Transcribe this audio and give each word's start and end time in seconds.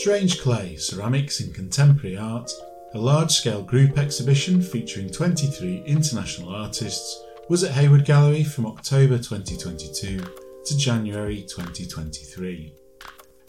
Strange 0.00 0.40
Clay 0.40 0.76
Ceramics 0.76 1.42
in 1.42 1.52
Contemporary 1.52 2.16
Art, 2.16 2.50
a 2.94 2.98
large 2.98 3.30
scale 3.30 3.62
group 3.62 3.98
exhibition 3.98 4.62
featuring 4.62 5.10
23 5.10 5.82
international 5.84 6.48
artists, 6.48 7.22
was 7.50 7.64
at 7.64 7.72
Hayward 7.72 8.06
Gallery 8.06 8.42
from 8.42 8.64
October 8.64 9.18
2022 9.18 10.24
to 10.64 10.78
January 10.78 11.42
2023. 11.42 12.72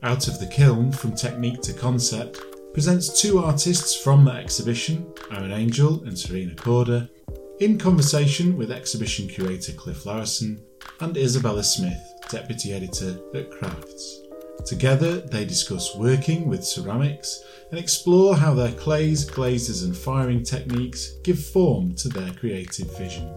Out 0.03 0.27
of 0.27 0.41
the 0.41 0.47
Kiln 0.47 0.91
from 0.91 1.15
Technique 1.15 1.61
to 1.61 1.71
Concept 1.71 2.37
presents 2.73 3.21
two 3.21 3.39
artists 3.39 3.95
from 3.95 4.25
that 4.25 4.35
exhibition, 4.35 5.09
Aaron 5.31 5.53
Angell 5.53 6.03
and 6.03 6.19
Serena 6.19 6.53
Korda, 6.55 7.09
in 7.61 7.77
conversation 7.77 8.57
with 8.57 8.71
exhibition 8.71 9.29
curator 9.29 9.71
Cliff 9.71 10.03
Lauson 10.05 10.61
and 10.99 11.15
Isabella 11.15 11.63
Smith, 11.63 12.01
deputy 12.29 12.73
editor 12.73 13.17
at 13.35 13.49
Crafts. 13.51 14.20
Together, 14.65 15.19
they 15.19 15.45
discuss 15.45 15.95
working 15.95 16.47
with 16.47 16.63
ceramics 16.63 17.43
and 17.69 17.79
explore 17.79 18.35
how 18.35 18.53
their 18.53 18.71
clays, 18.73 19.25
glazes, 19.25 19.83
and 19.83 19.95
firing 19.95 20.43
techniques 20.43 21.13
give 21.23 21.43
form 21.43 21.95
to 21.95 22.09
their 22.09 22.33
creative 22.33 22.95
vision. 22.97 23.33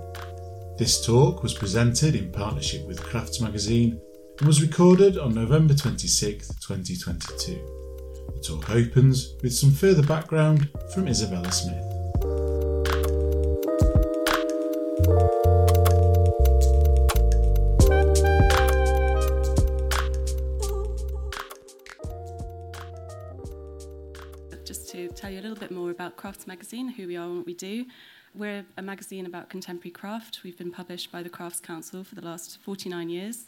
This 0.77 1.05
talk 1.05 1.43
was 1.43 1.55
presented 1.55 2.15
in 2.15 2.33
partnership 2.33 2.87
with 2.87 3.03
Crafts 3.03 3.41
magazine 3.41 4.01
and 4.39 4.47
was 4.47 4.61
recorded 4.61 5.19
on 5.19 5.35
November 5.35 5.75
26, 5.75 6.49
2022. 6.67 7.53
The 8.35 8.41
talk 8.41 8.71
opens 8.71 9.35
with 9.43 9.55
some 9.55 9.71
further 9.71 10.03
background 10.03 10.69
from 10.93 11.07
Isabella 11.07 11.53
Smith. 11.53 11.95
Tell 25.15 25.31
you 25.31 25.39
a 25.39 25.43
little 25.43 25.57
bit 25.57 25.71
more 25.71 25.91
about 25.91 26.17
Crafts 26.17 26.47
Magazine, 26.47 26.89
who 26.89 27.07
we 27.07 27.17
are 27.17 27.27
and 27.27 27.37
what 27.37 27.47
we 27.47 27.55
do. 27.55 27.87
We're 28.35 28.65
a 28.77 28.83
magazine 28.83 29.27
about 29.27 29.49
contemporary 29.49 29.93
craft. 29.93 30.41
We've 30.43 30.59
been 30.59 30.73
published 30.73 31.13
by 31.13 31.23
the 31.23 31.29
Crafts 31.29 31.61
Council 31.61 32.03
for 32.03 32.17
the 32.17 32.21
last 32.21 32.59
49 32.63 33.09
years. 33.09 33.45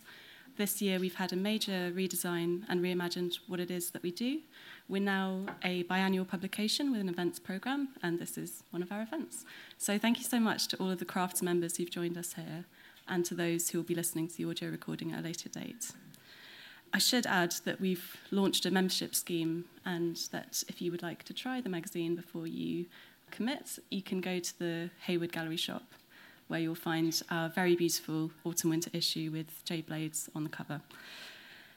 This 0.56 0.80
year, 0.80 1.00
we've 1.00 1.16
had 1.16 1.32
a 1.32 1.36
major 1.36 1.92
redesign 1.92 2.62
and 2.68 2.80
reimagined 2.80 3.40
what 3.48 3.58
it 3.58 3.72
is 3.72 3.90
that 3.90 4.04
we 4.04 4.12
do. 4.12 4.38
We're 4.88 5.02
now 5.02 5.46
a 5.64 5.82
biannual 5.84 6.28
publication 6.28 6.92
with 6.92 7.00
an 7.00 7.08
events 7.08 7.40
program, 7.40 7.88
and 8.00 8.20
this 8.20 8.38
is 8.38 8.62
one 8.70 8.80
of 8.80 8.92
our 8.92 9.02
events. 9.02 9.44
So, 9.76 9.98
thank 9.98 10.18
you 10.18 10.24
so 10.24 10.38
much 10.38 10.68
to 10.68 10.76
all 10.76 10.92
of 10.92 11.00
the 11.00 11.04
Crafts 11.04 11.42
members 11.42 11.76
who've 11.76 11.90
joined 11.90 12.16
us 12.16 12.34
here, 12.34 12.64
and 13.08 13.24
to 13.24 13.34
those 13.34 13.70
who 13.70 13.78
will 13.78 13.84
be 13.84 13.94
listening 13.96 14.28
to 14.28 14.36
the 14.36 14.44
audio 14.44 14.70
recording 14.70 15.12
at 15.12 15.20
a 15.20 15.22
later 15.22 15.48
date. 15.48 15.90
I 16.96 16.98
should 16.98 17.26
add 17.26 17.54
that 17.66 17.78
we've 17.78 18.16
launched 18.30 18.64
a 18.64 18.70
membership 18.70 19.14
scheme, 19.14 19.66
and 19.84 20.16
that 20.32 20.64
if 20.66 20.80
you 20.80 20.90
would 20.90 21.02
like 21.02 21.24
to 21.24 21.34
try 21.34 21.60
the 21.60 21.68
magazine 21.68 22.16
before 22.16 22.46
you 22.46 22.86
commit, 23.30 23.78
you 23.90 24.00
can 24.00 24.22
go 24.22 24.38
to 24.38 24.58
the 24.58 24.88
Hayward 25.02 25.30
Gallery 25.30 25.58
shop 25.58 25.82
where 26.48 26.58
you'll 26.58 26.74
find 26.74 27.20
our 27.30 27.50
very 27.50 27.76
beautiful 27.76 28.30
autumn 28.44 28.70
winter 28.70 28.88
issue 28.94 29.30
with 29.30 29.62
Jay 29.66 29.82
Blades 29.82 30.30
on 30.34 30.42
the 30.42 30.48
cover. 30.48 30.80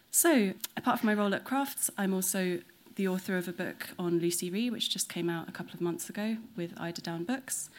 So, 0.10 0.54
apart 0.78 1.02
from 1.02 1.08
my 1.08 1.16
role 1.16 1.36
at 1.36 1.44
Crafts, 1.44 1.90
I'm 1.98 2.14
also 2.14 2.62
the 2.96 3.10
author 3.10 3.36
of 3.36 3.50
a 3.50 3.52
book 3.52 3.90
on 4.00 4.20
Lucie 4.20 4.50
Rie, 4.50 4.70
which 4.70 4.90
just 4.90 5.10
came 5.10 5.30
out 5.30 5.50
a 5.50 5.52
couple 5.52 5.74
of 5.74 5.82
months 5.82 6.10
ago 6.10 6.38
with 6.56 6.74
Eiderdown 6.76 7.26
Books. 7.26 7.70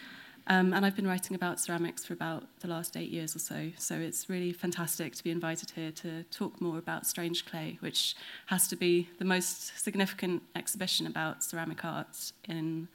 Um, 0.50 0.74
and 0.74 0.84
I've 0.84 0.96
been 0.96 1.06
writing 1.06 1.36
about 1.36 1.60
ceramics 1.60 2.04
for 2.04 2.12
about 2.12 2.42
the 2.58 2.66
last 2.66 2.96
eight 2.96 3.10
years 3.10 3.36
or 3.36 3.38
so. 3.38 3.70
So 3.78 3.94
it's 3.94 4.28
really 4.28 4.52
fantastic 4.52 5.14
to 5.14 5.22
be 5.22 5.30
invited 5.30 5.70
here 5.70 5.92
to 5.92 6.24
talk 6.24 6.60
more 6.60 6.76
about 6.76 7.06
Strange 7.06 7.46
Clay, 7.46 7.78
which 7.78 8.16
has 8.46 8.66
to 8.66 8.74
be 8.74 9.08
the 9.20 9.24
most 9.24 9.80
significant 9.80 10.42
exhibition 10.56 11.06
about 11.06 11.44
ceramic 11.44 11.84
art 11.84 12.32
in 12.48 12.88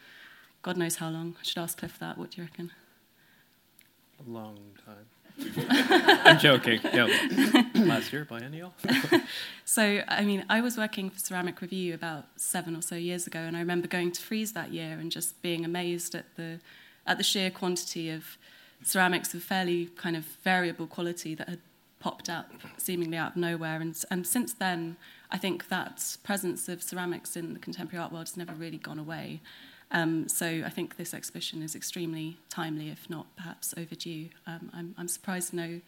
God 0.64 0.76
knows 0.76 0.98
how 0.98 1.10
long. 1.10 1.36
I 1.40 1.44
should 1.44 1.60
ask 1.60 1.78
Cliff 1.78 1.98
that. 2.00 2.18
What 2.18 2.32
do 2.32 2.42
you 2.42 2.44
reckon? 2.44 2.72
A 4.20 4.30
long 4.30 4.58
time. 4.84 5.06
I'm 6.26 6.40
joking. 6.40 6.82
Yeah. 6.84 7.08
Last 7.76 8.12
year, 8.12 8.26
biennial. 8.26 8.74
so, 9.64 10.02
I 10.10 10.26
mean, 10.26 10.44
I 10.50 10.60
was 10.60 10.76
working 10.76 11.10
for 11.10 11.20
Ceramic 11.20 11.62
Review 11.62 11.94
about 11.94 12.26
seven 12.36 12.76
or 12.76 12.82
so 12.82 12.96
years 12.96 13.28
ago, 13.28 13.40
and 13.40 13.56
I 13.56 13.60
remember 13.60 13.88
going 13.88 14.12
to 14.12 14.22
Frieze 14.22 14.52
that 14.54 14.74
year 14.74 14.98
and 15.00 15.10
just 15.10 15.42
being 15.42 15.64
amazed 15.64 16.16
at 16.16 16.36
the 16.36 16.60
at 17.06 17.18
the 17.18 17.24
sheer 17.24 17.50
quantity 17.50 18.10
of 18.10 18.38
ceramics 18.84 19.34
of 19.34 19.44
fairly 19.44 19.88
kind 19.96 20.16
of 20.16 20.26
variable 20.44 20.88
quality 20.88 21.36
that 21.36 21.50
had 21.50 21.60
popped 22.00 22.30
up 22.30 22.52
seemingly 22.78 23.18
out 23.18 23.32
of 23.32 23.36
nowhere. 23.38 23.82
And, 23.82 23.96
and 24.12 24.28
since 24.28 24.54
then, 24.54 24.96
I 25.32 25.38
think 25.38 25.70
that 25.70 26.18
presence 26.24 26.70
of 26.70 26.84
ceramics 26.84 27.36
in 27.36 27.54
the 27.54 27.60
contemporary 27.60 28.02
art 28.04 28.12
world 28.12 28.28
has 28.28 28.38
never 28.38 28.54
really 28.54 28.78
gone 28.78 29.00
away. 29.00 29.42
Um, 29.92 30.28
so 30.28 30.64
I 30.66 30.70
think 30.70 30.98
this 30.98 31.14
exhibition 31.14 31.62
is 31.62 31.76
extremely 31.76 32.38
timely, 32.50 32.90
if 32.90 33.10
not 33.10 33.28
perhaps 33.36 33.74
overdue. 33.78 34.30
Um, 34.46 34.70
I'm, 34.74 34.96
I'm 34.98 35.08
surprised 35.08 35.54
no, 35.54 35.82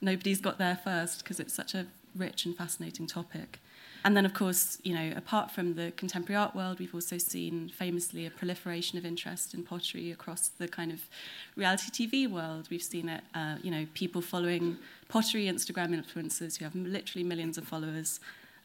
nobody's 0.00 0.40
got 0.40 0.58
there 0.58 0.78
first 0.82 1.22
because 1.22 1.40
it's 1.40 1.54
such 1.54 1.74
a 1.74 1.86
rich 2.14 2.44
and 2.44 2.56
fascinating 2.56 3.06
topic. 3.06 3.60
And 4.04 4.16
then, 4.16 4.26
of 4.26 4.34
course, 4.34 4.78
you 4.82 4.94
know, 4.94 5.12
apart 5.16 5.50
from 5.50 5.74
the 5.74 5.92
contemporary 5.92 6.40
art 6.40 6.54
world, 6.56 6.80
we've 6.80 6.94
also 6.94 7.18
seen 7.18 7.68
famously 7.68 8.26
a 8.26 8.30
proliferation 8.30 8.98
of 8.98 9.06
interest 9.06 9.54
in 9.54 9.62
pottery 9.62 10.10
across 10.10 10.48
the 10.48 10.66
kind 10.66 10.92
of 10.92 11.08
reality 11.56 12.08
TV 12.08 12.28
world. 12.30 12.68
We've 12.70 12.82
seen 12.82 13.08
it, 13.08 13.22
uh, 13.34 13.56
you 13.62 13.70
know, 13.70 13.86
people 13.94 14.20
following 14.20 14.76
pottery 15.08 15.44
Instagram 15.46 15.94
influencers 15.94 16.58
who 16.58 16.64
have 16.64 16.74
literally 16.74 17.24
millions 17.24 17.58
of 17.58 17.64
followers. 17.66 18.18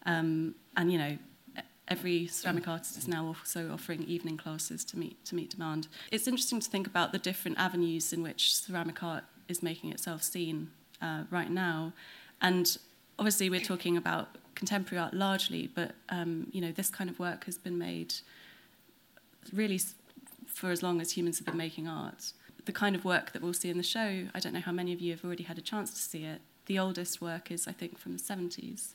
Um, 0.06 0.56
and, 0.76 0.92
you 0.92 0.98
know, 0.98 1.18
e, 1.58 1.62
every 1.88 2.28
ceramic 2.28 2.68
artist 2.68 2.98
is 2.98 3.08
now 3.08 3.28
also 3.28 3.72
offering 3.72 4.04
evening 4.04 4.38
classes 4.38 4.84
to 4.86 4.98
meet 4.98 5.24
to 5.26 5.36
meet 5.36 5.52
demand. 5.52 5.88
It's 6.12 6.28
interesting 6.28 6.60
to 6.62 6.70
think 6.70 6.88
about 6.88 7.12
the 7.12 7.20
different 7.20 7.60
avenues 7.60 8.12
in 8.12 8.24
which 8.24 8.56
ceramic 8.56 9.04
art 9.04 9.26
is 9.48 9.62
making 9.62 9.92
itself 9.92 10.24
seen 10.24 10.72
uh, 11.02 11.24
right 11.30 11.52
now, 11.52 11.94
and 12.42 12.78
obviously 13.20 13.50
we're 13.50 13.60
talking 13.60 13.98
about 13.98 14.30
contemporary 14.58 15.00
art 15.00 15.14
largely, 15.14 15.70
but 15.74 15.92
um, 16.10 16.48
you 16.52 16.60
know 16.60 16.72
this 16.72 16.90
kind 16.90 17.10
of 17.10 17.20
work 17.20 17.46
has 17.46 17.58
been 17.58 17.78
made 17.78 18.16
really 19.54 19.80
for 20.48 20.72
as 20.72 20.82
long 20.82 21.00
as 21.00 21.12
humans 21.12 21.38
have 21.38 21.46
been 21.46 21.58
making 21.58 21.88
art. 21.88 22.34
The 22.66 22.72
kind 22.72 22.96
of 22.96 23.06
work 23.06 23.32
that 23.32 23.42
we'll 23.42 23.54
see 23.54 23.70
in 23.70 23.78
the 23.78 23.84
show, 23.84 24.26
I 24.34 24.40
don't 24.40 24.54
know 24.54 24.60
how 24.60 24.72
many 24.72 24.92
of 24.92 25.00
you 25.00 25.12
have 25.12 25.24
already 25.24 25.44
had 25.44 25.58
a 25.58 25.62
chance 25.62 25.94
to 25.94 26.00
see 26.00 26.24
it. 26.24 26.42
The 26.66 26.80
oldest 26.80 27.22
work 27.22 27.52
is, 27.52 27.68
I 27.68 27.72
think, 27.72 27.98
from 27.98 28.14
the 28.14 28.20
70s. 28.20 28.94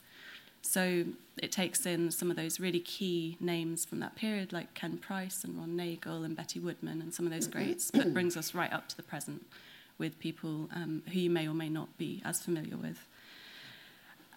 So 0.61 1.05
it 1.39 1.51
takes 1.53 1.87
in 1.87 2.11
some 2.11 2.31
of 2.31 2.37
those 2.37 2.61
really 2.61 2.81
key 2.81 3.37
names 3.41 3.85
from 3.85 4.01
that 4.01 4.15
period, 4.15 4.53
like 4.53 4.75
Ken 4.75 4.99
Price 4.99 5.43
and 5.45 5.57
Ron 5.57 5.77
Nagle 5.77 6.23
and 6.25 6.37
Betty 6.37 6.61
Woodman 6.61 7.01
and 7.01 7.15
some 7.15 7.25
of 7.27 7.33
those 7.33 7.47
greats, 7.47 7.91
but 7.91 8.13
brings 8.13 8.37
us 8.37 8.55
right 8.55 8.73
up 8.73 8.89
to 8.89 8.97
the 8.97 9.03
present 9.03 9.47
with 9.97 10.19
people 10.19 10.69
um, 10.75 11.03
who 11.13 11.21
you 11.21 11.31
may 11.31 11.49
or 11.49 11.55
may 11.55 11.69
not 11.69 11.97
be 11.97 12.21
as 12.25 12.43
familiar 12.43 12.77
with. 12.77 13.07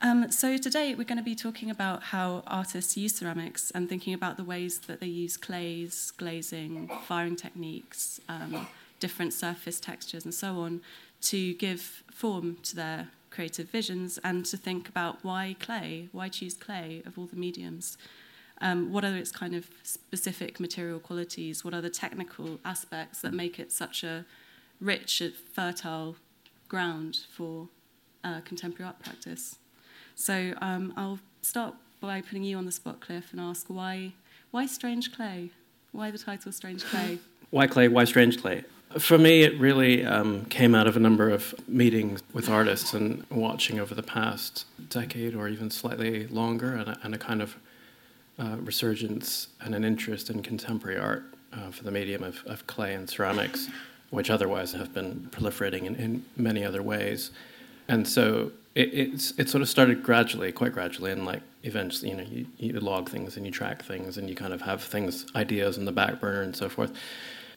Um, 0.01 0.29
so 0.29 0.57
today 0.57 0.93
we're 0.93 1.05
going 1.05 1.17
to 1.17 1.23
be 1.23 1.35
talking 1.35 1.69
about 1.69 2.03
how 2.03 2.43
artists 2.47 2.97
use 2.97 3.15
ceramics 3.15 3.71
and 3.71 3.87
thinking 3.87 4.13
about 4.13 4.35
the 4.35 4.43
ways 4.43 4.79
that 4.79 4.99
they 4.99 5.07
use 5.07 5.37
clays, 5.37 6.11
glazing, 6.17 6.89
firing 7.05 7.35
techniques, 7.35 8.19
um, 8.27 8.67
different 8.99 9.33
surface 9.33 9.79
textures, 9.79 10.25
and 10.25 10.33
so 10.33 10.59
on 10.59 10.81
to 11.21 11.53
give 11.53 12.03
form 12.11 12.57
to 12.63 12.75
their 12.75 13.07
creative 13.29 13.69
visions 13.69 14.19
and 14.23 14.45
to 14.45 14.57
think 14.57 14.89
about 14.89 15.23
why 15.23 15.55
clay, 15.59 16.09
why 16.11 16.27
choose 16.27 16.55
clay 16.55 17.01
of 17.05 17.17
all 17.17 17.25
the 17.25 17.35
mediums. 17.35 17.97
Um, 18.61 18.91
what 18.91 19.03
are 19.03 19.15
its 19.15 19.31
kind 19.31 19.55
of 19.55 19.69
specific 19.83 20.59
material 20.59 20.99
qualities? 20.99 21.63
What 21.63 21.73
are 21.73 21.81
the 21.81 21.89
technical 21.89 22.59
aspects 22.65 23.21
that 23.21 23.33
make 23.33 23.59
it 23.59 23.71
such 23.71 24.03
a 24.03 24.25
rich, 24.79 25.21
fertile 25.53 26.17
ground 26.67 27.19
for 27.31 27.69
uh, 28.23 28.41
contemporary 28.41 28.87
art 28.87 28.99
practice? 28.99 29.57
So 30.15 30.53
um, 30.61 30.93
I'll 30.95 31.19
start 31.41 31.75
by 31.99 32.21
putting 32.21 32.43
you 32.43 32.57
on 32.57 32.65
the 32.65 32.71
spot, 32.71 32.99
Cliff, 32.99 33.31
and 33.31 33.41
ask 33.41 33.67
why 33.67 34.13
why 34.51 34.65
Strange 34.65 35.13
Clay? 35.13 35.51
Why 35.91 36.11
the 36.11 36.17
title 36.17 36.51
Strange 36.51 36.83
Clay? 36.85 37.19
Why 37.51 37.67
clay? 37.67 37.87
Why 37.87 38.03
strange 38.03 38.41
clay? 38.41 38.63
For 38.97 39.17
me, 39.17 39.43
it 39.43 39.57
really 39.59 40.05
um, 40.05 40.45
came 40.45 40.75
out 40.75 40.87
of 40.87 40.97
a 40.97 40.99
number 40.99 41.29
of 41.29 41.53
meetings 41.67 42.21
with 42.33 42.49
artists 42.49 42.93
and 42.93 43.23
watching 43.29 43.79
over 43.79 43.95
the 43.95 44.03
past 44.03 44.65
decade 44.89 45.35
or 45.35 45.47
even 45.47 45.69
slightly 45.69 46.27
longer, 46.27 46.73
and 46.73 46.89
a, 46.89 46.99
and 47.03 47.15
a 47.15 47.17
kind 47.17 47.41
of 47.41 47.55
uh, 48.39 48.57
resurgence 48.59 49.47
and 49.61 49.73
an 49.75 49.85
interest 49.85 50.29
in 50.29 50.41
contemporary 50.41 50.97
art 50.97 51.23
uh, 51.53 51.71
for 51.71 51.83
the 51.83 51.91
medium 51.91 52.23
of, 52.23 52.43
of, 52.45 52.67
clay 52.67 52.93
and 52.93 53.09
ceramics, 53.09 53.69
which 54.09 54.29
otherwise 54.29 54.73
have 54.73 54.93
been 54.93 55.29
proliferating 55.31 55.83
in, 55.85 55.95
in 55.95 56.25
many 56.35 56.63
other 56.63 56.81
ways. 56.81 57.31
And 57.87 58.07
so 58.07 58.51
it, 58.75 58.93
it's 58.93 59.31
it 59.37 59.49
sort 59.49 59.61
of 59.61 59.69
started 59.69 60.03
gradually, 60.03 60.51
quite 60.51 60.73
gradually, 60.73 61.11
and 61.11 61.25
like 61.25 61.41
eventually, 61.63 62.11
you 62.11 62.17
know, 62.17 62.23
you, 62.23 62.45
you 62.57 62.79
log 62.79 63.09
things 63.09 63.37
and 63.37 63.45
you 63.45 63.51
track 63.51 63.83
things 63.83 64.17
and 64.17 64.29
you 64.29 64.35
kind 64.35 64.53
of 64.53 64.61
have 64.61 64.83
things, 64.83 65.25
ideas 65.35 65.77
in 65.77 65.85
the 65.85 65.91
back 65.91 66.19
burner 66.19 66.41
and 66.41 66.55
so 66.55 66.69
forth. 66.69 66.91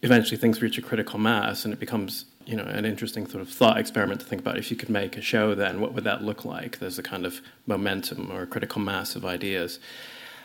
Eventually, 0.03 0.37
things 0.37 0.63
reach 0.63 0.79
a 0.79 0.83
critical 0.83 1.19
mass, 1.19 1.65
and 1.65 1.75
it 1.75 1.81
becomes 1.81 2.25
you 2.47 2.57
know 2.57 2.63
an 2.63 2.85
interesting 2.85 3.27
sort 3.27 3.43
of 3.43 3.49
thought 3.49 3.79
experiment 3.79 4.21
to 4.21 4.27
think 4.27 4.41
about. 4.41 4.57
If 4.59 4.71
you 4.71 4.77
could 4.77 4.91
make 4.91 5.17
a 5.17 5.21
show, 5.21 5.55
then 5.55 5.81
what 5.81 5.93
would 5.95 6.05
that 6.05 6.23
look 6.23 6.45
like? 6.45 6.79
There's 6.79 6.99
a 6.99 7.03
kind 7.03 7.27
of 7.27 7.41
momentum 7.67 8.31
or 8.31 8.47
critical 8.47 8.81
mass 8.81 9.17
of 9.17 9.25
ideas. 9.25 9.81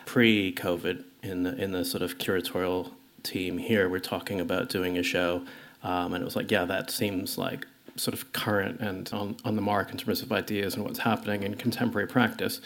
pre-COVID 0.05 1.03
in 1.21 1.43
the 1.43 1.55
in 1.55 1.71
the 1.71 1.85
sort 1.85 2.01
of 2.03 2.17
curatorial 2.17 2.91
team 3.21 3.57
here, 3.57 3.87
we're 3.87 3.99
talking 3.99 4.41
about 4.41 4.69
doing 4.69 4.97
a 4.97 5.03
show, 5.03 5.43
um, 5.83 6.13
and 6.13 6.21
it 6.21 6.25
was 6.25 6.35
like, 6.35 6.51
yeah, 6.51 6.65
that 6.65 6.89
seems 6.91 7.37
like 7.37 7.67
sort 7.95 8.13
of 8.13 8.33
current 8.33 8.79
and 8.79 9.09
on, 9.13 9.35
on 9.45 9.55
the 9.55 9.61
mark 9.61 9.91
in 9.91 9.97
terms 9.97 10.21
of 10.21 10.31
ideas 10.31 10.75
and 10.75 10.83
what's 10.83 10.99
happening 10.99 11.43
in 11.43 11.55
contemporary 11.55 12.07
practice. 12.07 12.59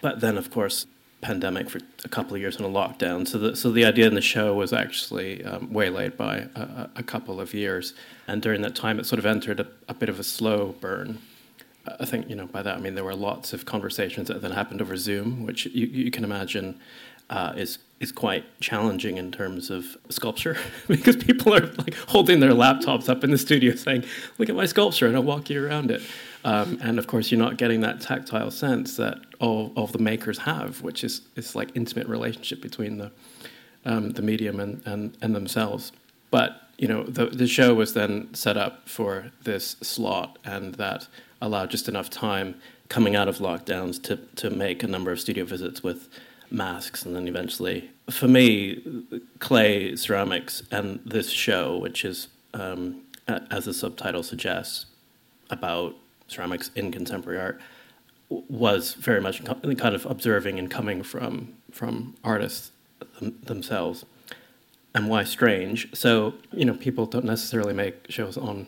But 0.00 0.20
then, 0.20 0.36
of 0.36 0.50
course, 0.50 0.86
pandemic 1.20 1.70
for 1.70 1.80
a 2.04 2.08
couple 2.08 2.34
of 2.34 2.40
years 2.40 2.56
in 2.56 2.64
a 2.64 2.68
lockdown. 2.68 3.26
So 3.26 3.38
the, 3.38 3.56
so 3.56 3.70
the 3.70 3.84
idea 3.84 4.06
in 4.06 4.14
the 4.14 4.20
show 4.20 4.54
was 4.54 4.72
actually 4.72 5.44
um, 5.44 5.72
waylaid 5.72 6.16
by 6.16 6.48
a, 6.54 6.88
a, 6.96 7.02
couple 7.02 7.40
of 7.40 7.54
years. 7.54 7.94
And 8.28 8.42
during 8.42 8.60
that 8.62 8.74
time, 8.76 9.00
it 9.00 9.06
sort 9.06 9.18
of 9.18 9.26
entered 9.26 9.60
a, 9.60 9.66
a, 9.88 9.94
bit 9.94 10.08
of 10.08 10.20
a 10.20 10.22
slow 10.22 10.74
burn. 10.80 11.18
I 12.00 12.04
think, 12.04 12.28
you 12.28 12.36
know, 12.36 12.46
by 12.46 12.62
that 12.62 12.76
I 12.76 12.80
mean 12.80 12.94
there 12.94 13.04
were 13.04 13.14
lots 13.14 13.52
of 13.52 13.64
conversations 13.64 14.28
that 14.28 14.42
then 14.42 14.52
happened 14.52 14.82
over 14.82 14.96
Zoom, 14.96 15.46
which 15.46 15.66
you, 15.66 15.86
you 15.86 16.10
can 16.10 16.24
imagine 16.24 16.78
uh, 17.30 17.52
is 17.56 17.78
is 17.98 18.12
quite 18.12 18.44
challenging 18.60 19.16
in 19.16 19.32
terms 19.32 19.70
of 19.70 19.96
sculpture 20.10 20.56
because 20.88 21.16
people 21.16 21.54
are 21.54 21.66
like 21.78 21.94
holding 22.08 22.40
their 22.40 22.50
laptops 22.50 23.08
up 23.08 23.24
in 23.24 23.30
the 23.30 23.38
studio 23.38 23.74
saying, 23.74 24.04
"Look 24.38 24.48
at 24.48 24.54
my 24.54 24.66
sculpture," 24.66 25.06
and 25.06 25.16
I'll 25.16 25.22
walk 25.22 25.50
you 25.50 25.64
around 25.64 25.90
it. 25.90 26.02
Um, 26.44 26.78
and 26.80 26.98
of 26.98 27.06
course, 27.06 27.32
you're 27.32 27.40
not 27.40 27.56
getting 27.56 27.80
that 27.80 28.00
tactile 28.00 28.50
sense 28.50 28.96
that 28.98 29.18
all, 29.40 29.72
of 29.76 29.92
the 29.92 29.98
makers 29.98 30.38
have, 30.38 30.80
which 30.82 31.02
is 31.02 31.22
this 31.34 31.54
like 31.56 31.70
intimate 31.74 32.06
relationship 32.06 32.60
between 32.60 32.98
the 32.98 33.10
um, 33.84 34.10
the 34.10 34.22
medium 34.22 34.60
and, 34.60 34.82
and, 34.86 35.16
and 35.22 35.34
themselves. 35.34 35.92
But 36.30 36.60
you 36.78 36.88
know, 36.88 37.02
the 37.04 37.26
the 37.26 37.46
show 37.46 37.74
was 37.74 37.94
then 37.94 38.32
set 38.34 38.56
up 38.56 38.88
for 38.88 39.32
this 39.42 39.76
slot, 39.82 40.38
and 40.44 40.74
that 40.76 41.08
allowed 41.40 41.70
just 41.70 41.88
enough 41.88 42.10
time 42.10 42.54
coming 42.88 43.16
out 43.16 43.26
of 43.26 43.38
lockdowns 43.38 44.02
to 44.04 44.16
to 44.36 44.50
make 44.50 44.82
a 44.82 44.86
number 44.86 45.10
of 45.10 45.18
studio 45.18 45.44
visits 45.44 45.82
with 45.82 46.08
masks, 46.50 47.04
and 47.04 47.14
then 47.14 47.28
eventually, 47.28 47.90
for 48.10 48.28
me, 48.28 49.02
clay 49.38 49.96
ceramics 49.96 50.62
and 50.70 51.00
this 51.04 51.30
show, 51.30 51.76
which 51.78 52.04
is 52.04 52.28
um, 52.54 53.02
as 53.28 53.64
the 53.64 53.74
subtitle 53.74 54.22
suggests, 54.22 54.86
about 55.50 55.94
ceramics 56.28 56.70
in 56.74 56.90
contemporary 56.90 57.40
art 57.40 57.60
was 58.28 58.94
very 58.94 59.20
much 59.20 59.44
kind 59.44 59.94
of 59.94 60.04
observing 60.06 60.58
and 60.58 60.70
coming 60.70 61.02
from 61.02 61.54
from 61.70 62.16
artists 62.24 62.72
themselves. 63.20 64.04
And 64.94 65.08
why 65.08 65.24
strange? 65.24 65.94
So 65.94 66.34
you 66.52 66.64
know, 66.64 66.74
people 66.74 67.06
don't 67.06 67.24
necessarily 67.24 67.74
make 67.74 68.06
shows 68.08 68.36
on 68.36 68.66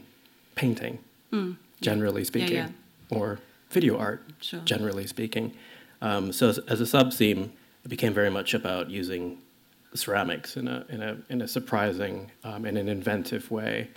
painting, 0.54 0.98
mm. 1.32 1.56
generally 1.80 2.24
speaking, 2.24 2.56
yeah, 2.56 2.68
yeah. 3.10 3.18
or 3.18 3.40
video 3.70 3.98
art, 3.98 4.22
sure. 4.40 4.60
generally 4.60 5.06
speaking. 5.06 5.52
Um, 6.00 6.32
so 6.32 6.50
as, 6.50 6.58
as 6.58 6.80
a 6.80 6.86
sub 6.86 7.12
theme, 7.12 7.52
it 7.88 7.90
became 7.90 8.12
very 8.12 8.30
much 8.30 8.54
about 8.54 8.90
using 8.90 9.38
ceramics 9.94 10.56
in 10.58 10.68
a 10.68 10.84
in 10.90 11.02
a 11.02 11.16
in 11.30 11.40
a 11.40 11.48
surprising 11.48 12.30
um, 12.44 12.66
in 12.66 12.76
an 12.76 12.88
inventive 12.88 13.50
way 13.50 13.88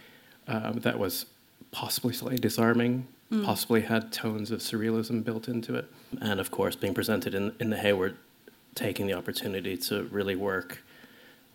um, 0.47 0.79
that 0.79 0.97
was 0.97 1.25
possibly 1.71 2.13
slightly 2.13 2.37
disarming 2.37 3.05
mm. 3.31 3.45
possibly 3.45 3.81
had 3.81 4.11
tones 4.11 4.51
of 4.51 4.59
surrealism 4.59 5.23
built 5.23 5.47
into 5.47 5.75
it. 5.75 5.89
And 6.19 6.39
of 6.39 6.51
course, 6.51 6.75
being 6.75 6.93
presented 6.93 7.33
in, 7.33 7.55
in 7.59 7.69
the 7.69 7.77
Hayward, 7.77 8.17
taking 8.75 9.07
the 9.07 9.13
opportunity 9.13 9.77
to 9.77 10.03
really 10.03 10.35
work 10.35 10.83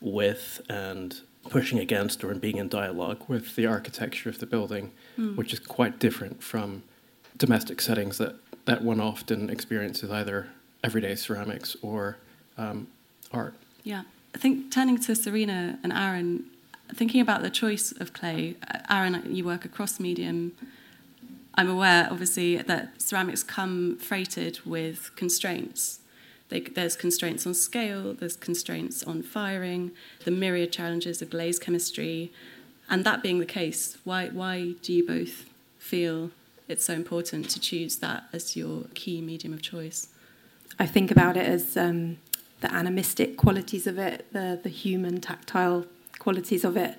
with 0.00 0.60
and 0.68 1.20
pushing 1.48 1.78
against 1.78 2.24
or 2.24 2.34
being 2.34 2.56
in 2.56 2.68
dialogue 2.68 3.22
with 3.28 3.54
the 3.54 3.66
architecture 3.66 4.28
of 4.28 4.38
the 4.38 4.46
building, 4.46 4.92
mm. 5.18 5.36
which 5.36 5.52
is 5.52 5.60
quite 5.60 5.98
different 5.98 6.42
from 6.42 6.82
domestic 7.36 7.80
settings 7.80 8.18
that, 8.18 8.34
that 8.64 8.82
one 8.82 9.00
often 9.00 9.50
experiences 9.50 10.10
either 10.10 10.48
everyday 10.82 11.14
ceramics 11.14 11.76
or 11.82 12.18
um, 12.58 12.86
art. 13.32 13.54
Yeah. 13.84 14.02
I 14.34 14.38
think 14.38 14.70
turning 14.70 14.98
to 14.98 15.14
Serena 15.14 15.78
and 15.82 15.92
Aaron, 15.92 16.44
thinking 16.94 17.20
about 17.20 17.42
the 17.42 17.50
choice 17.50 17.92
of 17.92 18.12
clay, 18.12 18.56
Aaron, 18.90 19.22
you 19.34 19.44
work 19.44 19.64
across 19.64 19.98
medium 19.98 20.52
I'm 21.58 21.70
aware, 21.70 22.06
obviously, 22.10 22.58
that 22.58 23.00
ceramics 23.00 23.42
come 23.42 23.96
freighted 23.96 24.60
with 24.66 25.10
constraints. 25.16 26.00
They, 26.50 26.60
there's 26.60 26.96
constraints 26.96 27.46
on 27.46 27.54
scale, 27.54 28.12
there's 28.12 28.36
constraints 28.36 29.02
on 29.02 29.22
firing, 29.22 29.92
the 30.24 30.30
myriad 30.30 30.70
challenges 30.70 31.22
of 31.22 31.30
glaze 31.30 31.58
chemistry. 31.58 32.30
And 32.90 33.04
that 33.04 33.22
being 33.22 33.38
the 33.38 33.46
case, 33.46 33.96
why, 34.04 34.28
why 34.28 34.74
do 34.82 34.92
you 34.92 35.04
both 35.04 35.46
feel 35.78 36.30
it's 36.68 36.84
so 36.84 36.92
important 36.92 37.48
to 37.50 37.60
choose 37.60 37.96
that 37.96 38.24
as 38.32 38.54
your 38.54 38.84
key 38.94 39.22
medium 39.22 39.54
of 39.54 39.62
choice? 39.62 40.08
I 40.78 40.84
think 40.84 41.10
about 41.10 41.38
it 41.38 41.46
as 41.46 41.76
um, 41.76 42.18
the 42.60 42.72
animistic 42.72 43.36
qualities 43.36 43.86
of 43.86 43.98
it, 43.98 44.26
the, 44.32 44.58
the 44.62 44.68
human, 44.68 45.20
tactile 45.20 45.86
qualities 46.18 46.64
of 46.64 46.76
it, 46.76 46.96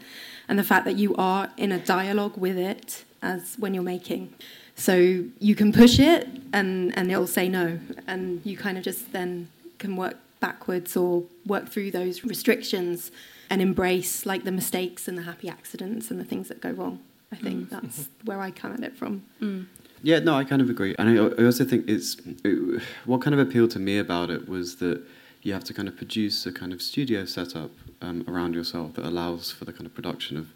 and 0.48 0.58
the 0.58 0.64
fact 0.64 0.86
that 0.86 0.98
you 0.98 1.16
are 1.16 1.52
in 1.58 1.72
a 1.72 1.80
dialogue 1.80 2.38
with 2.38 2.58
it 2.58 3.04
as 3.22 3.56
when 3.58 3.74
you're 3.74 3.84
making. 3.84 4.34
So 4.76 5.26
you 5.40 5.56
can 5.56 5.74
push 5.74 6.00
it 6.00 6.30
and, 6.54 6.96
and 6.98 7.12
it'll 7.12 7.28
say 7.28 7.50
no. 7.50 7.80
And 8.06 8.42
you 8.46 8.56
kind 8.56 8.78
of 8.78 8.84
just 8.84 9.12
then 9.12 9.50
can 9.80 9.96
work 9.96 10.18
backwards 10.40 10.96
or 10.96 11.24
work 11.46 11.68
through 11.70 11.92
those 11.92 12.24
restrictions 12.24 13.12
and 13.50 13.62
embrace 13.62 14.26
like 14.26 14.44
the 14.44 14.52
mistakes 14.52 15.08
and 15.08 15.18
the 15.18 15.24
happy 15.24 15.50
accidents 15.50 16.12
and 16.12 16.20
the 16.20 16.24
things 16.24 16.48
that 16.50 16.62
go 16.62 16.70
wrong. 16.70 17.00
I 17.32 17.36
think 17.36 17.68
mm. 17.68 17.70
that's 17.70 18.08
where 18.24 18.40
I 18.40 18.52
come 18.52 18.74
at 18.74 18.84
it 18.84 18.96
from. 18.96 19.24
Mm. 19.42 19.66
Yeah, 20.04 20.20
no, 20.20 20.36
I 20.36 20.44
kind 20.44 20.62
of 20.62 20.70
agree. 20.70 20.96
And 21.00 21.10
I, 21.10 21.42
I 21.42 21.46
also 21.46 21.66
think 21.66 21.90
it's 21.90 22.18
it, 22.44 22.82
what 23.06 23.22
kind 23.22 23.34
of 23.34 23.40
appealed 23.40 23.72
to 23.72 23.80
me 23.80 23.98
about 23.98 24.30
it 24.30 24.48
was 24.48 24.76
that 24.78 25.02
you 25.48 25.54
have 25.54 25.64
to 25.64 25.74
kind 25.74 25.88
of 25.88 25.96
produce 25.96 26.46
a 26.46 26.52
kind 26.52 26.74
of 26.74 26.82
studio 26.82 27.24
setup 27.24 27.72
um, 28.02 28.26
around 28.28 28.54
yourself 28.54 28.94
that 28.96 29.06
allows 29.06 29.50
for 29.50 29.64
the 29.64 29.72
kind 29.72 29.86
of 29.86 29.96
production 29.96 30.36
of 30.36 30.50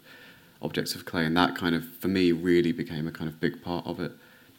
objects 0.60 0.94
of 0.94 1.06
clay, 1.06 1.24
and 1.24 1.34
that 1.34 1.56
kind 1.56 1.74
of, 1.74 1.84
for 1.96 2.08
me, 2.08 2.30
really 2.30 2.72
became 2.72 3.08
a 3.08 3.10
kind 3.10 3.28
of 3.28 3.40
big 3.40 3.62
part 3.62 3.86
of 3.86 3.98
it. 3.98 4.12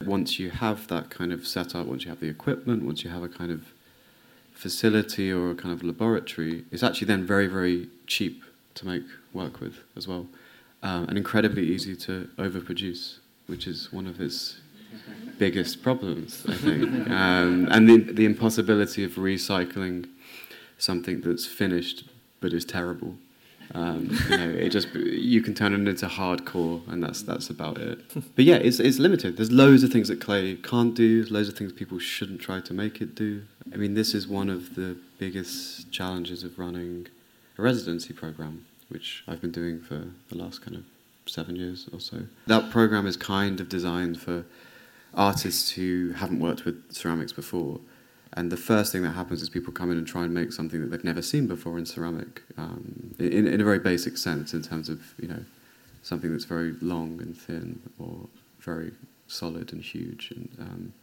Once 0.04 0.40
you 0.40 0.50
have 0.50 0.88
that 0.88 1.12
kind 1.12 1.32
of 1.32 1.46
setup, 1.46 1.86
once 1.86 2.04
you 2.04 2.10
have 2.10 2.20
the 2.20 2.28
equipment, 2.28 2.84
once 2.84 3.04
you 3.04 3.12
have 3.12 3.22
a 3.22 3.30
kind 3.30 3.52
of 3.52 3.74
facility 4.54 5.32
or 5.32 5.52
a 5.52 5.56
kind 5.56 5.72
of 5.72 5.84
laboratory, 5.84 6.66
it's 6.72 6.82
actually 6.82 7.06
then 7.06 7.24
very, 7.24 7.46
very 7.46 7.88
cheap 8.08 8.44
to 8.74 8.88
make 8.88 9.04
work 9.34 9.62
with 9.62 9.76
as 9.96 10.08
well, 10.08 10.28
um, 10.82 11.08
and 11.08 11.16
incredibly 11.18 11.64
easy 11.64 11.96
to 11.96 12.28
overproduce, 12.38 13.20
which 13.46 13.68
is 13.68 13.94
one 13.94 14.08
of 14.08 14.20
its 14.20 14.58
biggest 15.38 15.84
problems, 15.84 16.44
I 16.50 16.56
think. 16.56 16.84
um, 17.10 17.68
and 17.70 17.88
the, 17.88 17.98
the 17.98 18.26
impossibility 18.26 19.04
of 19.04 19.12
recycling 19.12 20.08
something 20.84 21.22
that's 21.22 21.46
finished 21.46 22.04
but 22.42 22.54
is 22.54 22.66
terrible 22.66 23.16
um, 23.74 24.10
you 24.30 24.38
know, 24.38 24.50
it 24.50 24.70
just 24.70 24.94
you 24.94 25.42
can 25.42 25.56
turn 25.56 25.74
it 25.74 25.88
into 25.88 26.06
hardcore, 26.06 26.88
and 26.88 27.02
that's 27.02 27.24
that's 27.24 27.50
about 27.50 27.78
it. 27.78 28.00
But 28.36 28.46
yeah, 28.46 28.56
it's 28.56 28.80
it's 28.80 29.00
limited. 29.00 29.38
There's 29.38 29.52
loads 29.52 29.84
of 29.84 29.92
things 29.92 30.08
that 30.10 30.22
clay 30.22 30.56
can't 30.56 30.94
do. 30.94 31.26
Loads 31.30 31.50
of 31.50 31.58
things 31.58 31.72
people 31.74 32.00
shouldn't 32.00 32.42
try 32.42 32.60
to 32.62 32.74
make 32.74 33.02
it 33.02 33.16
do. 33.16 33.44
I 33.74 33.78
mean, 33.78 33.94
this 33.94 34.14
is 34.14 34.28
one 34.28 34.50
of 34.50 34.76
the 34.76 34.98
biggest 35.18 35.92
challenges 35.92 36.44
of 36.44 36.60
running 36.60 37.08
a 37.58 37.62
residency 37.62 38.14
program, 38.14 38.66
which 38.90 39.24
I've 39.28 39.42
been 39.42 39.52
doing 39.52 39.80
for 39.80 40.08
the 40.30 40.38
last 40.38 40.62
kind 40.62 40.78
of 40.78 40.84
seven 41.26 41.56
years 41.56 41.90
or 41.92 42.00
so. 42.00 42.24
That 42.48 42.70
program 42.70 43.08
is 43.08 43.18
kind 43.18 43.60
of 43.60 43.70
designed 43.70 44.20
for 44.20 44.46
artists 45.16 45.72
who 45.72 46.12
haven't 46.14 46.40
worked 46.40 46.66
with 46.66 46.92
ceramics 46.92 47.32
before 47.32 47.80
and 48.36 48.52
the 48.52 48.58
first 48.58 48.92
thing 48.92 49.04
that 49.04 49.12
happens 49.12 49.42
is 49.42 49.50
people 49.50 49.74
come 49.74 49.92
in 49.92 49.98
and 49.98 50.08
try 50.08 50.24
and 50.24 50.34
make 50.34 50.52
something 50.52 50.82
that 50.82 50.92
they've 50.92 51.04
never 51.04 51.22
seen 51.22 51.48
before 51.48 51.78
in 51.78 51.86
ceramic, 51.86 52.42
um, 52.58 53.16
in, 53.20 53.48
in 53.48 53.62
a 53.62 53.64
very 53.64 53.80
basic 53.80 54.18
sense, 54.18 54.54
in 54.54 54.62
terms 54.62 54.90
of 54.90 55.14
you 55.20 55.28
know 55.28 55.44
something 56.02 56.32
that's 56.32 56.46
very 56.46 56.74
long 56.82 57.22
and 57.22 57.38
thin 57.38 57.82
or 58.00 58.28
very 58.60 58.92
solid 59.28 59.72
and 59.72 59.82
huge, 59.82 60.32
and 60.32 60.50
um, 60.60 60.94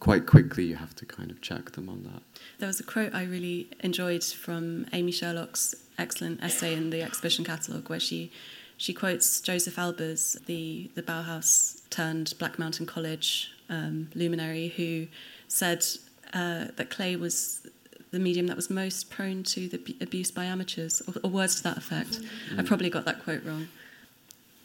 quite 0.00 0.26
quickly 0.26 0.64
you 0.64 0.76
have 0.76 0.94
to 0.96 1.06
kind 1.06 1.30
of 1.30 1.40
check 1.40 1.72
them 1.72 1.88
on 1.88 2.02
that. 2.04 2.22
There 2.58 2.66
was 2.66 2.80
a 2.80 2.84
quote 2.84 3.14
I 3.14 3.24
really 3.24 3.68
enjoyed 3.80 4.24
from 4.24 4.86
Amy 4.92 5.12
Sherlock's 5.12 5.74
excellent 5.98 6.42
essay 6.42 6.74
in 6.74 6.90
the 6.90 7.02
exhibition 7.02 7.44
catalogue, 7.44 7.88
where 7.88 8.00
she 8.00 8.32
she 8.76 8.94
quotes 8.94 9.40
Josef 9.40 9.76
Albers, 9.76 10.44
the 10.46 10.90
the 10.94 11.02
Bauhaus 11.02 11.88
turned 11.90 12.34
Black 12.38 12.58
Mountain 12.58 12.86
College 12.86 13.52
um, 13.68 14.10
luminary, 14.14 14.68
who 14.68 15.06
said 15.48 15.84
uh, 16.32 16.66
that 16.76 16.90
clay 16.90 17.16
was 17.16 17.66
the 18.10 18.18
medium 18.18 18.46
that 18.46 18.56
was 18.56 18.68
most 18.68 19.10
prone 19.10 19.42
to 19.42 19.68
the 19.68 19.96
abuse 20.00 20.30
by 20.30 20.44
amateurs, 20.44 21.02
or, 21.08 21.14
or 21.24 21.30
words 21.30 21.56
to 21.56 21.62
that 21.64 21.78
effect. 21.78 22.20
Mm. 22.50 22.60
I 22.60 22.62
probably 22.62 22.90
got 22.90 23.04
that 23.06 23.24
quote 23.24 23.44
wrong. 23.44 23.68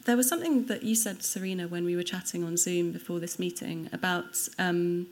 There 0.04 0.16
was 0.16 0.28
something 0.28 0.66
that 0.66 0.82
you 0.82 0.94
said, 0.94 1.22
Serena, 1.22 1.68
when 1.68 1.84
we 1.84 1.96
were 1.96 2.02
chatting 2.02 2.44
on 2.44 2.56
Zoom 2.56 2.92
before 2.92 3.20
this 3.20 3.38
meeting 3.38 3.90
about 3.92 4.48
um, 4.58 5.06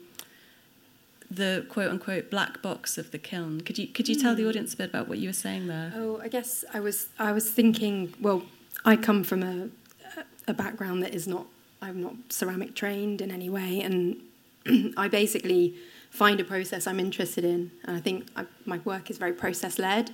the 1.31 1.67
quote 1.69 1.91
unquote 1.91 2.31
black 2.31 2.63
box 2.63 2.99
of 2.99 3.11
the 3.11 3.19
kiln. 3.19 3.61
Could 3.61 3.79
you 3.79 3.89
could 3.89 4.09
you 4.09 4.15
tell 4.15 4.35
the 4.35 4.43
hmm. 4.43 4.49
audience 4.51 4.75
a 4.75 4.77
bit 4.77 4.91
about 4.91 5.09
what 5.09 5.19
you 5.19 5.29
were 5.29 5.35
saying 5.35 5.67
there? 5.67 5.93
Oh, 5.95 6.21
I 6.23 6.29
guess 6.29 6.65
I 6.73 6.81
was 6.81 7.09
I 7.19 7.33
was 7.33 7.51
thinking. 7.51 8.15
Well, 8.21 8.43
I 8.85 8.97
come 8.97 9.25
from 9.25 9.43
a 9.43 9.69
a 10.47 10.55
background 10.55 11.03
that 11.03 11.15
is 11.15 11.27
not 11.27 11.47
I'm 11.83 12.01
not 12.01 12.15
ceramic 12.29 12.75
trained 12.75 13.21
in 13.21 13.31
any 13.31 13.49
way, 13.49 13.81
and 13.81 14.17
I 14.97 15.09
basically 15.09 15.75
find 16.11 16.41
a 16.41 16.45
process 16.45 16.87
I'm 16.87 17.01
interested 17.01 17.45
in. 17.45 17.71
And 17.85 17.97
I 17.97 18.01
think 18.01 18.27
I, 18.37 18.47
my 18.65 18.81
work 18.85 19.11
is 19.11 19.19
very 19.19 19.33
process 19.33 19.79
led. 19.79 20.13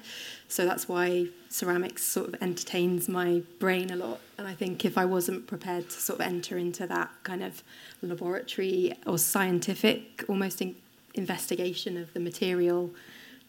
So 0.48 0.64
that's 0.64 0.88
why 0.88 1.28
ceramics 1.48 2.02
sort 2.02 2.28
of 2.28 2.42
entertains 2.42 3.08
my 3.08 3.42
brain 3.58 3.90
a 3.90 3.96
lot. 3.96 4.20
And 4.38 4.46
I 4.46 4.54
think 4.54 4.84
if 4.84 4.98
I 4.98 5.04
wasn't 5.04 5.46
prepared 5.46 5.90
to 5.90 6.00
sort 6.00 6.20
of 6.20 6.26
enter 6.26 6.58
into 6.58 6.86
that 6.86 7.10
kind 7.22 7.42
of 7.42 7.62
laboratory 8.02 8.94
or 9.06 9.18
scientific, 9.18 10.24
almost 10.28 10.60
in 10.60 10.76
investigation 11.14 11.96
of 11.96 12.12
the 12.14 12.20
material, 12.20 12.90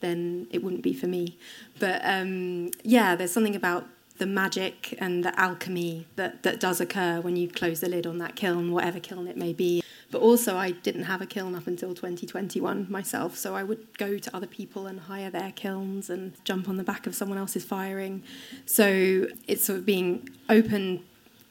then 0.01 0.47
it 0.51 0.63
wouldn't 0.63 0.83
be 0.83 0.93
for 0.93 1.07
me. 1.07 1.37
But 1.79 2.01
um, 2.03 2.71
yeah, 2.83 3.15
there's 3.15 3.31
something 3.31 3.55
about 3.55 3.87
the 4.17 4.25
magic 4.25 4.95
and 4.99 5.23
the 5.23 5.37
alchemy 5.39 6.05
that, 6.17 6.43
that 6.43 6.59
does 6.59 6.79
occur 6.79 7.19
when 7.19 7.35
you 7.35 7.47
close 7.49 7.79
the 7.79 7.89
lid 7.89 8.05
on 8.05 8.19
that 8.19 8.35
kiln, 8.35 8.71
whatever 8.71 8.99
kiln 8.99 9.27
it 9.27 9.37
may 9.37 9.53
be. 9.53 9.81
But 10.13 10.21
also, 10.21 10.57
I 10.57 10.69
didn't 10.69 11.05
have 11.05 11.23
a 11.23 11.25
kiln 11.25 11.55
up 11.55 11.65
until 11.65 11.95
2021 11.95 12.85
myself, 12.87 13.35
so 13.35 13.55
I 13.55 13.63
would 13.63 13.97
go 13.97 14.19
to 14.19 14.35
other 14.35 14.45
people 14.45 14.85
and 14.85 14.99
hire 14.99 15.31
their 15.31 15.51
kilns 15.51 16.07
and 16.07 16.33
jump 16.45 16.69
on 16.69 16.77
the 16.77 16.83
back 16.83 17.07
of 17.07 17.15
someone 17.15 17.39
else's 17.39 17.65
firing. 17.65 18.21
So 18.67 19.25
it's 19.47 19.65
sort 19.65 19.79
of 19.79 19.87
being 19.87 20.29
open 20.49 21.03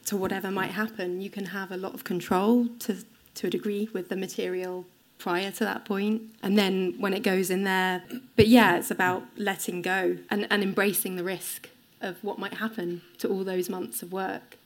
to 0.05 0.15
whatever 0.15 0.49
might 0.49 0.71
happen. 0.71 1.19
You 1.19 1.29
can 1.29 1.47
have 1.47 1.73
a 1.73 1.77
lot 1.77 1.93
of 1.93 2.05
control 2.05 2.69
to, 2.79 3.03
to 3.35 3.47
a 3.47 3.49
degree 3.49 3.89
with 3.91 4.07
the 4.07 4.15
material 4.15 4.85
prior 5.19 5.51
to 5.51 5.65
that 5.65 5.83
point 5.85 6.21
and 6.41 6.57
then 6.57 6.95
when 6.99 7.13
it 7.13 7.23
goes 7.23 7.49
in 7.49 7.63
there 7.63 8.03
but 8.35 8.45
yeah 8.45 8.75
it's 8.75 8.91
about 8.91 9.23
letting 9.37 9.81
go 9.81 10.17
and, 10.29 10.45
and 10.49 10.61
embracing 10.61 11.15
the 11.15 11.23
risk 11.23 11.69
of 12.01 12.21
what 12.21 12.37
might 12.37 12.55
happen 12.55 13.01
to 13.17 13.29
all 13.29 13.45
those 13.45 13.69
months 13.69 14.03
of 14.03 14.11
work 14.11 14.57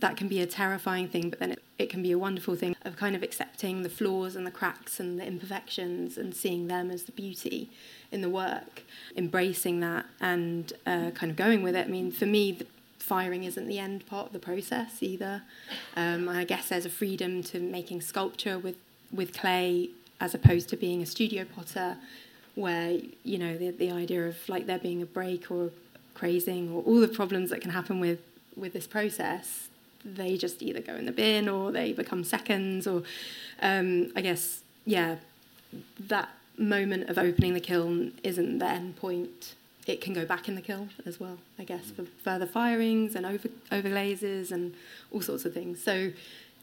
that 0.00 0.16
can 0.16 0.26
be 0.26 0.40
a 0.40 0.46
terrifying 0.46 1.06
thing 1.06 1.30
but 1.30 1.38
then 1.38 1.52
it, 1.52 1.62
it 1.78 1.90
can 1.90 2.02
be 2.02 2.12
a 2.12 2.18
wonderful 2.18 2.54
thing 2.54 2.76
of 2.84 2.96
kind 2.96 3.16
of 3.16 3.22
accepting 3.22 3.82
the 3.82 3.88
flaws 3.88 4.36
and 4.36 4.46
the 4.46 4.50
cracks 4.50 5.00
and 5.00 5.18
the 5.18 5.26
imperfections 5.26 6.16
and 6.16 6.34
seeing 6.34 6.68
them 6.68 6.90
as 6.90 7.04
the 7.04 7.12
beauty 7.12 7.70
in 8.12 8.20
the 8.20 8.30
work. 8.30 8.84
Embracing 9.16 9.80
that 9.80 10.06
and 10.20 10.72
uh, 10.86 11.10
kind 11.10 11.30
of 11.30 11.36
going 11.36 11.62
with 11.62 11.74
it 11.74 11.86
i 11.86 11.90
mean 11.90 12.12
for 12.12 12.26
me 12.26 12.58
firing 12.98 13.44
isn't 13.44 13.66
the 13.66 13.78
end 13.78 14.06
part 14.06 14.28
of 14.28 14.32
the 14.32 14.38
process 14.38 15.02
either. 15.02 15.42
Um, 15.96 16.28
i 16.28 16.44
guess 16.44 16.68
there's 16.68 16.86
a 16.86 16.90
freedom 16.90 17.42
to 17.44 17.60
making 17.60 18.00
sculpture 18.00 18.58
with 18.58 18.76
with 19.12 19.36
clay 19.36 19.90
as 20.20 20.34
opposed 20.34 20.68
to 20.70 20.76
being 20.76 21.02
a 21.02 21.06
studio 21.06 21.44
potter 21.44 21.96
where 22.54 22.98
you 23.24 23.38
know 23.38 23.56
the, 23.56 23.70
the 23.70 23.90
idea 23.90 24.26
of 24.26 24.36
like 24.48 24.66
there 24.66 24.78
being 24.78 25.02
a 25.02 25.06
break 25.06 25.50
or 25.50 25.70
crazing 26.14 26.70
or 26.70 26.82
all 26.84 27.00
the 27.00 27.08
problems 27.08 27.50
that 27.50 27.60
can 27.60 27.72
happen 27.72 27.98
with 27.98 28.20
with 28.56 28.72
this 28.72 28.86
process 28.86 29.68
they 30.04 30.36
just 30.36 30.62
either 30.62 30.80
go 30.80 30.94
in 30.94 31.06
the 31.06 31.12
bin 31.12 31.48
or 31.48 31.72
they 31.72 31.92
become 31.92 32.24
seconds 32.24 32.86
or 32.86 33.02
um, 33.62 34.12
i 34.14 34.20
guess 34.20 34.62
yeah 34.84 35.16
that 35.98 36.28
moment 36.58 37.08
of 37.08 37.18
opening 37.18 37.54
the 37.54 37.60
kiln 37.60 38.12
isn't 38.22 38.58
the 38.58 38.66
end 38.66 38.96
point. 38.96 39.54
It 39.86 40.00
can 40.00 40.14
go 40.14 40.24
back 40.24 40.48
in 40.48 40.54
the 40.54 40.62
kiln 40.62 40.90
as 41.04 41.20
well 41.20 41.38
i 41.58 41.64
guess 41.64 41.90
for 41.90 42.04
further 42.22 42.46
firings 42.46 43.14
and 43.14 43.26
over 43.26 43.48
overglazes 43.70 44.50
and 44.50 44.74
all 45.10 45.20
sorts 45.20 45.44
of 45.44 45.52
things. 45.52 45.82
So 45.82 46.12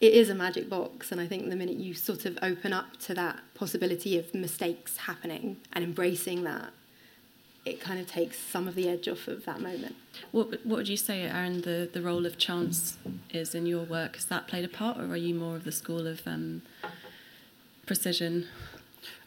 it 0.02 0.14
is 0.14 0.30
a 0.30 0.36
magic 0.36 0.68
box, 0.68 1.12
and 1.12 1.22
I 1.22 1.28
think 1.28 1.48
the 1.48 1.56
minute 1.56 1.76
you 1.76 1.94
sort 1.94 2.26
of 2.26 2.40
open 2.42 2.74
up 2.74 2.98
to 3.02 3.14
that 3.14 3.40
possibility 3.54 4.18
of 4.18 4.34
mistakes 4.34 4.98
happening 4.98 5.58
and 5.74 5.84
embracing 5.84 6.44
that, 6.46 6.74
it 7.65 7.80
kind 7.80 8.00
of 8.00 8.08
takes 8.08 8.39
some 8.39 8.68
of 8.68 8.75
the 8.75 8.89
edge 8.89 9.08
off 9.08 9.27
of 9.27 9.46
that 9.46 9.62
moment. 9.62 9.96
What 10.32 10.65
What 10.65 10.77
would 10.77 10.88
you 10.88 10.98
say, 10.98 11.22
Aaron? 11.22 11.62
The 11.62 11.89
the 11.91 12.01
role 12.01 12.25
of 12.25 12.38
chance 12.38 12.98
is 13.30 13.53
in 13.53 13.65
your 13.65 13.84
work. 13.84 14.15
Has 14.15 14.25
that 14.25 14.48
played 14.48 14.65
a 14.65 14.70
part, 14.70 14.98
or 14.98 15.06
are 15.06 15.18
you 15.18 15.36
more 15.36 15.56
of 15.56 15.63
the 15.63 15.72
school 15.72 16.08
of 16.08 16.22
um, 16.25 16.62
precision? 17.86 18.48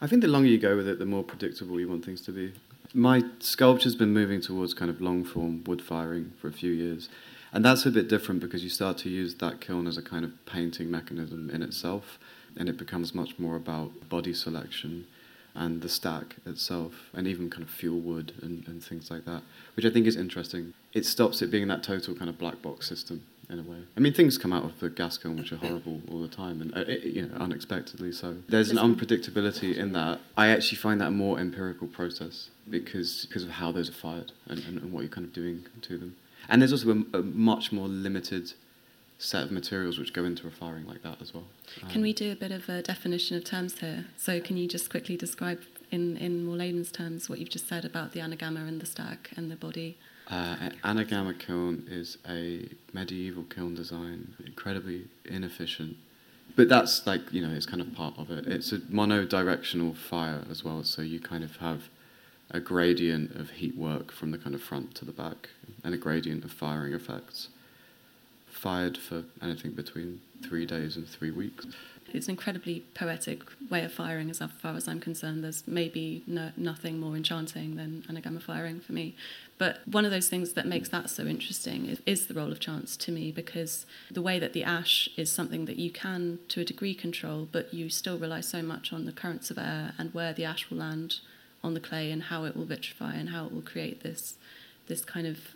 I 0.01 0.07
think 0.07 0.21
the 0.21 0.27
longer 0.27 0.49
you 0.49 0.57
go 0.57 0.75
with 0.75 0.87
it, 0.87 0.99
the 0.99 1.05
more 1.05 1.23
predictable 1.23 1.79
you 1.79 1.87
want 1.87 2.05
things 2.05 2.21
to 2.21 2.31
be. 2.31 2.53
My 2.93 3.23
sculpture's 3.39 3.95
been 3.95 4.13
moving 4.13 4.39
towards 4.39 4.73
kind 4.73 4.89
of 4.89 5.01
long 5.01 5.25
form 5.25 5.63
wood 5.65 5.81
firing 5.81 6.31
for 6.39 6.47
a 6.47 6.53
few 6.53 6.71
years. 6.71 7.09
And 7.51 7.63
that's 7.63 7.85
a 7.85 7.91
bit 7.91 8.09
different 8.09 8.41
because 8.41 8.65
you 8.65 8.69
start 8.69 8.97
to 8.99 9.09
use 9.09 9.35
that 9.35 9.61
kiln 9.61 9.87
as 9.87 9.97
a 9.97 10.01
kind 10.01 10.25
of 10.25 10.45
painting 10.45 10.91
mechanism 10.91 11.49
in 11.49 11.61
itself, 11.61 12.19
and 12.57 12.67
it 12.67 12.75
becomes 12.77 13.15
much 13.15 13.39
more 13.39 13.55
about 13.55 14.09
body 14.09 14.33
selection 14.33 15.07
and 15.55 15.81
the 15.81 15.89
stack 15.89 16.35
itself, 16.45 17.09
and 17.13 17.27
even 17.27 17.49
kind 17.49 17.63
of 17.63 17.69
fuel 17.69 17.99
wood 17.99 18.33
and, 18.41 18.67
and 18.67 18.83
things 18.83 19.09
like 19.09 19.25
that, 19.25 19.41
which 19.75 19.85
I 19.85 19.89
think 19.89 20.07
is 20.07 20.15
interesting. 20.15 20.73
It 20.93 21.05
stops 21.05 21.41
it 21.41 21.51
being 21.51 21.67
that 21.67 21.83
total 21.83 22.15
kind 22.15 22.29
of 22.29 22.37
black 22.37 22.61
box 22.61 22.87
system 22.87 23.23
in 23.49 23.59
a 23.59 23.63
way. 23.63 23.77
I 23.95 23.99
mean, 23.99 24.13
things 24.13 24.37
come 24.37 24.53
out 24.53 24.63
of 24.63 24.79
the 24.79 24.89
gas 24.89 25.17
kiln 25.17 25.37
which 25.37 25.51
are 25.51 25.57
horrible 25.57 26.01
all 26.11 26.21
the 26.21 26.27
time, 26.27 26.61
and 26.61 26.75
uh, 26.75 26.91
you 26.91 27.27
know, 27.27 27.35
unexpectedly 27.37 28.11
so. 28.11 28.37
There's 28.49 28.71
an 28.71 28.77
unpredictability 28.77 29.75
in 29.75 29.93
that. 29.93 30.19
I 30.37 30.47
actually 30.47 30.77
find 30.77 31.01
that 31.01 31.07
a 31.07 31.11
more 31.11 31.39
empirical 31.39 31.87
process 31.87 32.49
because 32.69 33.25
because 33.25 33.43
of 33.43 33.51
how 33.51 33.71
those 33.71 33.89
are 33.89 33.93
fired 33.93 34.31
and, 34.47 34.59
and, 34.59 34.81
and 34.81 34.91
what 34.91 35.01
you're 35.01 35.09
kind 35.09 35.25
of 35.25 35.33
doing 35.33 35.65
to 35.81 35.97
them. 35.97 36.15
And 36.47 36.61
there's 36.61 36.71
also 36.71 36.89
a, 37.13 37.17
a, 37.17 37.23
much 37.23 37.71
more 37.71 37.87
limited 37.87 38.53
set 39.17 39.43
of 39.43 39.51
materials 39.51 39.97
which 39.97 40.13
go 40.13 40.25
into 40.25 40.47
a 40.47 40.51
firing 40.51 40.85
like 40.85 41.01
that 41.03 41.21
as 41.21 41.33
well. 41.33 41.45
Um, 41.81 41.89
can 41.89 42.01
we 42.01 42.13
do 42.13 42.31
a 42.31 42.35
bit 42.35 42.51
of 42.51 42.67
a 42.69 42.81
definition 42.81 43.37
of 43.37 43.43
terms 43.43 43.79
here? 43.79 44.05
So 44.17 44.39
can 44.39 44.57
you 44.57 44.67
just 44.67 44.89
quickly 44.89 45.15
describe 45.15 45.61
in, 45.91 46.17
in 46.17 46.45
more 46.45 46.55
layman's 46.55 46.91
terms 46.91 47.29
what 47.29 47.39
you've 47.39 47.49
just 47.49 47.67
said 47.67 47.85
about 47.85 48.11
the 48.11 48.19
anagama 48.19 48.67
and 48.67 48.81
the 48.81 48.85
stack 48.85 49.31
and 49.37 49.49
the 49.49 49.55
body? 49.55 49.97
Uh, 50.27 50.69
anagama 50.83 51.37
kiln 51.37 51.85
is 51.89 52.17
a 52.27 52.67
medieval 52.93 53.43
kiln 53.43 53.75
design, 53.75 54.33
incredibly 54.45 55.05
inefficient. 55.23 55.97
But 56.55 56.69
that's 56.69 57.05
like, 57.05 57.21
you 57.31 57.45
know, 57.45 57.53
it's 57.53 57.65
kind 57.65 57.81
of 57.81 57.93
part 57.93 58.17
of 58.17 58.31
it. 58.31 58.47
It's 58.47 58.71
a 58.71 58.79
monodirectional 58.79 59.95
fire 59.95 60.43
as 60.49 60.63
well, 60.63 60.83
so 60.83 61.01
you 61.01 61.19
kind 61.19 61.43
of 61.43 61.57
have 61.57 61.89
a 62.51 62.59
gradient 62.59 63.35
of 63.35 63.49
heat 63.51 63.75
work 63.75 64.11
from 64.11 64.31
the 64.31 64.37
kind 64.37 64.55
of 64.55 64.61
front 64.61 64.95
to 64.95 65.05
the 65.05 65.11
back 65.11 65.49
and 65.83 65.93
a 65.93 65.97
gradient 65.97 66.43
of 66.43 66.51
firing 66.51 66.93
effects. 66.93 67.49
Fired 68.55 68.97
for 68.97 69.23
anything 69.41 69.71
between 69.71 70.21
three 70.41 70.65
days 70.65 70.95
and 70.95 71.07
three 71.07 71.31
weeks. 71.31 71.67
It's 72.13 72.27
an 72.27 72.31
incredibly 72.31 72.85
poetic 72.93 73.41
way 73.69 73.83
of 73.83 73.91
firing, 73.91 74.29
as 74.29 74.39
far 74.39 74.75
as 74.75 74.87
I'm 74.87 75.01
concerned. 75.01 75.43
There's 75.43 75.67
maybe 75.67 76.23
no, 76.25 76.51
nothing 76.55 76.99
more 76.99 77.15
enchanting 77.15 77.75
than 77.75 78.05
anagama 78.09 78.41
firing 78.41 78.79
for 78.79 78.93
me. 78.93 79.15
But 79.57 79.79
one 79.85 80.05
of 80.05 80.11
those 80.11 80.29
things 80.29 80.53
that 80.53 80.65
makes 80.65 80.89
that 80.89 81.09
so 81.09 81.25
interesting 81.25 81.85
is, 81.87 82.01
is, 82.05 82.27
the 82.27 82.33
role 82.33 82.51
of 82.51 82.59
chance 82.59 82.95
to 82.97 83.11
me, 83.11 83.31
because 83.31 83.85
the 84.09 84.21
way 84.21 84.39
that 84.39 84.53
the 84.53 84.63
ash 84.63 85.09
is 85.17 85.29
something 85.29 85.65
that 85.65 85.75
you 85.75 85.91
can, 85.91 86.39
to 86.49 86.61
a 86.61 86.65
degree, 86.65 86.95
control, 86.95 87.49
but 87.51 87.73
you 87.73 87.89
still 87.89 88.17
rely 88.17 88.39
so 88.39 88.61
much 88.61 88.93
on 88.93 89.05
the 89.05 89.11
currents 89.11 89.51
of 89.51 89.57
air 89.57 89.93
and 89.97 90.13
where 90.13 90.31
the 90.31 90.45
ash 90.45 90.69
will 90.69 90.77
land 90.77 91.19
on 91.63 91.73
the 91.73 91.79
clay 91.81 92.11
and 92.11 92.23
how 92.23 92.45
it 92.45 92.55
will 92.55 92.65
vitrify 92.65 93.19
and 93.19 93.29
how 93.29 93.45
it 93.45 93.53
will 93.53 93.61
create 93.61 94.03
this 94.03 94.35
this 94.87 95.03
kind 95.03 95.25
of 95.25 95.55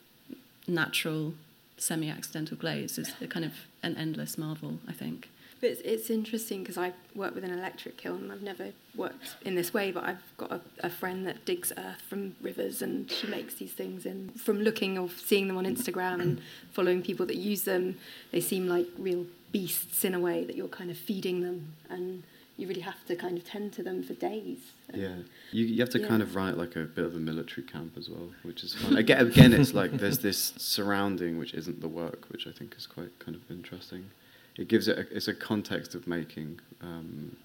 natural 0.68 1.34
semi-accidental 1.79 2.57
glaze 2.57 2.98
is 2.98 3.13
a 3.21 3.27
kind 3.27 3.45
of 3.45 3.53
an 3.83 3.95
endless 3.98 4.38
marvel, 4.38 4.79
I 4.88 4.93
think. 4.93 5.29
But 5.62 5.71
it's, 5.71 5.81
it's 5.81 6.09
interesting 6.09 6.62
because 6.62 6.77
I've 6.77 6.93
worked 7.15 7.36
with 7.36 7.43
an 7.43 7.51
electric 7.51 7.98
kiln. 7.98 8.31
I've 8.31 8.41
never 8.41 8.71
worked 8.95 9.36
in 9.43 9.55
this 9.55 9.74
way, 9.74 9.91
but 9.91 10.03
I've 10.03 10.24
got 10.38 10.51
a, 10.51 10.62
a 10.81 10.89
friend 10.89 11.27
that 11.27 11.43
digs 11.45 11.74
earth 11.77 12.01
from 12.01 12.36
rivers 12.41 12.81
and 12.81 13.12
she 13.12 13.27
makes 13.27 13.55
these 13.55 13.74
things. 13.74 14.05
And 14.05 14.39
from 14.39 14.62
looking 14.62 14.98
or 14.98 15.09
seeing 15.09 15.48
them 15.48 15.57
on 15.57 15.65
Instagram 15.65 16.21
and 16.21 16.41
following 16.71 17.01
people 17.01 17.25
that 17.25 17.36
use 17.36 17.63
them, 17.63 17.98
they 18.31 18.39
seem 18.39 18.67
like 18.67 18.88
real 18.98 19.25
beasts 19.51 20.05
in 20.05 20.13
a 20.13 20.19
way 20.19 20.45
that 20.45 20.55
you're 20.55 20.67
kind 20.67 20.91
of 20.91 20.98
feeding 20.98 21.41
them 21.41 21.74
and 21.89 22.24
you 22.60 22.68
really 22.68 22.82
have 22.82 23.06
to 23.06 23.16
kind 23.16 23.38
of 23.38 23.46
tend 23.46 23.72
to 23.74 23.84
them 23.84 24.04
for 24.04 24.13
days. 24.13 24.60
Yeah, 24.94 25.16
you, 25.51 25.66
you 25.66 25.80
have 25.80 25.89
to 25.92 26.00
yeah. 26.00 26.08
kind 26.08 26.22
of 26.22 26.36
write 26.36 26.58
like 26.58 26.75
a 26.75 26.84
bit 26.84 27.06
of 27.06 27.16
a 27.16 27.20
military 27.20 27.66
camp 27.66 27.94
as 27.98 28.10
well, 28.10 28.30
which 28.44 28.63
is 28.63 28.74
fun. 28.74 28.98
again, 28.98 29.28
again, 29.28 29.54
it's 29.54 29.74
like 29.74 29.92
there's 29.92 30.20
this 30.20 30.54
surrounding 30.58 31.38
which 31.38 31.54
isn't 31.54 31.80
the 31.80 31.88
work, 31.88 32.25
which 32.30 32.48
I 32.48 32.51
think 32.51 32.75
is 32.78 32.86
quite 32.86 33.18
kind 33.20 33.36
of 33.36 33.50
interesting. 33.50 34.10
It 34.58 34.68
gives 34.68 34.89
it 34.89 34.98
a, 34.98 35.16
it's 35.16 35.30
a 35.30 35.34
context 35.34 35.96
of 35.96 36.06
making, 36.06 36.60
um, 36.82 37.38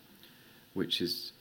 which 0.73 1.00
is 1.00 1.33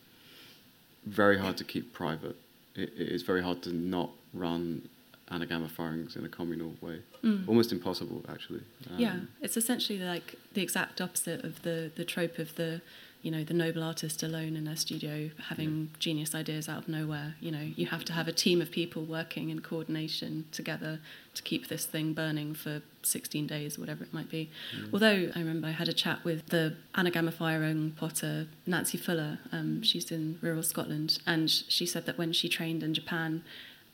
very 1.06 1.40
hard 1.40 1.58
to 1.58 1.64
keep 1.64 1.94
private. 1.94 2.36
It, 2.76 2.94
it 2.96 3.10
is 3.10 3.24
very 3.24 3.42
hard 3.42 3.64
to 3.64 3.74
not 3.74 4.12
run 4.34 4.88
anagama 5.32 5.70
firings 5.70 6.16
in 6.16 6.26
a 6.26 6.30
communal 6.30 6.74
way. 6.80 7.00
Mm. 7.24 7.48
Almost 7.48 7.72
impossible, 7.72 8.24
actually. 8.30 8.62
Um, 8.92 9.00
yeah, 9.00 9.20
it's 9.42 9.58
essentially 9.58 9.98
like 9.98 10.36
the 10.54 10.62
exact 10.62 11.02
opposite 11.02 11.44
of 11.44 11.64
the 11.64 11.92
the 11.96 12.06
trope 12.06 12.38
of 12.38 12.56
the 12.56 12.82
you 13.24 13.32
know 13.32 13.44
the 13.44 13.54
noble 13.54 13.82
artist 13.82 14.22
alone 14.22 14.56
in 14.56 14.66
their 14.66 14.76
studio 14.76 15.30
having 15.48 15.90
yeah. 15.92 15.98
genius 15.98 16.36
ideas 16.36 16.70
out 16.70 16.78
of 16.78 16.88
nowhere 16.90 17.36
you 17.40 17.50
know 17.50 17.72
you 17.76 17.88
have 17.88 18.04
to 18.06 18.14
have 18.14 18.28
a 18.28 18.32
team 18.32 18.62
of 18.62 18.70
people 18.70 19.04
working 19.04 19.50
in 19.50 19.62
coordination 19.62 20.46
together 20.52 21.00
to 21.34 21.42
keep 21.42 21.70
this 21.70 21.86
thing 21.86 22.14
burning 22.14 22.54
for 22.54 22.82
16 23.02 23.48
days 23.48 23.80
whatever 23.80 24.04
it 24.04 24.14
might 24.14 24.30
be 24.30 24.52
mm. 24.78 24.90
although 24.94 25.32
i 25.36 25.40
remember 25.40 25.68
i 25.68 25.72
had 25.72 25.88
a 25.88 25.94
chat 25.94 26.24
with 26.24 26.46
the 26.48 26.76
anagama 26.96 27.34
firing 27.34 27.92
potter 27.98 28.48
nancy 28.68 28.98
fuller 28.98 29.40
um, 29.52 29.82
she's 29.82 30.12
in 30.12 30.38
rural 30.42 30.62
scotland 30.62 31.20
and 31.26 31.50
she 31.50 31.86
said 31.86 32.06
that 32.06 32.18
when 32.18 32.34
she 32.34 32.48
trained 32.50 32.84
in 32.84 32.94
japan 32.94 33.44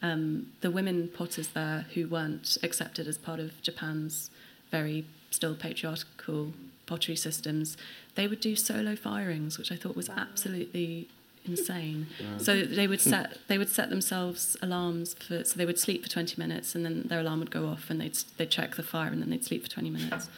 um, 0.01 0.47
the 0.61 0.71
women 0.71 1.07
potters 1.07 1.49
there 1.49 1.85
who 1.93 2.07
weren't 2.07 2.57
accepted 2.63 3.07
as 3.07 3.17
part 3.17 3.39
of 3.39 3.61
japan's 3.61 4.31
very 4.71 5.05
still 5.29 5.55
patriarchal 5.55 6.53
pottery 6.89 7.15
systems, 7.15 7.77
they 8.15 8.27
would 8.27 8.39
do 8.39 8.55
solo 8.55 8.95
firings, 8.95 9.57
which 9.57 9.71
I 9.71 9.75
thought 9.75 9.95
was 9.95 10.09
absolutely 10.09 11.07
insane. 11.45 12.07
So 12.37 12.63
they 12.63 12.87
would 12.87 13.01
set 13.13 13.37
they 13.47 13.57
would 13.57 13.69
set 13.69 13.89
themselves 13.89 14.55
alarms 14.61 15.13
for 15.13 15.43
so 15.43 15.57
they 15.57 15.65
would 15.65 15.79
sleep 15.79 16.03
for 16.03 16.09
20 16.09 16.35
minutes 16.37 16.75
and 16.75 16.85
then 16.85 17.03
their 17.07 17.19
alarm 17.19 17.39
would 17.39 17.51
go 17.51 17.67
off 17.67 17.89
and 17.89 17.99
they'd 17.99 18.17
they'd 18.37 18.51
check 18.51 18.75
the 18.75 18.83
fire 18.83 19.11
and 19.11 19.21
then 19.21 19.29
they'd 19.29 19.45
sleep 19.45 19.63
for 19.63 19.69
20 19.69 19.89
minutes. 19.89 20.29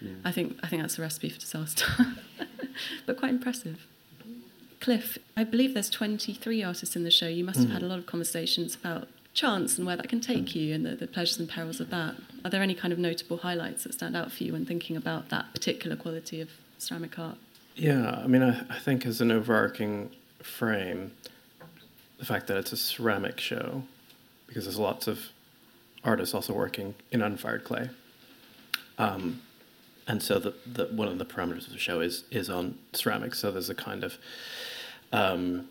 Yeah. 0.00 0.12
I 0.24 0.32
think 0.32 0.58
I 0.62 0.68
think 0.68 0.82
that's 0.82 0.98
a 0.98 1.02
recipe 1.02 1.28
for 1.28 1.40
disaster, 1.40 1.86
but 3.06 3.18
quite 3.18 3.30
impressive. 3.30 3.86
Cliff, 4.80 5.18
I 5.36 5.42
believe 5.42 5.74
there's 5.74 5.90
23 5.90 6.62
artists 6.62 6.94
in 6.94 7.02
the 7.02 7.10
show. 7.10 7.26
You 7.26 7.42
must 7.42 7.58
have 7.58 7.70
had 7.70 7.80
hmm. 7.80 7.86
a 7.86 7.88
lot 7.88 7.98
of 7.98 8.06
conversations 8.06 8.76
about 8.76 9.08
chance 9.34 9.76
and 9.76 9.86
where 9.86 9.96
that 9.96 10.08
can 10.08 10.20
take 10.20 10.54
you 10.54 10.74
and 10.74 10.86
the, 10.86 10.94
the 10.94 11.06
pleasures 11.06 11.38
and 11.38 11.48
perils 11.48 11.80
of 11.80 11.90
that. 11.90 12.14
Are 12.44 12.50
there 12.50 12.62
any 12.62 12.74
kind 12.74 12.92
of 12.92 12.98
notable 12.98 13.38
highlights 13.38 13.84
that 13.84 13.94
stand 13.94 14.16
out 14.16 14.30
for 14.30 14.44
you 14.44 14.52
when 14.52 14.64
thinking 14.64 14.96
about 14.96 15.30
that 15.30 15.52
particular 15.52 15.96
quality 15.96 16.40
of 16.40 16.50
ceramic 16.78 17.18
art? 17.18 17.36
Yeah, 17.76 18.20
I 18.22 18.26
mean, 18.26 18.42
I, 18.42 18.60
I 18.70 18.78
think 18.78 19.06
as 19.06 19.20
an 19.20 19.30
overarching 19.30 20.10
frame 20.42 21.12
the 22.18 22.24
fact 22.24 22.48
that 22.48 22.56
it's 22.56 22.72
a 22.72 22.76
ceramic 22.76 23.40
show, 23.40 23.82
because 24.46 24.64
there's 24.64 24.78
lots 24.78 25.06
of 25.06 25.20
artists 26.04 26.34
also 26.34 26.52
working 26.52 26.94
in 27.10 27.22
unfired 27.22 27.64
clay. 27.64 27.88
Um, 28.98 29.40
and 30.06 30.22
so 30.22 30.38
the, 30.38 30.54
the 30.66 30.86
one 30.86 31.08
of 31.08 31.18
the 31.18 31.24
parameters 31.24 31.66
of 31.66 31.72
the 31.72 31.78
show 31.78 32.00
is 32.00 32.24
is 32.30 32.50
on 32.50 32.76
ceramics. 32.92 33.38
So 33.38 33.50
there's 33.50 33.70
a 33.70 33.74
kind 33.74 34.02
of, 34.02 34.16
um, 35.12 35.68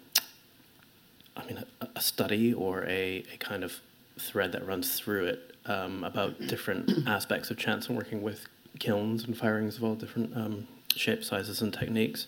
I 1.35 1.45
mean, 1.45 1.63
a, 1.81 1.87
a, 1.95 2.01
study 2.01 2.53
or 2.53 2.83
a, 2.85 3.25
a 3.33 3.37
kind 3.39 3.63
of 3.63 3.73
thread 4.19 4.51
that 4.53 4.65
runs 4.65 4.97
through 4.97 5.25
it 5.25 5.55
um, 5.65 6.03
about 6.03 6.39
different 6.47 6.91
aspects 7.07 7.51
of 7.51 7.57
chance 7.57 7.87
and 7.87 7.97
working 7.97 8.21
with 8.21 8.47
kilns 8.79 9.25
and 9.25 9.35
firings 9.35 9.77
of 9.77 9.83
all 9.83 9.95
different 9.95 10.37
um, 10.37 10.67
shapes, 10.95 11.27
sizes, 11.27 11.61
and 11.61 11.73
techniques. 11.73 12.27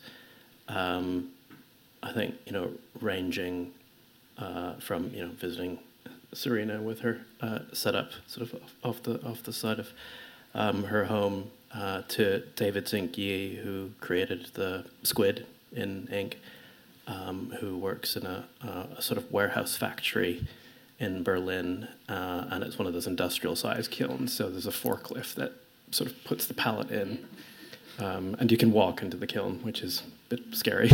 Um, 0.68 1.30
I 2.02 2.14
think 2.14 2.36
you 2.46 2.52
know, 2.52 2.72
ranging 3.02 3.72
uh, 4.38 4.76
from 4.76 5.12
you 5.14 5.26
know 5.26 5.32
visiting 5.32 5.80
Serena 6.34 6.82
with 6.82 7.00
her 7.00 7.22
uh, 7.42 7.60
setup 7.74 8.12
sort 8.28 8.52
of 8.52 8.62
off 8.84 9.04
the 9.04 9.22
off 9.24 9.44
the 9.44 9.54
side 9.54 9.80
of 9.80 9.90
um, 10.54 10.86
her 10.86 11.06
home 11.06 11.52
uh, 11.74 12.02
to 12.10 12.40
David 12.56 12.88
Zink 12.88 13.18
Yi, 13.18 13.58
who 13.58 13.92
created 14.00 14.48
the 14.54 14.86
squid 15.04 15.46
in 15.72 16.08
ink, 16.12 16.40
um, 17.08 17.56
who 17.60 17.78
works 17.78 18.16
in 18.16 18.26
a, 18.26 18.46
a, 18.98 19.02
sort 19.02 19.18
of 19.18 19.32
warehouse 19.32 19.76
factory 19.76 20.48
in 21.00 21.24
Berlin, 21.24 21.88
uh, 22.08 22.46
and 22.50 22.64
it's 22.64 22.78
one 22.78 22.88
of 22.88 22.94
those 22.94 23.08
industrial 23.08 23.56
sized 23.56 23.92
kilns. 23.92 24.34
So 24.34 24.50
there's 24.50 24.68
a 24.68 24.72
forklift 24.72 25.36
that 25.36 25.54
sort 25.92 26.10
of 26.10 26.24
puts 26.24 26.46
the 26.46 26.54
pallet 26.54 26.92
in 26.92 27.28
um, 28.00 28.36
and 28.40 28.52
you 28.52 28.58
can 28.58 28.72
walk 28.72 29.02
into 29.02 29.18
the 29.18 29.28
kiln, 29.28 29.60
which 29.62 29.82
is 29.82 30.04
a 30.32 30.36
bit 30.36 30.56
scary. 30.56 30.92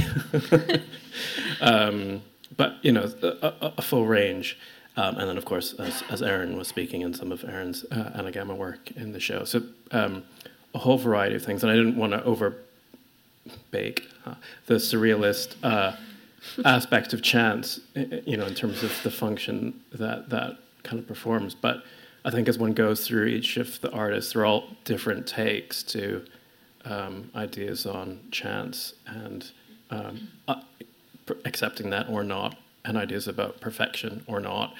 um, 1.62 2.22
but 2.58 2.76
you 2.82 2.92
know, 2.92 3.12
a, 3.22 3.74
a 3.78 3.82
full 3.82 4.06
range. 4.06 4.58
Um, 4.98 5.18
and 5.18 5.30
then, 5.30 5.38
of 5.38 5.44
course, 5.44 5.74
as, 5.74 6.04
as 6.10 6.22
Aaron 6.22 6.58
was 6.58 6.70
speaking 6.70 7.02
in 7.02 7.14
some 7.14 7.32
of 7.32 7.44
Aaron's 7.44 7.84
uh, 7.92 8.14
Anagama 8.16 8.56
work 8.56 8.92
in 8.92 9.12
the 9.12 9.20
show. 9.20 9.44
So, 9.44 9.62
um, 9.92 10.24
a 10.74 10.78
whole 10.78 10.98
variety 10.98 11.36
of 11.36 11.44
things. 11.44 11.64
And 11.64 11.72
I 11.72 11.76
didn't 11.76 11.98
want 11.98 12.14
to 12.14 12.24
over 12.24 12.58
bake 13.72 14.08
uh, 14.26 14.36
the 14.68 14.76
surrealist 14.76 15.56
uh, 15.64 15.96
aspect 16.64 17.14
of 17.14 17.22
chance, 17.22 17.80
you 18.26 18.38
know, 18.38 18.46
in 18.46 18.56
terms 18.56 18.84
of 18.84 18.92
the 19.04 19.12
function 19.12 19.82
that 19.92 20.30
that 20.30 20.58
kind 20.84 21.00
of 21.00 21.08
performs. 21.08 21.56
But 21.56 21.84
I 22.24 22.32
think 22.32 22.48
as 22.48 22.58
one 22.58 22.74
goes 22.74 23.06
through 23.06 23.26
each 23.26 23.58
of 23.58 23.82
the 23.82 23.92
artists, 23.92 24.34
they're 24.34 24.46
all 24.46 24.70
different 24.84 25.28
takes 25.28 25.84
to 25.84 26.26
um, 26.86 27.32
ideas 27.36 27.86
on 27.86 28.20
chance 28.32 28.94
and 29.08 29.52
um, 29.90 30.30
uh, 30.48 30.62
accepting 31.46 31.90
that 31.90 32.08
or 32.10 32.24
not, 32.24 32.58
and 32.84 32.98
ideas 32.98 33.28
about 33.28 33.60
perfection 33.60 34.24
or 34.28 34.40
not. 34.40 34.74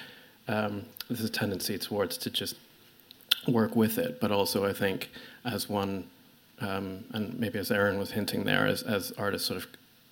Um, 0.48 0.84
there's 1.08 1.24
a 1.24 1.28
tendency 1.28 1.78
towards 1.78 2.16
to 2.18 2.30
just 2.30 2.56
work 3.48 3.76
with 3.76 3.98
it, 3.98 4.20
but 4.20 4.30
also 4.30 4.64
I 4.64 4.72
think 4.72 5.10
as 5.44 5.68
one, 5.68 6.08
um, 6.60 7.04
and 7.12 7.38
maybe 7.38 7.58
as 7.58 7.70
Aaron 7.70 7.98
was 7.98 8.12
hinting 8.12 8.44
there, 8.44 8.66
as, 8.66 8.82
as 8.82 9.12
artists 9.12 9.48
sort 9.48 9.62
of 9.62 9.68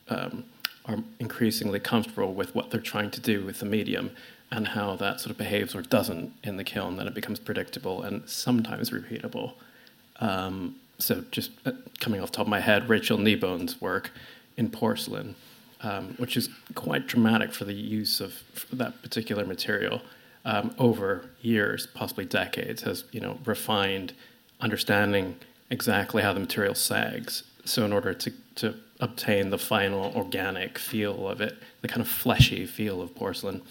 um, 0.08 0.44
are 0.86 0.98
increasingly 1.18 1.80
comfortable 1.80 2.34
with 2.34 2.54
what 2.54 2.70
they're 2.70 2.80
trying 2.80 3.10
to 3.10 3.20
do 3.20 3.44
with 3.44 3.60
the 3.60 3.66
medium 3.66 4.10
and 4.50 4.68
how 4.68 4.94
that 4.96 5.20
sort 5.20 5.30
of 5.30 5.38
behaves 5.38 5.74
or 5.74 5.82
doesn't 5.82 6.32
in 6.42 6.56
the 6.56 6.64
kiln, 6.64 6.96
then 6.96 7.06
it 7.06 7.14
becomes 7.14 7.38
predictable 7.38 8.02
and 8.02 8.28
sometimes 8.28 8.90
repeatable. 8.90 9.54
Um, 10.20 10.76
so 10.98 11.24
just 11.30 11.50
uh, 11.66 11.72
coming 12.00 12.20
off 12.20 12.30
the 12.30 12.36
top 12.36 12.46
of 12.46 12.50
my 12.50 12.60
head, 12.60 12.88
Rachel 12.88 13.18
Kneebone's 13.18 13.80
work 13.80 14.10
in 14.56 14.70
porcelain, 14.70 15.34
um, 15.82 16.14
which 16.18 16.36
is 16.36 16.48
quite 16.74 17.06
dramatic 17.06 17.52
for 17.52 17.64
the 17.64 17.74
use 17.74 18.20
of 18.20 18.42
that 18.72 19.02
particular 19.02 19.44
material 19.44 20.02
um, 20.44 20.74
over 20.78 21.30
years, 21.40 21.86
possibly 21.86 22.24
decades, 22.24 22.82
has 22.82 23.04
you 23.12 23.20
know 23.20 23.38
refined 23.44 24.12
understanding 24.60 25.36
exactly 25.70 26.22
how 26.22 26.32
the 26.32 26.40
material 26.40 26.74
sags. 26.74 27.44
So 27.64 27.84
in 27.84 27.92
order 27.92 28.14
to 28.14 28.32
to 28.56 28.74
obtain 29.00 29.50
the 29.50 29.58
final 29.58 30.12
organic 30.14 30.78
feel 30.78 31.28
of 31.28 31.40
it, 31.40 31.58
the 31.80 31.88
kind 31.88 32.00
of 32.00 32.08
fleshy 32.08 32.66
feel 32.66 33.02
of 33.02 33.14
porcelain, 33.14 33.62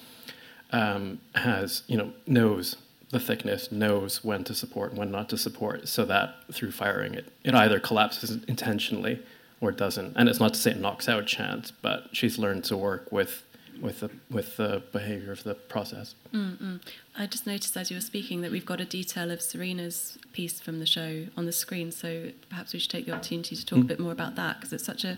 um, 0.72 1.20
has 1.36 1.84
you 1.88 1.98
know 1.98 2.12
knows 2.28 2.78
the 3.14 3.20
thickness 3.20 3.72
knows 3.72 4.24
when 4.24 4.44
to 4.44 4.56
support 4.56 4.90
and 4.90 5.00
when 5.00 5.12
not 5.12 5.30
to 5.30 5.38
support, 5.38 5.88
so 5.88 6.04
that 6.06 6.36
through 6.52 6.72
firing 6.72 7.14
it, 7.14 7.32
it 7.44 7.54
either 7.54 7.80
collapses 7.80 8.44
intentionally 8.48 9.22
or 9.62 9.72
doesn't. 9.72 10.14
And 10.18 10.28
it's 10.28 10.40
not 10.40 10.56
to 10.56 10.60
say 10.60 10.72
it 10.72 10.80
knocks 10.80 11.08
out 11.08 11.28
chance, 11.28 11.72
but 11.72 12.10
she's 12.12 12.38
learned 12.38 12.64
to 12.66 12.76
work 12.76 13.12
with 13.12 13.44
with 13.82 14.02
the 14.02 14.10
with 14.30 14.58
the 14.58 14.84
behavior 14.92 15.32
of 15.32 15.44
the 15.44 15.54
process. 15.54 16.16
Mm-mm. 16.34 16.82
I 17.16 17.28
just 17.28 17.46
noticed 17.46 17.78
as 17.78 17.92
you 17.92 17.98
were 17.98 18.02
speaking 18.02 18.42
that 18.42 18.52
we've 18.52 18.66
got 18.66 18.82
a 18.82 18.86
detail 18.86 19.30
of 19.30 19.42
Serena's 19.42 20.18
piece 20.32 20.60
from 20.60 20.80
the 20.80 20.86
show 20.86 21.26
on 21.38 21.46
the 21.46 21.52
screen, 21.52 21.92
so 21.92 22.32
perhaps 22.50 22.74
we 22.74 22.80
should 22.80 22.92
take 22.92 23.06
the 23.06 23.14
opportunity 23.14 23.56
to 23.56 23.66
talk 23.66 23.80
mm. 23.80 23.84
a 23.84 23.86
bit 23.86 24.00
more 24.00 24.12
about 24.12 24.36
that 24.36 24.58
because 24.58 24.74
it's 24.74 24.86
such 24.86 25.06
a 25.06 25.18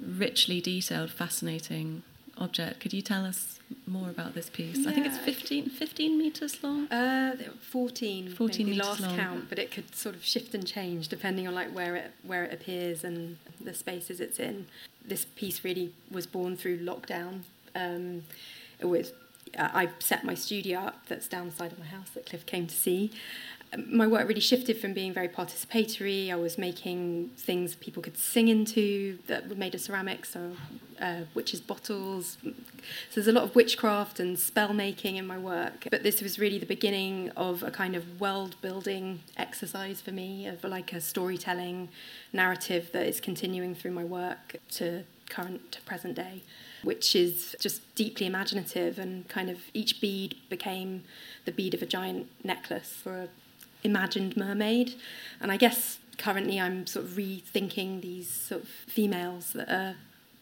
richly 0.00 0.60
detailed, 0.60 1.10
fascinating 1.10 2.02
object. 2.42 2.80
Could 2.80 2.92
you 2.92 3.02
tell 3.02 3.24
us 3.24 3.58
more 3.86 4.10
about 4.10 4.34
this 4.34 4.50
piece? 4.50 4.78
Yeah. 4.78 4.90
I 4.90 4.92
think 4.94 5.06
it's 5.06 5.18
15, 5.18 5.70
15 5.70 6.18
meters 6.18 6.62
long. 6.62 6.86
Uh, 6.88 7.36
14, 7.70 8.34
14 8.34 8.66
meters 8.66 8.86
last 8.86 9.00
long. 9.00 9.16
count, 9.16 9.48
but 9.48 9.58
it 9.58 9.70
could 9.70 9.94
sort 9.94 10.14
of 10.14 10.24
shift 10.24 10.54
and 10.54 10.66
change 10.66 11.08
depending 11.08 11.46
on 11.48 11.54
like 11.54 11.74
where 11.74 11.96
it 11.96 12.12
where 12.22 12.44
it 12.44 12.52
appears 12.52 13.04
and 13.04 13.38
the 13.60 13.74
spaces 13.74 14.20
it's 14.20 14.38
in. 14.38 14.66
This 15.04 15.24
piece 15.24 15.64
really 15.64 15.92
was 16.10 16.26
born 16.26 16.56
through 16.56 16.78
lockdown. 16.78 17.42
Um, 17.74 18.24
it 18.78 18.86
was 18.86 19.12
uh, 19.58 19.68
I 19.72 19.90
set 19.98 20.24
my 20.24 20.34
studio 20.34 20.80
up 20.80 21.06
that's 21.08 21.28
down 21.28 21.50
the 21.50 21.54
side 21.54 21.72
of 21.72 21.78
my 21.78 21.86
house 21.86 22.10
that 22.14 22.26
Cliff 22.26 22.46
came 22.46 22.66
to 22.66 22.74
see, 22.74 23.10
my 23.86 24.06
work 24.06 24.28
really 24.28 24.40
shifted 24.40 24.76
from 24.78 24.92
being 24.92 25.12
very 25.12 25.28
participatory. 25.28 26.30
I 26.30 26.36
was 26.36 26.58
making 26.58 27.30
things 27.36 27.74
people 27.74 28.02
could 28.02 28.18
sing 28.18 28.48
into 28.48 29.18
that 29.28 29.48
were 29.48 29.54
made 29.54 29.74
of 29.74 29.80
ceramics, 29.80 30.30
so 30.30 30.52
uh, 31.00 31.20
witches' 31.34 31.60
bottles. 31.60 32.36
So 32.42 32.50
there's 33.14 33.28
a 33.28 33.32
lot 33.32 33.44
of 33.44 33.54
witchcraft 33.54 34.20
and 34.20 34.38
spell 34.38 34.74
making 34.74 35.16
in 35.16 35.26
my 35.26 35.38
work. 35.38 35.86
But 35.90 36.02
this 36.02 36.20
was 36.20 36.38
really 36.38 36.58
the 36.58 36.66
beginning 36.66 37.30
of 37.30 37.62
a 37.62 37.70
kind 37.70 37.96
of 37.96 38.20
world 38.20 38.56
building 38.60 39.20
exercise 39.38 40.00
for 40.00 40.10
me, 40.10 40.46
of 40.46 40.62
like 40.64 40.92
a 40.92 41.00
storytelling 41.00 41.88
narrative 42.32 42.90
that 42.92 43.06
is 43.06 43.20
continuing 43.20 43.74
through 43.74 43.92
my 43.92 44.04
work 44.04 44.56
to 44.72 45.04
current 45.30 45.72
to 45.72 45.80
present 45.82 46.14
day 46.14 46.42
which 46.82 47.14
is 47.14 47.54
just 47.60 47.82
deeply 47.94 48.26
imaginative 48.26 48.98
and 48.98 49.28
kind 49.28 49.48
of 49.50 49.58
each 49.72 50.00
bead 50.00 50.36
became 50.48 51.04
the 51.44 51.52
bead 51.52 51.74
of 51.74 51.82
a 51.82 51.86
giant 51.86 52.28
necklace 52.44 52.92
for 53.02 53.12
an 53.12 53.28
imagined 53.84 54.36
mermaid. 54.36 54.94
And 55.40 55.52
I 55.52 55.56
guess 55.56 55.98
currently 56.18 56.60
I'm 56.60 56.86
sort 56.86 57.06
of 57.06 57.12
rethinking 57.12 58.00
these 58.00 58.28
sort 58.28 58.62
of 58.62 58.68
females 58.68 59.52
that 59.52 59.70
are 59.70 59.96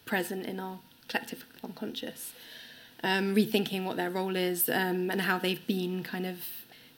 present 0.05 0.47
in 0.47 0.59
our 0.59 0.79
collective 1.09 1.45
unconscious, 1.63 2.33
um, 3.03 3.35
rethinking 3.35 3.85
what 3.85 3.97
their 3.97 4.11
role 4.11 4.37
is 4.37 4.69
um, 4.69 5.11
and 5.11 5.23
how 5.23 5.39
they've 5.39 5.67
been 5.67 6.03
kind 6.03 6.27
of 6.27 6.39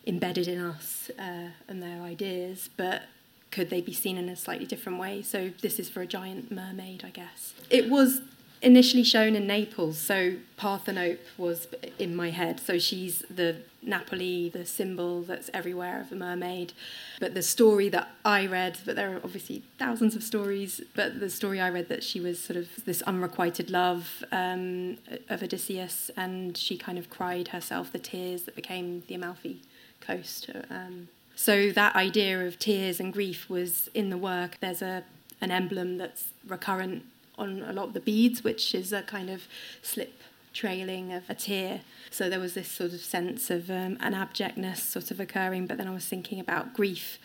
embedded 0.06 0.48
in 0.48 0.60
us 0.60 1.10
uh, 1.18 1.48
and 1.68 1.82
their 1.82 2.02
ideas, 2.02 2.68
but 2.76 3.02
could 3.50 3.70
they 3.70 3.80
be 3.80 3.92
seen 3.92 4.16
in 4.16 4.28
a 4.28 4.36
slightly 4.36 4.66
different 4.66 4.98
way? 4.98 5.22
So 5.22 5.50
this 5.60 5.78
is 5.78 5.88
for 5.88 6.00
a 6.00 6.06
giant 6.06 6.50
mermaid, 6.50 7.04
I 7.04 7.10
guess. 7.10 7.54
It 7.70 7.88
was 7.90 8.22
initially 8.62 9.02
shown 9.02 9.34
in 9.34 9.46
Naples, 9.46 9.98
so 9.98 10.36
Parthenope 10.58 11.18
was 11.36 11.66
in 11.98 12.14
my 12.14 12.30
head. 12.30 12.60
So 12.60 12.78
she's 12.78 13.24
the 13.28 13.56
Napoli, 13.82 14.48
the 14.48 14.64
symbol 14.64 15.22
that's 15.22 15.50
everywhere 15.52 16.00
of 16.00 16.12
a 16.12 16.14
mermaid. 16.14 16.72
But 17.18 17.34
the 17.34 17.42
story 17.42 17.88
that 17.88 18.08
I 18.24 18.46
read, 18.46 18.78
but 18.86 18.94
there 18.94 19.14
are 19.14 19.20
obviously 19.24 19.64
thousands 19.78 20.14
of 20.14 20.22
stories, 20.22 20.80
but 20.94 21.18
the 21.18 21.28
story 21.28 21.60
I 21.60 21.68
read 21.68 21.88
that 21.88 22.04
she 22.04 22.20
was 22.20 22.40
sort 22.40 22.56
of 22.56 22.84
this 22.84 23.02
unrequited 23.02 23.70
love 23.70 24.24
um, 24.30 24.98
of 25.28 25.42
Odysseus, 25.42 26.10
and 26.16 26.56
she 26.56 26.78
kind 26.78 26.98
of 26.98 27.10
cried 27.10 27.48
herself 27.48 27.90
the 27.90 27.98
tears 27.98 28.42
that 28.42 28.54
became 28.54 29.02
the 29.08 29.16
Amalfi 29.16 29.60
Coast. 30.00 30.48
Um, 30.70 31.08
so 31.34 31.72
that 31.72 31.96
idea 31.96 32.46
of 32.46 32.58
tears 32.58 33.00
and 33.00 33.12
grief 33.12 33.50
was 33.50 33.88
in 33.94 34.10
the 34.10 34.18
work. 34.18 34.58
There's 34.60 34.82
a 34.82 35.02
an 35.40 35.50
emblem 35.50 35.98
that's 35.98 36.28
recurrent 36.46 37.04
on 37.38 37.62
a 37.62 37.72
lot 37.72 37.88
of 37.88 37.94
the 37.94 38.00
beads, 38.00 38.44
which 38.44 38.74
is 38.74 38.92
a 38.92 39.02
kind 39.02 39.30
of 39.30 39.42
slip 39.82 40.22
trailing 40.52 41.12
of 41.12 41.28
a 41.30 41.34
tear. 41.34 41.80
So 42.10 42.28
there 42.28 42.38
was 42.38 42.54
this 42.54 42.68
sort 42.68 42.92
of 42.92 43.00
sense 43.00 43.50
of 43.50 43.70
um, 43.70 43.96
an 44.00 44.14
abjectness 44.14 44.82
sort 44.82 45.10
of 45.10 45.18
occurring, 45.18 45.66
but 45.66 45.78
then 45.78 45.88
I 45.88 45.94
was 45.94 46.06
thinking 46.06 46.38
about 46.38 46.74
grief 46.74 47.18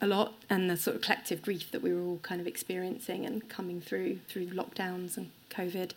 a 0.00 0.06
lot 0.06 0.34
and 0.50 0.68
the 0.68 0.76
sort 0.76 0.96
of 0.96 1.02
collective 1.02 1.42
grief 1.42 1.70
that 1.70 1.82
we 1.82 1.94
were 1.94 2.02
all 2.02 2.18
kind 2.22 2.40
of 2.40 2.46
experiencing 2.46 3.24
and 3.24 3.48
coming 3.48 3.80
through 3.80 4.18
through 4.28 4.46
lockdowns 4.48 5.16
and 5.16 5.30
COVID. 5.50 5.92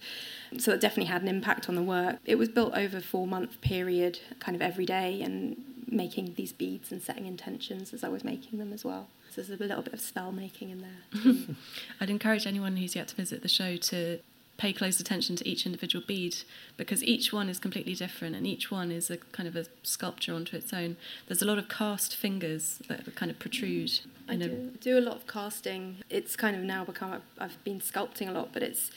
So 0.57 0.71
that 0.71 0.81
definitely 0.81 1.11
had 1.11 1.21
an 1.23 1.27
impact 1.27 1.69
on 1.69 1.75
the 1.75 1.81
work. 1.81 2.17
It 2.25 2.37
was 2.37 2.49
built 2.49 2.73
over 2.75 2.97
a 2.97 3.01
four 3.01 3.25
month 3.25 3.59
period, 3.61 4.19
kind 4.39 4.55
of 4.55 4.61
every 4.61 4.85
day, 4.85 5.21
and 5.21 5.57
making 5.87 6.33
these 6.35 6.53
beads 6.53 6.91
and 6.91 7.01
setting 7.01 7.25
intentions 7.25 7.93
as 7.93 8.03
I 8.03 8.09
was 8.09 8.23
making 8.23 8.59
them 8.59 8.73
as 8.73 8.83
well. 8.83 9.07
So 9.31 9.41
there's 9.41 9.59
a 9.59 9.63
little 9.63 9.83
bit 9.83 9.93
of 9.93 9.99
spell 9.99 10.31
making 10.31 10.69
in 10.69 10.81
there. 10.81 11.55
I'd 11.99 12.09
encourage 12.09 12.47
anyone 12.47 12.77
who's 12.77 12.95
yet 12.95 13.09
to 13.09 13.15
visit 13.15 13.41
the 13.41 13.47
show 13.47 13.75
to 13.77 14.19
pay 14.57 14.71
close 14.71 14.99
attention 14.99 15.35
to 15.35 15.47
each 15.47 15.65
individual 15.65 16.03
bead 16.07 16.35
because 16.77 17.03
each 17.03 17.33
one 17.33 17.49
is 17.49 17.59
completely 17.59 17.93
different 17.93 18.35
and 18.35 18.47
each 18.47 18.71
one 18.71 18.91
is 18.91 19.09
a 19.09 19.17
kind 19.17 19.47
of 19.49 19.55
a 19.55 19.65
sculpture 19.83 20.33
onto 20.33 20.55
its 20.55 20.73
own. 20.73 20.95
There's 21.27 21.41
a 21.41 21.45
lot 21.45 21.57
of 21.57 21.67
cast 21.67 22.15
fingers 22.15 22.81
that 22.87 23.15
kind 23.15 23.29
of 23.29 23.37
protrude. 23.37 23.89
Mm. 23.89 24.01
I 24.29 24.35
do, 24.37 24.71
do 24.79 24.97
a 24.97 25.01
lot 25.01 25.17
of 25.17 25.27
casting. 25.27 25.97
It's 26.09 26.35
kind 26.35 26.55
of 26.55 26.63
now 26.63 26.85
become, 26.85 27.21
I've 27.37 27.61
been 27.63 27.79
sculpting 27.79 28.29
a 28.29 28.31
lot, 28.31 28.49
but 28.53 28.63
it's 28.63 28.91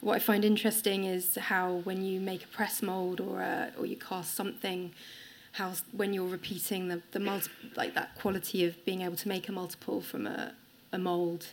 what 0.00 0.14
I 0.14 0.18
find 0.20 0.44
interesting 0.44 1.04
is 1.04 1.36
how 1.36 1.80
when 1.84 2.04
you 2.04 2.20
make 2.20 2.44
a 2.44 2.48
press 2.48 2.80
mold 2.80 3.20
or 3.20 3.40
a, 3.40 3.72
or 3.78 3.86
you 3.86 3.96
cast 3.96 4.34
something, 4.34 4.92
how 5.52 5.72
when 5.92 6.12
you're 6.12 6.28
repeating 6.28 6.88
the 6.88 7.02
the 7.12 7.20
multi, 7.20 7.50
like 7.76 7.94
that 7.94 8.14
quality 8.14 8.64
of 8.64 8.84
being 8.84 9.02
able 9.02 9.16
to 9.16 9.28
make 9.28 9.48
a 9.48 9.52
multiple 9.52 10.00
from 10.00 10.26
a, 10.26 10.52
a 10.92 10.98
mold. 10.98 11.46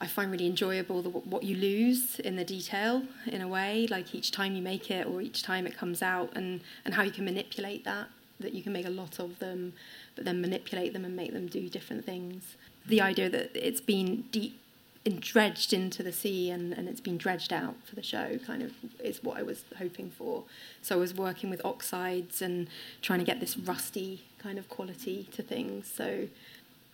I 0.00 0.08
find 0.08 0.32
really 0.32 0.46
enjoyable 0.46 1.00
the, 1.00 1.10
what 1.10 1.44
you 1.44 1.56
lose 1.56 2.18
in 2.18 2.34
the 2.34 2.44
detail 2.44 3.04
in 3.26 3.40
a 3.40 3.46
way, 3.46 3.86
like 3.88 4.12
each 4.16 4.32
time 4.32 4.56
you 4.56 4.62
make 4.62 4.90
it 4.90 5.06
or 5.06 5.22
each 5.22 5.44
time 5.44 5.64
it 5.64 5.76
comes 5.76 6.02
out, 6.02 6.30
and, 6.34 6.60
and 6.84 6.94
how 6.94 7.02
you 7.02 7.12
can 7.12 7.24
manipulate 7.24 7.84
that. 7.84 8.08
That 8.40 8.52
you 8.52 8.64
can 8.64 8.72
make 8.72 8.86
a 8.86 8.90
lot 8.90 9.20
of 9.20 9.38
them, 9.38 9.74
but 10.16 10.24
then 10.24 10.40
manipulate 10.40 10.92
them 10.92 11.04
and 11.04 11.14
make 11.14 11.32
them 11.32 11.46
do 11.46 11.68
different 11.68 12.04
things. 12.04 12.56
The 12.86 13.00
idea 13.00 13.30
that 13.30 13.50
it's 13.54 13.80
been 13.80 14.22
deep 14.32 14.60
dredged 15.04 15.72
into 15.72 16.02
the 16.02 16.12
sea 16.12 16.50
and, 16.50 16.72
and 16.72 16.88
it's 16.88 17.00
been 17.00 17.18
dredged 17.18 17.52
out 17.52 17.74
for 17.84 17.94
the 17.94 18.02
show 18.02 18.38
kind 18.46 18.62
of 18.62 18.72
is 19.00 19.22
what 19.22 19.36
I 19.36 19.42
was 19.42 19.64
hoping 19.78 20.10
for. 20.10 20.44
So 20.80 20.96
I 20.96 20.98
was 20.98 21.14
working 21.14 21.50
with 21.50 21.64
oxides 21.64 22.40
and 22.40 22.68
trying 23.00 23.18
to 23.18 23.24
get 23.24 23.40
this 23.40 23.56
rusty 23.56 24.22
kind 24.38 24.58
of 24.58 24.68
quality 24.68 25.28
to 25.32 25.42
things. 25.42 25.90
So 25.92 26.28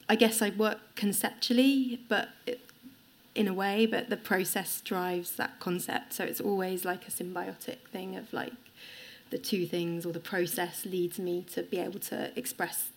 I 0.08 0.16
guess 0.16 0.40
I 0.40 0.50
work 0.50 0.78
conceptually, 0.94 2.00
but 2.08 2.30
it, 2.46 2.60
in 3.34 3.46
a 3.46 3.54
way, 3.54 3.86
but 3.86 4.08
the 4.08 4.16
process 4.16 4.80
drives 4.80 5.36
that 5.36 5.60
concept. 5.60 6.14
So 6.14 6.24
it's 6.24 6.40
always 6.40 6.84
like 6.84 7.06
a 7.06 7.10
symbiotic 7.10 7.78
thing 7.92 8.16
of 8.16 8.32
like 8.32 8.52
the 9.30 9.38
two 9.38 9.66
things 9.66 10.06
or 10.06 10.12
the 10.12 10.20
process 10.20 10.86
leads 10.86 11.18
me 11.18 11.44
to 11.52 11.62
be 11.62 11.78
able 11.78 12.00
to 12.00 12.36
express 12.38 12.88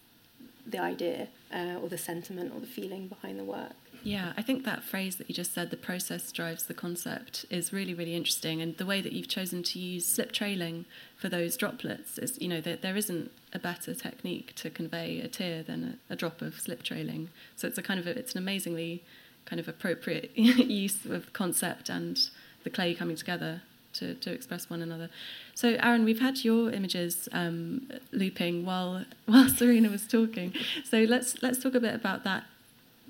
the 0.66 0.80
idea 0.80 1.28
uh, 1.54 1.76
or 1.82 1.90
the 1.90 1.98
sentiment 1.98 2.54
or 2.56 2.62
the 2.62 2.68
feeling 2.68 3.08
behind 3.08 3.38
the 3.38 3.44
work. 3.44 3.74
Yeah, 4.04 4.34
I 4.36 4.42
think 4.42 4.66
that 4.66 4.84
phrase 4.84 5.18
that 5.18 5.30
you 5.30 5.36
just 5.36 5.54
said, 5.54 5.70
the 5.70 5.78
process 5.78 6.32
drives 6.32 6.64
the 6.64 6.74
concept, 6.74 7.46
is 7.50 7.72
really, 7.72 7.94
really 7.94 8.16
interesting. 8.16 8.62
And 8.62 8.76
the 8.78 8.86
way 8.86 9.00
that 9.02 9.14
you've 9.14 9.28
chosen 9.28 9.62
to 9.64 9.80
use 9.80 10.06
slip 10.06 10.32
trailing 10.32 10.86
for 11.16 11.30
those 11.30 11.56
droplets 11.56 12.18
is, 12.18 12.42
you 12.42 12.48
know, 12.48 12.62
that 12.62 12.82
there 12.82 12.98
isn't 12.98 13.32
a 13.54 13.60
better 13.60 13.94
technique 13.94 14.56
to 14.56 14.70
convey 14.70 15.20
a 15.20 15.28
tear 15.28 15.62
than 15.62 16.00
a, 16.10 16.14
a 16.14 16.16
drop 16.16 16.42
of 16.42 16.60
slip 16.60 16.82
trailing. 16.82 17.30
So 17.56 17.68
it's 17.68 17.78
a 17.78 17.84
kind 17.84 18.00
of, 18.00 18.08
a, 18.08 18.18
it's 18.18 18.34
an 18.34 18.40
amazingly 18.40 19.04
kind 19.46 19.60
of 19.60 19.68
appropriate 19.68 20.32
use 20.36 21.06
of 21.06 21.32
concept 21.34 21.90
and 21.90 22.20
the 22.64 22.70
clay 22.70 22.94
coming 22.96 23.16
together 23.16 23.62
to, 23.94 24.16
to 24.16 24.32
express 24.32 24.70
one 24.70 24.82
another. 24.82 25.10
So, 25.54 25.78
Aaron, 25.80 26.06
we've 26.06 26.22
had 26.22 26.44
your 26.44 26.72
images 26.72 27.28
um, 27.34 27.90
looping 28.12 28.66
while 28.66 29.06
while 29.26 29.50
Serena 29.50 29.90
was 29.90 30.08
talking. 30.08 30.54
So 30.84 31.04
let's 31.04 31.42
let's 31.44 31.62
talk 31.62 31.76
a 31.76 31.80
bit 31.80 31.94
about 31.94 32.24
that 32.24 32.46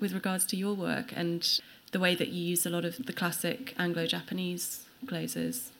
with 0.02 0.12
regards 0.12 0.44
to 0.44 0.56
your 0.56 0.74
work 0.74 1.12
and 1.14 1.60
the 1.92 2.00
way 2.00 2.16
that 2.16 2.28
you 2.28 2.42
use 2.42 2.66
a 2.66 2.70
lot 2.70 2.84
of 2.84 3.06
the 3.06 3.12
classic 3.12 3.72
Anglo-Japanese 3.78 4.84
glazes? 5.06 5.70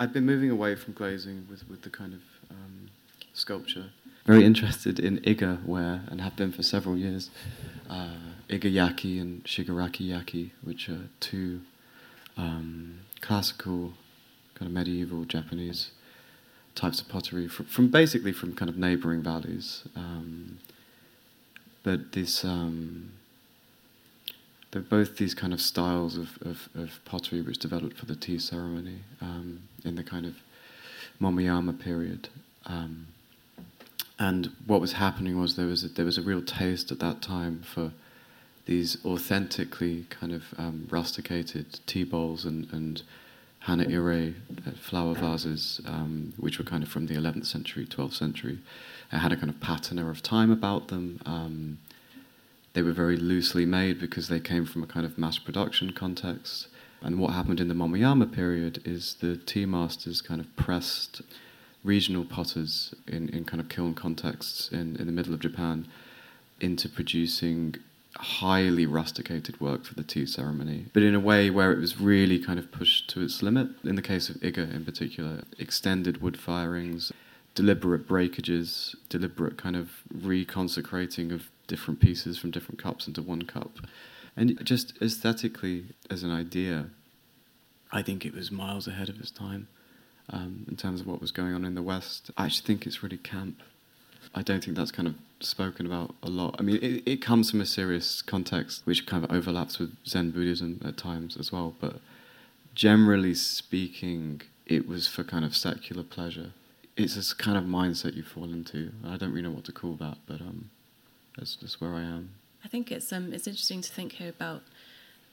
I've 0.00 0.12
been 0.12 0.26
moving 0.26 0.50
away 0.50 0.74
from 0.74 0.94
glazing 0.94 1.46
with, 1.48 1.66
with 1.70 1.82
the 1.82 1.90
kind 1.90 2.12
of 2.12 2.22
um, 2.50 2.90
sculpture. 3.32 3.86
Very 4.26 4.44
interested 4.44 4.98
in 4.98 5.18
Iga 5.20 5.64
ware 5.64 6.02
and 6.08 6.20
have 6.20 6.34
been 6.34 6.50
for 6.50 6.64
several 6.64 6.96
years. 6.96 7.30
Uh, 7.88 8.08
Iga 8.50 8.70
yaki 8.80 9.20
and 9.20 9.44
Shigaraki 9.44 10.08
yaki, 10.08 10.50
which 10.64 10.88
are 10.88 11.08
two 11.20 11.60
um, 12.36 12.98
classical, 13.20 13.92
kind 14.56 14.68
of 14.68 14.72
medieval 14.72 15.24
Japanese 15.24 15.92
types 16.74 17.00
of 17.00 17.08
pottery 17.08 17.46
from, 17.46 17.66
from 17.66 17.88
basically 17.88 18.32
from 18.32 18.56
kind 18.56 18.68
of 18.68 18.76
neighboring 18.76 19.22
valleys. 19.22 19.84
Um, 19.94 20.58
but 21.84 22.12
this 22.12 22.44
um, 22.44 23.12
they're 24.76 24.82
both 24.82 25.16
these 25.16 25.32
kind 25.32 25.54
of 25.54 25.60
styles 25.62 26.18
of, 26.18 26.38
of, 26.42 26.68
of 26.74 27.00
pottery 27.06 27.40
which 27.40 27.56
developed 27.56 27.96
for 27.96 28.04
the 28.04 28.14
tea 28.14 28.38
ceremony 28.38 28.98
um, 29.22 29.62
in 29.86 29.94
the 29.94 30.02
kind 30.02 30.26
of 30.26 30.34
Momoyama 31.18 31.80
period. 31.80 32.28
Um, 32.66 33.06
and 34.18 34.50
what 34.66 34.82
was 34.82 34.92
happening 34.92 35.40
was 35.40 35.56
there 35.56 35.64
was 35.64 35.82
a, 35.82 35.88
there 35.88 36.04
was 36.04 36.18
a 36.18 36.22
real 36.22 36.42
taste 36.42 36.92
at 36.92 36.98
that 36.98 37.22
time 37.22 37.62
for 37.62 37.92
these 38.66 38.98
authentically 39.02 40.04
kind 40.10 40.34
of 40.34 40.44
um, 40.58 40.86
rusticated 40.90 41.80
tea 41.86 42.04
bowls 42.04 42.44
and, 42.44 42.70
and 42.70 43.02
hana 43.60 43.84
ire 43.88 44.34
uh, 44.66 44.72
flower 44.72 45.14
vases, 45.14 45.80
um, 45.86 46.34
which 46.36 46.58
were 46.58 46.66
kind 46.66 46.82
of 46.82 46.90
from 46.90 47.06
the 47.06 47.14
11th 47.14 47.46
century, 47.46 47.86
12th 47.86 48.12
century. 48.12 48.58
It 49.10 49.16
had 49.16 49.32
a 49.32 49.36
kind 49.36 49.48
of 49.48 49.58
patina 49.58 50.10
of 50.10 50.22
time 50.22 50.50
about 50.50 50.88
them. 50.88 51.18
Um, 51.24 51.78
they 52.76 52.82
were 52.82 52.92
very 52.92 53.16
loosely 53.16 53.64
made 53.64 53.98
because 53.98 54.28
they 54.28 54.38
came 54.38 54.66
from 54.66 54.82
a 54.82 54.86
kind 54.86 55.06
of 55.06 55.16
mass 55.16 55.38
production 55.38 55.94
context. 55.94 56.68
And 57.00 57.18
what 57.18 57.32
happened 57.32 57.58
in 57.58 57.68
the 57.68 57.74
Momoyama 57.74 58.30
period 58.30 58.82
is 58.84 59.14
the 59.14 59.38
tea 59.38 59.64
masters 59.64 60.20
kind 60.20 60.42
of 60.42 60.56
pressed 60.56 61.22
regional 61.82 62.26
potters 62.26 62.94
in, 63.08 63.30
in 63.30 63.46
kind 63.46 63.62
of 63.62 63.70
kiln 63.70 63.94
contexts 63.94 64.68
in, 64.70 64.94
in 64.96 65.06
the 65.06 65.12
middle 65.12 65.32
of 65.32 65.40
Japan 65.40 65.88
into 66.60 66.86
producing 66.86 67.76
highly 68.16 68.84
rusticated 68.84 69.58
work 69.58 69.86
for 69.86 69.94
the 69.94 70.02
tea 70.02 70.26
ceremony, 70.26 70.84
but 70.92 71.02
in 71.02 71.14
a 71.14 71.20
way 71.20 71.48
where 71.48 71.72
it 71.72 71.78
was 71.78 71.98
really 71.98 72.38
kind 72.38 72.58
of 72.58 72.70
pushed 72.70 73.08
to 73.08 73.22
its 73.22 73.42
limit. 73.42 73.68
In 73.84 73.96
the 73.96 74.02
case 74.02 74.28
of 74.28 74.36
Iga 74.36 74.74
in 74.74 74.84
particular, 74.84 75.44
extended 75.58 76.20
wood 76.20 76.38
firings, 76.38 77.10
deliberate 77.54 78.06
breakages, 78.06 78.94
deliberate 79.08 79.56
kind 79.56 79.76
of 79.76 80.02
reconsecrating 80.14 81.32
of 81.32 81.48
different 81.66 82.00
pieces 82.00 82.38
from 82.38 82.50
different 82.50 82.82
cups 82.82 83.06
into 83.06 83.22
one 83.22 83.42
cup. 83.42 83.78
And 84.36 84.62
just 84.64 84.92
aesthetically, 85.00 85.86
as 86.10 86.22
an 86.22 86.30
idea, 86.30 86.90
I 87.90 88.02
think 88.02 88.26
it 88.26 88.34
was 88.34 88.50
miles 88.50 88.86
ahead 88.86 89.08
of 89.08 89.18
its 89.18 89.30
time 89.30 89.68
um, 90.30 90.66
in 90.68 90.76
terms 90.76 91.00
of 91.00 91.06
what 91.06 91.20
was 91.20 91.32
going 91.32 91.54
on 91.54 91.64
in 91.64 91.74
the 91.74 91.82
West. 91.82 92.30
I 92.36 92.46
actually 92.46 92.66
think 92.66 92.86
it's 92.86 93.02
really 93.02 93.18
camp. 93.18 93.62
I 94.34 94.42
don't 94.42 94.62
think 94.62 94.76
that's 94.76 94.92
kind 94.92 95.08
of 95.08 95.14
spoken 95.40 95.86
about 95.86 96.14
a 96.22 96.28
lot. 96.28 96.56
I 96.58 96.62
mean, 96.62 96.76
it, 96.76 97.02
it 97.06 97.22
comes 97.22 97.50
from 97.50 97.60
a 97.60 97.66
serious 97.66 98.22
context 98.22 98.82
which 98.84 99.06
kind 99.06 99.24
of 99.24 99.32
overlaps 99.32 99.78
with 99.78 99.96
Zen 100.06 100.32
Buddhism 100.32 100.80
at 100.84 100.96
times 100.96 101.36
as 101.36 101.52
well, 101.52 101.74
but 101.80 102.00
generally 102.74 103.34
speaking, 103.34 104.42
it 104.66 104.86
was 104.86 105.06
for 105.06 105.24
kind 105.24 105.44
of 105.44 105.56
secular 105.56 106.02
pleasure. 106.02 106.50
It's 106.96 107.14
this 107.14 107.32
kind 107.32 107.56
of 107.56 107.64
mindset 107.64 108.14
you 108.14 108.22
fall 108.22 108.52
into. 108.52 108.92
I 109.04 109.16
don't 109.16 109.30
really 109.30 109.42
know 109.42 109.54
what 109.54 109.64
to 109.64 109.72
call 109.72 109.94
that, 109.94 110.18
but 110.26 110.40
um, 110.40 110.70
that's 111.36 111.80
where 111.80 111.94
I 111.94 112.02
am. 112.02 112.30
I 112.64 112.68
think 112.68 112.90
it's 112.90 113.12
um, 113.12 113.32
it's 113.32 113.46
interesting 113.46 113.80
to 113.80 113.92
think 113.92 114.12
here 114.12 114.28
about 114.28 114.62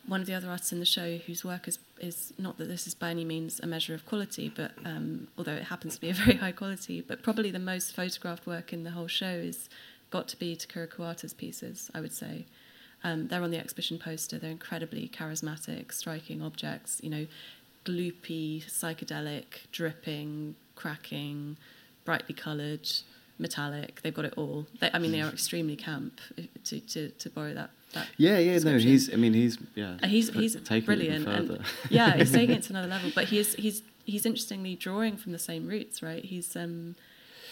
one 0.06 0.20
of 0.20 0.28
the 0.28 0.34
other 0.34 0.50
artists 0.50 0.74
in 0.74 0.80
the 0.80 0.86
show 0.86 1.18
whose 1.18 1.44
work 1.44 1.68
is 1.68 1.80
is 2.00 2.34
not 2.38 2.58
that 2.58 2.68
this 2.68 2.86
is 2.86 2.94
by 2.94 3.10
any 3.10 3.26
means 3.26 3.60
a 3.62 3.68
measure 3.68 3.94
of 3.94 4.06
quality, 4.06 4.52
but 4.54 4.72
um, 4.86 5.28
although 5.38 5.54
it 5.54 5.64
happens 5.64 5.96
to 5.96 6.02
be 6.02 6.10
a 6.10 6.14
very 6.26 6.38
high 6.38 6.52
quality, 6.52 7.02
but 7.02 7.24
probably 7.24 7.52
the 7.52 7.60
most 7.60 7.96
photographed 7.96 8.46
work 8.46 8.74
in 8.74 8.84
the 8.84 8.92
whole 8.92 9.08
show 9.08 9.34
is 9.34 9.70
got 10.12 10.28
to 10.28 10.38
be 10.38 10.56
Takuro 10.56 10.88
Kuwata's 10.88 11.34
pieces. 11.34 11.90
I 11.94 12.02
would 12.02 12.14
say. 12.14 12.46
Um, 13.06 13.28
they're 13.28 13.44
on 13.44 13.52
the 13.52 13.58
exhibition 13.58 14.00
poster. 14.00 14.40
They're 14.40 14.50
incredibly 14.50 15.10
charismatic, 15.10 15.92
striking 15.92 16.42
objects. 16.42 17.02
You 17.04 17.10
know, 17.10 17.28
gloopy, 17.84 18.64
psychedelic, 18.64 19.68
dripping, 19.74 20.56
cracking, 20.76 21.58
brightly 22.06 22.34
coloured 22.34 22.90
metallic. 23.38 24.02
They've 24.02 24.14
got 24.14 24.26
it 24.26 24.34
all. 24.38 24.68
They, 24.80 24.90
I 24.94 25.00
mean, 25.00 25.12
they 25.12 25.22
are 25.22 25.30
extremely 25.30 25.76
camp 25.76 26.20
to, 26.66 26.80
to, 26.80 27.10
to 27.10 27.30
borrow 27.30 27.54
that. 27.54 27.72
that 27.94 28.08
yeah, 28.18 28.38
yeah, 28.38 28.60
no, 28.60 28.78
he's. 28.78 29.12
I 29.14 29.18
mean, 29.18 29.34
he's 29.34 29.58
yeah. 29.76 29.98
Uh, 30.02 30.08
he's 30.08 30.30
he's 30.30 30.56
brilliant. 30.56 31.28
And, 31.28 31.60
yeah, 31.90 32.16
he's 32.16 32.32
taking 32.32 32.56
it 32.56 32.64
to 32.64 32.70
another 32.72 32.88
level. 32.88 33.12
But 33.14 33.26
he's 33.26 33.54
he's 33.56 33.84
he's 34.06 34.26
interestingly 34.26 34.76
drawing 34.76 35.18
from 35.18 35.32
the 35.32 35.40
same 35.40 35.68
roots, 35.68 36.02
right? 36.02 36.24
He's 36.24 36.56
um 36.56 36.96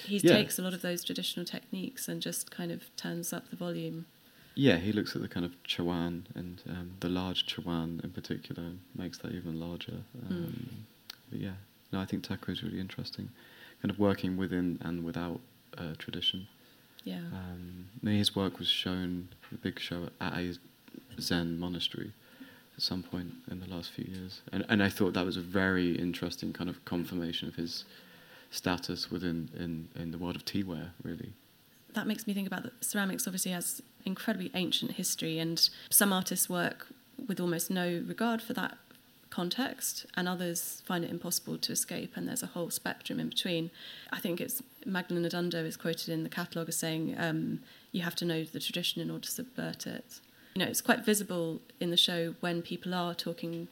he 0.06 0.18
yeah. 0.18 0.34
takes 0.34 0.58
a 0.58 0.62
lot 0.62 0.74
of 0.74 0.82
those 0.82 1.04
traditional 1.04 1.46
techniques 1.46 2.08
and 2.08 2.22
just 2.22 2.52
kind 2.52 2.72
of 2.72 2.96
turns 2.96 3.34
up 3.34 3.50
the 3.50 3.56
volume. 3.56 4.06
Yeah, 4.56 4.78
he 4.78 4.92
looks 4.92 5.16
at 5.16 5.22
the 5.22 5.28
kind 5.28 5.46
of 5.46 5.54
chawan 5.64 6.24
and 6.36 6.62
um, 6.70 6.92
the 7.00 7.08
large 7.08 7.46
chawan 7.46 8.04
in 8.04 8.10
particular 8.10 8.64
and 8.64 8.80
makes 8.96 9.18
that 9.20 9.32
even 9.32 9.60
larger. 9.60 10.04
Um, 10.30 10.86
But 11.30 11.40
yeah, 11.40 11.54
no, 11.94 12.02
I 12.02 12.06
think 12.06 12.24
Takuro 12.24 12.50
is 12.50 12.62
really 12.64 12.80
interesting, 12.80 13.30
kind 13.82 13.90
of 13.90 13.98
working 13.98 14.36
within 14.36 14.78
and 14.82 15.06
without 15.06 15.40
uh, 15.78 15.96
tradition. 15.98 16.48
Yeah. 17.04 17.16
Um, 17.18 17.88
his 18.04 18.36
work 18.36 18.60
was 18.60 18.68
shown, 18.68 19.30
the 19.52 19.58
big 19.58 19.80
show 19.80 20.10
at 20.20 20.38
a 20.38 20.54
Zen 21.20 21.60
monastery 21.60 22.14
at 22.78 22.84
some 22.84 23.04
point 23.04 23.34
in 23.50 23.60
the 23.60 23.68
last 23.68 23.92
few 23.92 24.06
years. 24.06 24.42
And, 24.52 24.66
and 24.70 24.84
I 24.84 24.90
thought 24.90 25.14
that 25.14 25.26
was 25.26 25.38
a 25.38 25.42
very 25.42 25.96
interesting 25.96 26.54
kind 26.54 26.70
of 26.70 26.84
confirmation 26.86 27.48
of 27.48 27.56
his 27.56 27.86
status 28.52 29.10
within 29.10 29.50
in, 29.58 29.88
in 30.02 30.12
the 30.12 30.18
world 30.18 30.36
of 30.36 30.46
teaware, 30.46 30.90
really. 31.04 31.34
that 31.94 32.08
makes 32.08 32.28
me 32.28 32.34
think 32.34 32.48
about 32.48 32.64
that 32.64 32.74
ceramics 32.84 33.28
obviously 33.28 33.52
has 33.52 33.82
incredibly 34.06 34.52
ancient 34.54 34.92
history 34.94 35.40
and 35.40 35.70
some 35.90 36.12
artists 36.14 36.50
work 36.50 36.88
with 37.28 37.40
almost 37.40 37.70
no 37.70 38.04
regard 38.08 38.42
for 38.42 38.54
that 38.54 38.78
context 39.32 40.06
and 40.16 40.28
others 40.28 40.84
find 40.86 41.04
it 41.04 41.10
impossible 41.10 41.58
to 41.58 41.72
escape 41.72 42.14
and 42.16 42.28
there's 42.28 42.44
a 42.44 42.48
whole 42.48 42.70
spectrum 42.70 43.20
in 43.20 43.30
between 43.30 43.72
i 44.12 44.20
think 44.20 44.40
it's 44.40 44.62
magdalene 44.86 45.26
odundo 45.26 45.66
is 45.66 45.78
quoted 45.78 46.10
in 46.10 46.24
the 46.24 46.30
catalogue 46.30 46.70
as 46.70 46.76
saying 46.76 47.16
um, 47.18 47.60
you 47.92 48.02
have 48.02 48.16
to 48.16 48.26
know 48.26 48.44
the 48.44 48.60
tradition 48.60 49.02
in 49.02 49.10
order 49.10 49.24
to 49.24 49.32
subvert 49.32 49.88
it 49.88 50.20
you 50.54 50.64
know 50.64 50.70
it's 50.70 50.82
quite 50.82 51.04
visible 51.04 51.62
in 51.80 51.90
the 51.90 51.98
show 51.98 52.36
when 52.42 52.62
people 52.62 52.94
are 52.94 53.16
talking 53.16 53.68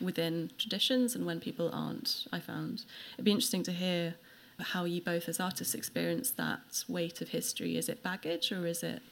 within 0.00 0.50
traditions 0.56 1.14
and 1.14 1.26
when 1.26 1.40
people 1.40 1.68
aren't 1.72 2.26
i 2.32 2.38
found 2.38 2.84
it'd 3.14 3.24
be 3.24 3.32
interesting 3.32 3.62
to 3.62 3.72
hear 3.72 4.14
how 4.62 4.84
you 4.84 5.00
both 5.00 5.28
as 5.28 5.40
artists 5.40 5.74
experience 5.74 6.30
that 6.32 6.84
weight 6.88 7.20
of 7.20 7.30
history. 7.30 7.76
Is 7.76 7.88
it 7.88 8.02
baggage 8.02 8.52
or 8.52 8.66
is 8.66 8.82
it? 8.82 9.02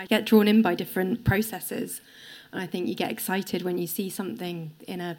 I 0.00 0.06
get 0.06 0.24
drawn 0.24 0.48
in 0.48 0.62
by 0.62 0.74
different 0.74 1.24
processes, 1.24 2.00
and 2.52 2.62
I 2.62 2.66
think 2.66 2.88
you 2.88 2.94
get 2.94 3.10
excited 3.10 3.60
when 3.62 3.76
you 3.76 3.86
see 3.86 4.08
something 4.08 4.70
in 4.88 4.98
a 4.98 5.18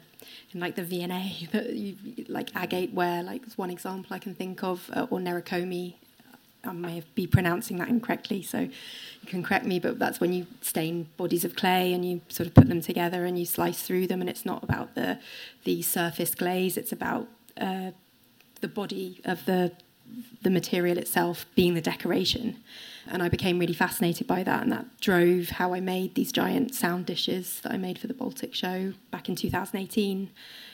in 0.52 0.58
like 0.58 0.74
the 0.74 0.82
V&A 0.82 1.48
that 1.52 1.70
you 1.74 1.96
like 2.28 2.50
agate 2.56 2.92
ware, 2.92 3.22
like 3.22 3.42
one 3.54 3.70
example 3.70 4.12
I 4.12 4.18
can 4.18 4.34
think 4.34 4.64
of, 4.64 4.90
uh, 4.92 5.06
or 5.08 5.20
Nerokomi. 5.20 5.94
I 6.64 6.72
may 6.72 7.02
be 7.14 7.28
pronouncing 7.28 7.78
that 7.78 7.88
incorrectly, 7.88 8.42
so 8.42 8.58
you 8.60 9.26
can 9.26 9.44
correct 9.44 9.66
me. 9.66 9.78
But 9.78 10.00
that's 10.00 10.18
when 10.18 10.32
you 10.32 10.46
stain 10.62 11.08
bodies 11.16 11.44
of 11.44 11.54
clay 11.54 11.92
and 11.92 12.04
you 12.04 12.20
sort 12.28 12.48
of 12.48 12.54
put 12.54 12.68
them 12.68 12.80
together 12.80 13.24
and 13.24 13.38
you 13.38 13.46
slice 13.46 13.82
through 13.82 14.08
them, 14.08 14.20
and 14.20 14.28
it's 14.28 14.44
not 14.44 14.64
about 14.64 14.96
the 14.96 15.20
the 15.62 15.82
surface 15.82 16.34
glaze; 16.34 16.76
it's 16.76 16.92
about 16.92 17.28
uh, 17.56 17.92
the 18.60 18.68
body 18.68 19.20
of 19.24 19.44
the 19.44 19.72
the 20.42 20.50
material 20.50 20.98
itself 20.98 21.46
being 21.54 21.74
the 21.74 21.80
decoration. 21.80 22.56
And 23.06 23.22
I 23.22 23.28
became 23.28 23.58
really 23.58 23.74
fascinated 23.74 24.26
by 24.26 24.42
that, 24.44 24.62
and 24.62 24.72
that 24.72 25.00
drove 25.00 25.50
how 25.50 25.74
I 25.74 25.80
made 25.80 26.14
these 26.14 26.30
giant 26.30 26.74
sound 26.74 27.06
dishes 27.06 27.60
that 27.62 27.72
I 27.72 27.76
made 27.76 27.98
for 27.98 28.06
the 28.06 28.14
Baltic 28.14 28.54
show 28.54 28.92
back 29.10 29.28
in 29.28 29.34
2018 29.34 30.30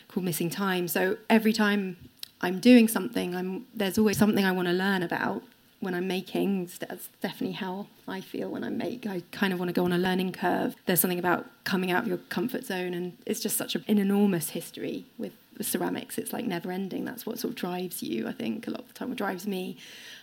called 0.09 0.24
Missing 0.24 0.51
Time. 0.51 0.88
So 0.88 1.16
every 1.31 1.53
time 1.53 1.96
I'm 2.40 2.61
doing 2.61 2.87
something, 2.87 3.35
I'm, 3.35 3.66
there's 3.74 3.98
always 3.98 4.18
something 4.18 4.44
I 4.44 4.53
want 4.53 4.68
to 4.68 4.74
learn 4.74 5.03
about 5.03 5.42
when 5.81 5.95
I'm 5.95 6.07
making. 6.07 6.71
That's 6.81 7.09
definitely 7.21 7.55
how 7.55 7.87
I 8.07 8.21
feel 8.21 8.51
when 8.51 8.64
I 8.64 8.71
make. 8.71 9.07
I 9.07 9.23
kind 9.33 9.53
of 9.53 9.59
want 9.59 9.69
to 9.69 9.73
go 9.73 9.85
on 9.85 9.93
a 9.93 9.99
learning 9.99 10.33
curve. 10.33 10.75
There's 10.87 11.01
something 11.01 11.19
about 11.19 11.47
coming 11.64 11.91
out 11.91 12.03
of 12.03 12.09
your 12.09 12.19
comfort 12.29 12.64
zone, 12.64 12.95
and 12.95 13.17
it's 13.27 13.41
just 13.41 13.57
such 13.57 13.75
a, 13.75 13.83
an 13.88 13.99
enormous 13.99 14.51
history 14.51 15.07
with 15.19 15.33
ceramics 15.64 16.19
it's 16.19 16.33
like 16.33 16.45
never 16.45 16.71
ending 16.71 17.05
that's 17.05 17.27
what 17.27 17.38
sort 17.38 17.51
of 17.51 17.57
drives 17.57 18.03
you 18.03 18.29
i 18.29 18.33
think 18.33 18.67
a 18.67 18.71
lot 18.71 18.81
of 18.81 18.88
the 18.88 18.95
time 18.95 19.09
what 19.09 19.19
drives 19.19 19.47
me 19.47 19.77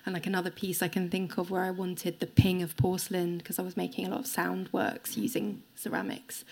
and 0.06 0.14
like 0.14 0.26
another 0.26 0.50
piece 0.50 0.82
i 0.82 0.88
can 0.88 1.10
think 1.10 1.38
of 1.38 1.52
where 1.52 1.64
i 1.64 1.72
wanted 1.72 2.20
the 2.20 2.26
ping 2.26 2.62
of 2.62 2.76
porcelain 2.78 3.38
because 3.38 3.60
i 3.60 3.62
was 3.62 3.76
making 3.76 4.06
a 4.06 4.10
lot 4.10 4.20
of 4.20 4.28
sound 4.28 4.70
works 4.72 5.18
using 5.18 5.62
ceramics 5.76 6.46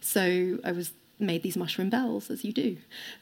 so 0.00 0.58
i 0.64 0.72
was 0.72 0.92
made 1.18 1.42
these 1.42 1.56
mushroom 1.56 1.90
bells 1.90 2.30
as 2.30 2.44
you 2.44 2.52
do. 2.52 2.76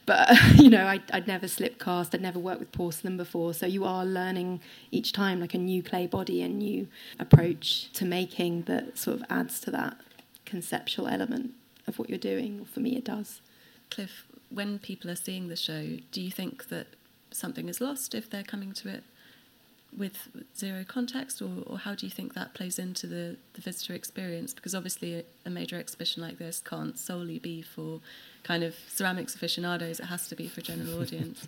But 0.05 0.29
you 0.55 0.69
know 0.69 0.85
I'd, 0.85 1.09
I'd 1.11 1.27
never 1.27 1.47
slip 1.47 1.79
cast 1.79 2.13
i'd 2.13 2.21
never 2.21 2.39
worked 2.39 2.59
with 2.59 2.71
porcelain 2.71 3.17
before. 3.17 3.53
So 3.53 3.65
you 3.65 3.85
are 3.85 4.05
learning 4.05 4.61
each 4.91 5.11
time 5.11 5.39
like 5.39 5.53
a 5.53 5.57
new 5.57 5.81
clay 5.81 6.07
body 6.07 6.41
a 6.41 6.47
new 6.47 6.87
approach 7.19 7.91
to 7.93 8.05
making 8.05 8.63
that 8.63 8.97
sort 8.97 9.17
of 9.17 9.25
adds 9.29 9.59
to 9.61 9.71
that 9.71 9.97
conceptual 10.45 11.07
element 11.07 11.51
of 11.87 11.99
what 11.99 12.09
you're 12.09 12.17
doing. 12.17 12.65
For 12.65 12.79
me 12.79 12.95
it 12.95 13.05
does. 13.05 13.41
Cliff 13.89 14.25
when 14.49 14.79
people 14.79 15.11
are 15.11 15.15
seeing 15.15 15.49
the 15.49 15.57
show, 15.57 15.97
do 16.11 16.21
you 16.21 16.31
think 16.31 16.69
that 16.69 16.87
something 17.31 17.67
is 17.67 17.81
lost 17.81 18.15
if 18.15 18.29
they're 18.29 18.43
coming 18.43 18.71
to 18.71 18.89
it 18.89 19.03
with 19.97 20.29
zero 20.55 20.85
context, 20.87 21.41
or, 21.41 21.49
or 21.65 21.79
how 21.79 21.95
do 21.95 22.05
you 22.05 22.11
think 22.11 22.33
that 22.35 22.53
plays 22.53 22.77
into 22.77 23.07
the, 23.07 23.37
the 23.53 23.61
visitor 23.61 23.93
experience? 23.93 24.53
Because 24.53 24.75
obviously, 24.75 25.15
a, 25.15 25.23
a 25.45 25.49
major 25.49 25.77
exhibition 25.77 26.21
like 26.21 26.37
this 26.37 26.59
can't 26.59 26.97
solely 26.97 27.39
be 27.39 27.61
for 27.61 27.99
kind 28.43 28.63
of 28.63 28.75
ceramics 28.87 29.35
aficionados, 29.35 29.99
it 29.99 30.05
has 30.05 30.27
to 30.27 30.35
be 30.35 30.47
for 30.47 30.61
a 30.61 30.63
general 30.63 30.99
audience. 31.01 31.47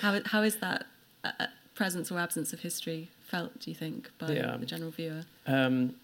how, 0.00 0.20
how 0.26 0.42
is 0.42 0.56
that 0.56 0.86
uh, 1.24 1.46
presence 1.74 2.10
or 2.10 2.18
absence 2.18 2.52
of 2.52 2.60
history 2.60 3.10
felt, 3.24 3.58
do 3.60 3.70
you 3.70 3.74
think, 3.74 4.10
by 4.18 4.32
yeah. 4.32 4.56
the 4.56 4.66
general 4.66 4.90
viewer? 4.90 5.24
Um, 5.46 5.94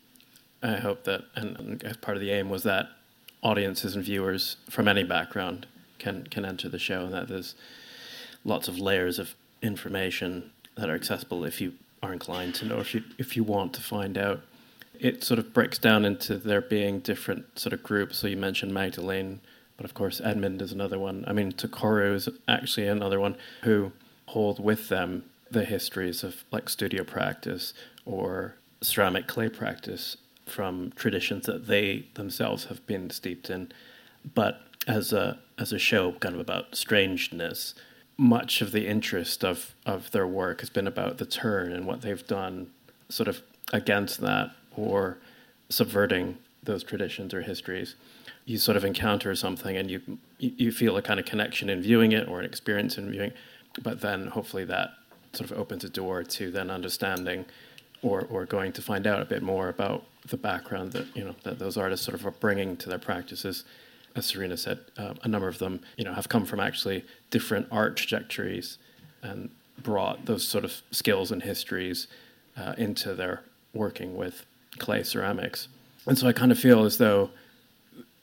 I 0.62 0.76
hope 0.76 1.05
that, 1.05 1.24
and 1.35 1.83
as 1.85 1.96
part 1.96 2.16
of 2.16 2.20
the 2.20 2.31
aim 2.31 2.48
was 2.48 2.62
that 2.62 2.88
audiences 3.42 3.96
and 3.96 4.05
viewers 4.05 4.57
from 4.70 4.87
any 4.87 5.02
background 5.02 5.66
can 5.98 6.24
can 6.24 6.44
enter 6.44 6.68
the 6.68 6.78
show, 6.78 7.05
and 7.05 7.12
that 7.12 7.28
there's 7.28 7.55
lots 8.44 8.68
of 8.68 8.78
layers 8.78 9.18
of 9.18 9.35
information 9.61 10.50
that 10.76 10.88
are 10.88 10.94
accessible 10.94 11.44
if 11.44 11.61
you 11.61 11.74
are 12.02 12.12
inclined 12.12 12.54
to 12.56 12.64
know, 12.64 12.78
if 12.78 12.94
you 12.94 13.02
if 13.18 13.36
you 13.36 13.44
want 13.44 13.72
to 13.74 13.80
find 13.80 14.18
out. 14.18 14.40
It 14.98 15.24
sort 15.24 15.40
of 15.40 15.52
breaks 15.52 15.78
down 15.78 16.04
into 16.04 16.36
there 16.36 16.60
being 16.60 17.00
different 17.00 17.58
sort 17.58 17.72
of 17.72 17.82
groups. 17.82 18.18
So 18.18 18.28
you 18.28 18.36
mentioned 18.36 18.72
Magdalene, 18.72 19.40
but 19.76 19.84
of 19.84 19.94
course 19.94 20.20
Edmund 20.22 20.62
is 20.62 20.70
another 20.70 20.98
one. 20.98 21.24
I 21.26 21.32
mean, 21.32 21.50
Takuro 21.52 22.14
is 22.14 22.28
actually 22.46 22.86
another 22.86 23.18
one 23.18 23.36
who 23.62 23.92
hold 24.26 24.62
with 24.62 24.88
them 24.88 25.24
the 25.50 25.64
histories 25.64 26.22
of 26.22 26.44
like 26.52 26.68
studio 26.68 27.02
practice 27.02 27.74
or 28.04 28.56
ceramic 28.80 29.26
clay 29.26 29.48
practice 29.48 30.16
from 30.46 30.92
traditions 30.94 31.46
that 31.46 31.66
they 31.66 32.06
themselves 32.14 32.64
have 32.64 32.86
been 32.86 33.10
steeped 33.10 33.50
in. 33.50 33.72
But 34.34 34.60
as 34.86 35.12
a 35.12 35.38
as 35.58 35.72
a 35.72 35.78
show 35.78 36.12
kind 36.12 36.34
of 36.34 36.40
about 36.40 36.76
strangeness, 36.76 37.74
much 38.16 38.61
of 38.61 38.72
the 38.72 38.87
interest 38.87 39.44
of, 39.44 39.75
of 39.87 40.11
their 40.11 40.27
work 40.27 40.61
has 40.61 40.70
been 40.70 40.87
about 40.87 41.18
the 41.18 41.27
turn 41.27 41.72
and 41.72 41.87
what 41.87 42.03
they've 42.03 42.27
done 42.27 42.70
sort 43.09 43.29
of 43.29 43.42
against 43.72 44.20
that 44.20 44.51
or 44.77 45.18
subverting 45.68 46.38
those 46.62 46.85
traditions 46.85 47.35
or 47.35 47.42
histories. 47.42 47.94
You 48.44 48.59
sort 48.59 48.77
of 48.77 48.85
encounter 48.85 49.35
something 49.35 49.77
and 49.77 49.90
you 49.90 50.18
you 50.38 50.72
feel 50.72 50.96
a 50.96 51.03
kind 51.03 51.20
of 51.20 51.27
connection 51.27 51.70
in 51.70 51.81
viewing 51.81 52.11
it 52.11 52.29
or 52.29 52.40
an 52.40 52.44
experience 52.44 52.98
in 52.98 53.11
viewing, 53.11 53.33
but 53.83 54.01
then 54.01 54.27
hopefully 54.27 54.64
that 54.64 54.90
sort 55.33 55.51
of 55.51 55.57
opens 55.57 55.85
a 55.85 55.88
door 55.88 56.25
to 56.25 56.51
then 56.51 56.68
understanding 56.70 57.44
or 58.03 58.22
or 58.22 58.44
going 58.44 58.72
to 58.72 58.83
find 58.83 59.07
out 59.07 59.22
a 59.22 59.25
bit 59.25 59.42
more 59.42 59.68
about 59.68 60.05
the 60.27 60.37
background 60.37 60.92
that 60.92 61.07
you 61.16 61.25
know 61.25 61.35
that 61.44 61.59
those 61.59 61.77
artists 61.77 62.05
sort 62.05 62.18
of 62.18 62.27
are 62.27 62.33
bringing 62.33 62.77
to 62.77 62.88
their 62.88 62.98
practices 62.98 63.64
as 64.14 64.27
Serena 64.27 64.57
said, 64.57 64.81
uh, 64.96 65.14
a 65.22 65.29
number 65.29 65.48
of 65.48 65.59
them, 65.59 65.81
you 65.96 66.05
know, 66.05 66.14
have 66.14 66.29
come 66.29 66.44
from 66.44 66.61
actually 66.61 67.05
different 67.31 67.66
art 67.70 67.96
trajectories 67.96 68.79
and 69.22 69.51
brought 69.83 70.27
those 70.27 70.46
sort 70.46 70.64
of 70.64 70.83
skills 70.90 71.31
and 71.33 71.42
histories 71.42 72.07
uh, 72.57 72.75
into 72.77 73.14
their 73.14 73.42
working 73.72 74.16
with 74.16 74.44
clay 74.79 75.03
ceramics. 75.03 75.68
And 76.07 76.18
so 76.18 76.27
I 76.27 76.33
kind 76.33 76.53
of 76.53 76.59
feel 76.59 76.85
as 76.85 76.98
though 76.98 77.31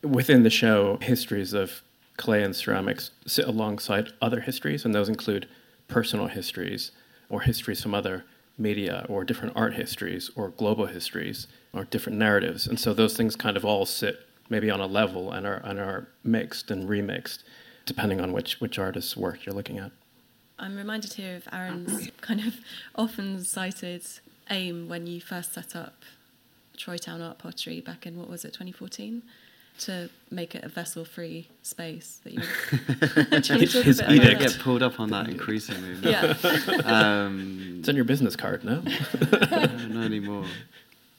within 0.03 0.43
the 0.43 0.49
show, 0.49 0.97
histories 1.01 1.53
of 1.53 1.81
clay 2.17 2.43
and 2.43 2.55
ceramics 2.55 3.11
sit 3.25 3.45
alongside 3.45 4.11
other 4.21 4.41
histories, 4.41 4.85
and 4.85 4.93
those 4.93 5.09
include 5.09 5.47
personal 5.87 6.27
histories 6.27 6.91
or 7.29 7.41
histories 7.41 7.81
from 7.81 7.95
other 7.95 8.25
media 8.57 9.05
or 9.07 9.23
different 9.23 9.55
art 9.55 9.73
histories 9.75 10.29
or 10.35 10.49
global 10.49 10.85
histories 10.85 11.47
or 11.73 11.85
different 11.85 12.17
narratives. 12.17 12.67
And 12.67 12.79
so 12.79 12.93
those 12.93 13.15
things 13.15 13.35
kind 13.35 13.55
of 13.55 13.63
all 13.63 13.85
sit 13.85 14.27
maybe 14.49 14.69
on 14.69 14.79
a 14.79 14.87
level 14.87 15.31
and 15.31 15.45
are 15.45 15.61
and 15.63 15.79
are 15.79 16.07
mixed 16.23 16.71
and 16.71 16.89
remixed 16.89 17.43
depending 17.85 18.19
on 18.21 18.31
which 18.31 18.59
which 18.59 18.77
artist's 18.77 19.15
work 19.15 19.45
you're 19.45 19.55
looking 19.55 19.79
at. 19.79 19.91
I'm 20.57 20.75
reminded 20.75 21.13
here 21.13 21.35
of 21.35 21.47
Aaron's 21.51 22.09
kind 22.21 22.41
of 22.41 22.55
often 22.95 23.43
cited 23.43 24.05
aim 24.49 24.89
when 24.89 25.07
you 25.07 25.21
first 25.21 25.53
set 25.53 25.75
up 25.75 26.03
Troy 26.77 26.97
Town 26.97 27.21
Art 27.21 27.37
Pottery 27.37 27.79
back 27.81 28.05
in 28.05 28.17
what 28.17 28.29
was 28.29 28.43
it 28.43 28.49
2014 28.49 29.23
to 29.79 30.09
make 30.29 30.55
it 30.55 30.63
a 30.63 30.67
vessel 30.67 31.05
free 31.05 31.47
space 31.63 32.19
that 32.23 32.33
you 32.33 32.41
his, 33.59 33.73
his 33.73 34.01
you 34.09 34.19
don't 34.19 34.39
get 34.39 34.57
pulled 34.59 34.83
up 34.83 34.99
on 34.99 35.09
that 35.09 35.29
increasingly 35.29 35.95
yeah. 36.01 36.35
Um, 36.83 37.77
it's 37.79 37.87
on 37.87 37.95
your 37.95 38.03
business 38.03 38.35
card 38.35 38.65
now. 38.65 38.81
Not 39.31 40.03
anymore 40.03 40.45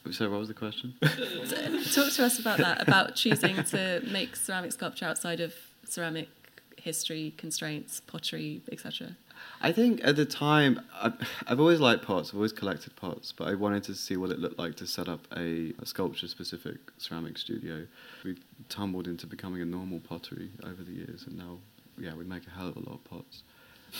so, 0.09 0.29
what 0.29 0.39
was 0.39 0.47
the 0.47 0.53
question? 0.53 0.95
Talk 1.01 2.11
to 2.13 2.25
us 2.25 2.39
about 2.39 2.57
that, 2.57 2.81
about 2.81 3.15
choosing 3.15 3.63
to 3.65 4.01
make 4.11 4.35
ceramic 4.35 4.71
sculpture 4.71 5.05
outside 5.05 5.39
of 5.39 5.53
ceramic 5.85 6.29
history, 6.77 7.33
constraints, 7.37 7.99
pottery, 7.99 8.61
etc. 8.71 9.15
I 9.61 9.71
think 9.71 10.01
at 10.03 10.15
the 10.15 10.25
time, 10.25 10.81
I've, 10.99 11.13
I've 11.47 11.59
always 11.59 11.79
liked 11.79 12.03
pots. 12.03 12.29
I've 12.29 12.35
always 12.35 12.51
collected 12.51 12.95
pots, 12.95 13.31
but 13.31 13.47
I 13.47 13.55
wanted 13.55 13.83
to 13.83 13.95
see 13.95 14.17
what 14.17 14.31
it 14.31 14.39
looked 14.39 14.57
like 14.57 14.75
to 14.77 14.87
set 14.87 15.07
up 15.07 15.27
a, 15.35 15.73
a 15.79 15.85
sculpture-specific 15.85 16.77
ceramic 16.97 17.37
studio. 17.37 17.85
We 18.23 18.37
tumbled 18.69 19.07
into 19.07 19.27
becoming 19.27 19.61
a 19.61 19.65
normal 19.65 19.99
pottery 19.99 20.49
over 20.63 20.83
the 20.83 20.91
years, 20.91 21.25
and 21.27 21.37
now, 21.37 21.59
yeah, 21.97 22.13
we 22.15 22.23
make 22.23 22.45
a 22.47 22.49
hell 22.49 22.67
of 22.67 22.75
a 22.75 22.79
lot 22.79 22.95
of 22.95 23.03
pots. 23.03 23.43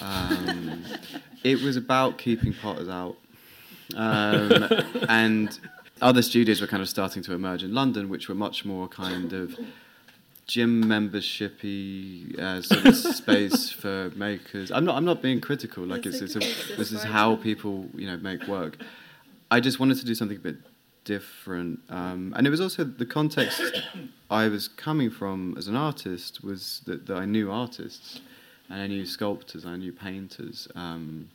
Um, 0.01 0.83
it 1.43 1.61
was 1.61 1.77
about 1.77 2.17
keeping 2.17 2.53
potters 2.53 2.89
out, 2.89 3.17
um, 3.95 4.69
and 5.09 5.59
other 6.01 6.21
studios 6.21 6.61
were 6.61 6.67
kind 6.67 6.81
of 6.81 6.89
starting 6.89 7.23
to 7.23 7.33
emerge 7.33 7.63
in 7.63 7.73
London, 7.73 8.09
which 8.09 8.27
were 8.27 8.35
much 8.35 8.65
more 8.65 8.87
kind 8.87 9.33
of 9.33 9.55
gym 10.47 10.83
membershipy 10.83 12.37
uh, 12.37 12.61
sort 12.61 12.85
of 12.85 12.95
space 13.21 13.71
for 13.71 14.11
makers. 14.15 14.71
I'm 14.71 14.85
not. 14.85 14.95
I'm 14.97 15.05
not 15.05 15.21
being 15.21 15.39
critical. 15.39 15.85
Like 15.85 16.05
it's, 16.05 16.21
it's 16.21 16.35
a, 16.35 16.39
this 16.75 16.91
is 16.91 17.03
how 17.03 17.35
people 17.37 17.87
you 17.95 18.07
know 18.07 18.17
make 18.17 18.47
work. 18.47 18.77
I 19.49 19.59
just 19.59 19.79
wanted 19.79 19.97
to 19.99 20.05
do 20.05 20.15
something 20.15 20.37
a 20.37 20.41
bit 20.41 20.57
different, 21.03 21.79
um, 21.89 22.33
and 22.35 22.45
it 22.45 22.49
was 22.49 22.61
also 22.61 22.83
the 22.83 23.05
context 23.05 23.61
I 24.29 24.47
was 24.47 24.67
coming 24.67 25.09
from 25.09 25.55
as 25.57 25.67
an 25.67 25.75
artist 25.75 26.43
was 26.43 26.81
that, 26.85 27.05
that 27.07 27.17
I 27.17 27.25
knew 27.25 27.51
artists, 27.51 28.21
and 28.69 28.81
I 28.81 28.87
knew 28.87 29.05
sculptors, 29.05 29.65
I 29.65 29.77
knew 29.77 29.93
painters. 29.93 30.67
Um, 30.75 31.29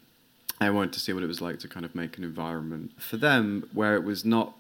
I 0.61 0.71
wanted 0.71 0.93
to 0.95 1.01
see 1.01 1.13
what 1.13 1.23
it 1.23 1.27
was 1.27 1.41
like 1.41 1.59
to 1.61 1.69
kind 1.69 1.85
of 1.85 1.95
make 1.95 2.17
an 2.17 2.25
environment 2.25 3.01
for 3.01 3.17
them 3.17 3.69
where 3.73 3.95
it 3.95 4.05
was 4.05 4.25
not 4.25 4.55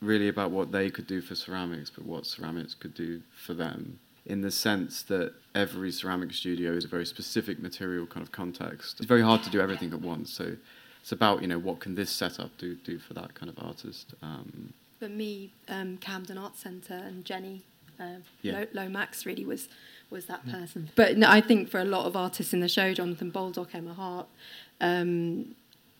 really 0.00 0.28
about 0.28 0.50
what 0.50 0.72
they 0.72 0.90
could 0.90 1.06
do 1.06 1.20
for 1.20 1.34
ceramics, 1.34 1.90
but 1.90 2.04
what 2.04 2.26
ceramics 2.26 2.74
could 2.74 2.94
do 2.94 3.22
for 3.34 3.54
them. 3.54 3.98
In 4.24 4.42
the 4.42 4.50
sense 4.50 5.02
that 5.02 5.34
every 5.54 5.90
ceramic 5.90 6.32
studio 6.32 6.72
is 6.72 6.84
a 6.84 6.88
very 6.88 7.06
specific 7.06 7.58
material 7.58 8.06
kind 8.06 8.22
of 8.24 8.30
context. 8.30 8.98
It's 8.98 9.06
very 9.06 9.22
hard 9.22 9.42
to 9.42 9.50
do 9.50 9.60
everything 9.60 9.92
at 9.92 10.00
once. 10.00 10.32
So 10.32 10.56
it's 11.00 11.12
about 11.12 11.42
you 11.42 11.48
know 11.48 11.58
what 11.58 11.80
can 11.80 11.94
this 11.94 12.10
setup 12.10 12.56
do 12.58 12.74
do 12.76 12.98
for 12.98 13.14
that 13.14 13.34
kind 13.34 13.50
of 13.50 13.58
artist. 13.58 14.14
Um, 14.22 14.72
for 14.98 15.08
me, 15.08 15.52
um, 15.68 15.96
Camden 15.96 16.36
Art 16.38 16.56
Centre 16.56 16.94
and 16.94 17.24
Jenny 17.24 17.62
uh, 17.98 18.16
yeah. 18.42 18.64
Lomax 18.72 19.26
really 19.26 19.44
was 19.44 19.68
was 20.10 20.26
that 20.26 20.46
person. 20.48 20.90
But 20.96 21.16
no, 21.16 21.28
I 21.28 21.40
think 21.40 21.68
for 21.70 21.80
a 21.80 21.84
lot 21.84 22.06
of 22.06 22.16
artists 22.16 22.52
in 22.52 22.60
the 22.60 22.68
show, 22.68 22.92
Jonathan 22.92 23.30
Baldock, 23.30 23.74
Emma 23.74 23.94
Hart, 23.94 24.26
um, 24.80 25.54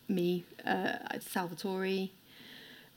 me, 0.09 0.45
uh, 0.67 0.95
Salvatore, 1.21 2.11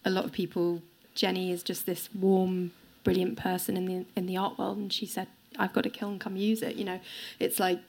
a 0.05 0.09
lot 0.09 0.25
of 0.25 0.31
people 0.31 0.81
Jenny 1.15 1.51
is 1.51 1.63
just 1.63 1.85
this 1.85 2.09
warm, 2.13 2.71
brilliant 3.03 3.37
person 3.37 3.77
in 3.77 3.85
the 3.85 4.05
in 4.15 4.25
the 4.25 4.37
art 4.37 4.57
world, 4.57 4.77
and 4.77 4.91
she 4.91 5.05
said, 5.05 5.27
"I've 5.57 5.73
got 5.73 5.85
a 5.85 5.89
kiln, 5.89 6.19
come 6.19 6.35
use 6.35 6.61
it." 6.61 6.75
You 6.75 6.85
know, 6.85 6.99
it's 7.39 7.59
like 7.59 7.79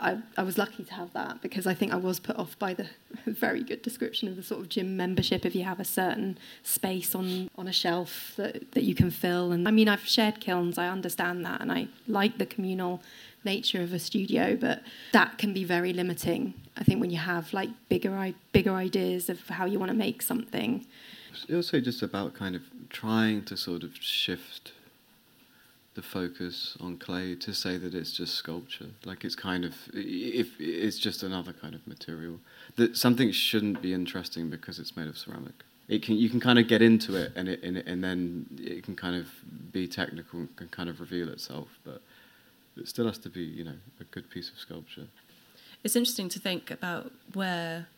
I, 0.00 0.18
I 0.36 0.42
was 0.42 0.56
lucky 0.56 0.84
to 0.84 0.94
have 0.94 1.12
that 1.12 1.42
because 1.42 1.66
I 1.66 1.74
think 1.74 1.92
I 1.92 1.96
was 1.96 2.18
put 2.18 2.36
off 2.36 2.58
by 2.58 2.74
the 2.74 2.86
very 3.26 3.62
good 3.62 3.82
description 3.82 4.28
of 4.28 4.36
the 4.36 4.42
sort 4.42 4.60
of 4.60 4.68
gym 4.68 4.96
membership 4.96 5.44
if 5.44 5.54
you 5.54 5.64
have 5.64 5.78
a 5.78 5.84
certain 5.84 6.38
space 6.62 7.14
on, 7.14 7.50
on 7.56 7.68
a 7.68 7.72
shelf 7.72 8.32
that, 8.36 8.72
that 8.72 8.84
you 8.84 8.94
can 8.94 9.10
fill. 9.10 9.52
And 9.52 9.68
I 9.68 9.70
mean, 9.70 9.88
I've 9.88 10.06
shared 10.06 10.40
kilns, 10.40 10.78
I 10.78 10.88
understand 10.88 11.44
that, 11.44 11.60
and 11.60 11.70
I 11.70 11.88
like 12.08 12.38
the 12.38 12.46
communal 12.46 13.02
nature 13.44 13.82
of 13.82 13.92
a 13.92 13.98
studio, 13.98 14.56
but 14.56 14.82
that 15.12 15.38
can 15.38 15.52
be 15.52 15.64
very 15.64 15.92
limiting. 15.92 16.54
I 16.76 16.84
think 16.84 17.00
when 17.00 17.10
you 17.10 17.18
have 17.18 17.52
like 17.52 17.70
bigger, 17.88 18.32
bigger 18.52 18.74
ideas 18.74 19.28
of 19.28 19.48
how 19.48 19.66
you 19.66 19.78
want 19.78 19.90
to 19.90 19.96
make 19.96 20.22
something, 20.22 20.86
it's 21.32 21.46
also 21.52 21.80
just 21.80 22.02
about 22.02 22.34
kind 22.34 22.56
of 22.56 22.62
trying 22.88 23.44
to 23.44 23.56
sort 23.56 23.82
of 23.82 23.96
shift 23.96 24.72
the 26.00 26.06
focus 26.06 26.78
on 26.80 26.96
clay 26.96 27.34
to 27.34 27.52
say 27.52 27.76
that 27.76 27.94
it's 27.94 28.12
just 28.12 28.34
sculpture. 28.34 28.86
Like 29.04 29.22
it's 29.22 29.34
kind 29.34 29.66
of 29.66 29.74
if 29.92 30.48
it's 30.58 30.98
just 30.98 31.22
another 31.22 31.52
kind 31.52 31.74
of 31.74 31.86
material 31.86 32.40
that 32.76 32.96
something 32.96 33.30
shouldn't 33.32 33.82
be 33.82 33.92
interesting 33.92 34.48
because 34.48 34.78
it's 34.78 34.96
made 34.96 35.08
of 35.08 35.18
ceramic. 35.18 35.52
It 35.88 36.02
can 36.02 36.16
you 36.16 36.30
can 36.30 36.40
kind 36.40 36.58
of 36.58 36.68
get 36.68 36.80
into 36.80 37.16
it 37.16 37.32
and 37.36 37.48
it 37.48 37.62
and, 37.62 37.76
it, 37.76 37.86
and 37.86 38.02
then 38.02 38.46
it 38.58 38.82
can 38.82 38.96
kind 38.96 39.14
of 39.14 39.26
be 39.72 39.86
technical 39.86 40.38
and 40.40 40.56
can 40.56 40.68
kind 40.68 40.88
of 40.88 41.00
reveal 41.00 41.28
itself, 41.28 41.68
but 41.84 42.00
it 42.78 42.88
still 42.88 43.06
has 43.06 43.18
to 43.18 43.28
be 43.28 43.42
you 43.42 43.64
know 43.64 43.78
a 44.00 44.04
good 44.04 44.30
piece 44.30 44.48
of 44.48 44.58
sculpture. 44.58 45.08
It's 45.84 45.96
interesting 45.96 46.30
to 46.30 46.38
think 46.38 46.70
about 46.70 47.12
where 47.34 47.88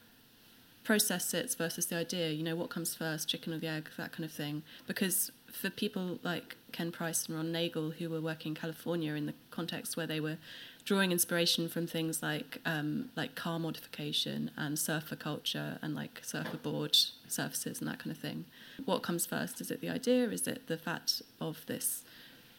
process 0.82 1.24
sits 1.24 1.54
versus 1.54 1.86
the 1.86 1.96
idea, 1.96 2.30
you 2.30 2.42
know, 2.42 2.56
what 2.56 2.70
comes 2.70 2.94
first, 2.94 3.28
chicken 3.28 3.52
or 3.52 3.58
the 3.58 3.68
egg, 3.68 3.90
that 3.96 4.10
kind 4.12 4.24
of 4.24 4.32
thing. 4.32 4.62
Because 4.86 5.30
for 5.52 5.70
people 5.70 6.18
like 6.22 6.56
Ken 6.72 6.90
Price 6.90 7.26
and 7.26 7.36
Ron 7.36 7.52
Nagle, 7.52 7.90
who 7.90 8.08
were 8.08 8.20
working 8.20 8.52
in 8.52 8.56
California 8.56 9.14
in 9.14 9.26
the 9.26 9.34
context 9.50 9.96
where 9.96 10.06
they 10.06 10.18
were 10.18 10.38
drawing 10.84 11.12
inspiration 11.12 11.68
from 11.68 11.86
things 11.86 12.22
like 12.22 12.58
um, 12.66 13.10
like 13.14 13.34
car 13.34 13.58
modification 13.58 14.50
and 14.56 14.78
surfer 14.78 15.14
culture 15.14 15.78
and 15.82 15.94
like 15.94 16.20
surfer 16.24 16.56
board 16.56 16.96
surfaces 17.28 17.80
and 17.80 17.88
that 17.88 17.98
kind 17.98 18.10
of 18.10 18.18
thing. 18.18 18.46
What 18.84 19.02
comes 19.02 19.26
first? 19.26 19.60
Is 19.60 19.70
it 19.70 19.80
the 19.80 19.90
idea? 19.90 20.28
Is 20.30 20.48
it 20.48 20.66
the 20.66 20.78
fact 20.78 21.22
of 21.40 21.64
this 21.66 22.02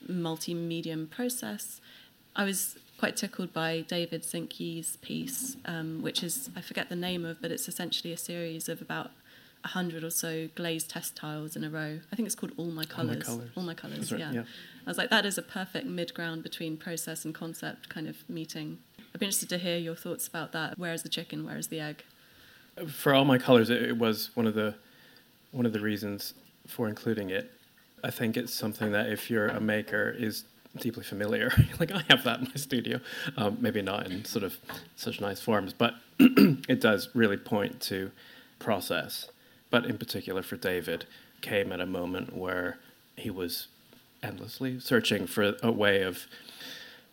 multi-medium 0.08 1.08
process? 1.08 1.82
I 2.36 2.45
was 2.45 2.77
quite 2.97 3.17
tickled 3.17 3.51
by 3.51 3.82
David 3.82 4.23
Zink 4.23 4.60
Yi's 4.60 4.95
piece, 4.97 5.58
um, 5.65 6.01
which 6.01 6.23
is, 6.23 6.49
I 6.56 6.62
forget 6.62 6.89
the 6.89 6.95
name 6.95 7.25
of, 7.25 7.41
but 7.41 7.51
it's 7.51 7.67
essentially 7.67 8.13
a 8.13 8.17
series 8.17 8.69
of 8.69 8.82
about 8.82 9.12
hundred 9.65 10.04
or 10.04 10.10
so 10.10 10.49
glazed 10.56 10.89
test 10.89 11.15
tiles 11.15 11.56
in 11.56 11.63
a 11.63 11.69
row. 11.69 11.99
I 12.12 12.15
think 12.15 12.26
it's 12.26 12.36
called 12.36 12.54
All 12.58 12.67
My 12.67 12.84
Colours. 12.84 13.28
All 13.28 13.36
My 13.36 13.38
Colours. 13.38 13.52
All 13.58 13.63
My 13.63 13.73
Colours, 13.73 14.12
right, 14.12 14.19
yeah. 14.19 14.32
yeah. 14.32 14.43
I 14.86 14.89
was 14.89 14.97
like, 14.97 15.10
that 15.10 15.26
is 15.26 15.38
a 15.38 15.41
perfect 15.41 15.86
mid 15.88 16.13
ground 16.13 16.43
between 16.43 16.78
process 16.78 17.26
and 17.26 17.34
concept 17.34 17.89
kind 17.89 18.08
of 18.08 18.28
meeting. 18.30 18.80
I'd 18.99 19.19
be 19.19 19.26
interested 19.26 19.49
to 19.49 19.58
hear 19.58 19.78
your 19.78 19.95
thoughts 19.95 20.28
about 20.28 20.52
that. 20.52 20.78
Where 20.78 20.93
is 20.93 21.04
the 21.04 21.10
chicken? 21.10 21.45
Where 21.45 21.58
is 21.58 21.67
the 21.67 21.80
egg? 21.80 22.04
For 22.88 23.13
All 23.13 23.26
My 23.26 23.38
Colours, 23.38 23.69
it 23.69 23.97
was 23.97 24.32
one 24.36 24.47
of 24.47 24.56
the 24.56 24.76
one 25.52 25.65
of 25.65 25.73
the 25.73 25.80
reasons 25.80 26.34
for 26.67 26.88
including 26.88 27.30
it. 27.30 27.52
I 28.04 28.10
think 28.10 28.36
it's 28.36 28.54
something 28.54 28.91
that 28.91 29.10
if 29.10 29.30
you're 29.30 29.47
a 29.47 29.62
maker 29.62 30.13
is 30.17 30.45
deeply 30.78 31.04
familiar. 31.04 31.52
like 31.80 31.91
I 31.91 32.04
have 32.10 32.23
that 32.23 32.39
in 32.39 32.45
my 32.45 32.56
studio, 32.56 32.99
um, 33.38 33.58
maybe 33.62 33.82
not 33.82 34.08
in 34.08 34.26
sort 34.26 34.43
of 34.43 34.58
such 34.95 35.21
nice 35.21 35.39
forms, 35.39 35.73
but 35.73 35.93
it 36.19 36.82
does 36.82 37.10
really 37.13 37.38
point 37.38 37.80
to 37.82 38.12
process. 38.60 39.30
But 39.73 39.88
in 39.88 39.97
particular 39.97 40.43
for 40.43 40.55
David, 40.55 41.07
came 41.41 41.71
at 41.71 41.79
a 41.79 41.88
moment 41.88 42.38
where 42.38 42.77
he 43.15 43.31
was 43.31 43.69
endlessly 44.21 44.79
searching 44.79 45.25
for 45.25 45.55
a 45.63 45.71
way 45.71 46.03
of 46.03 46.27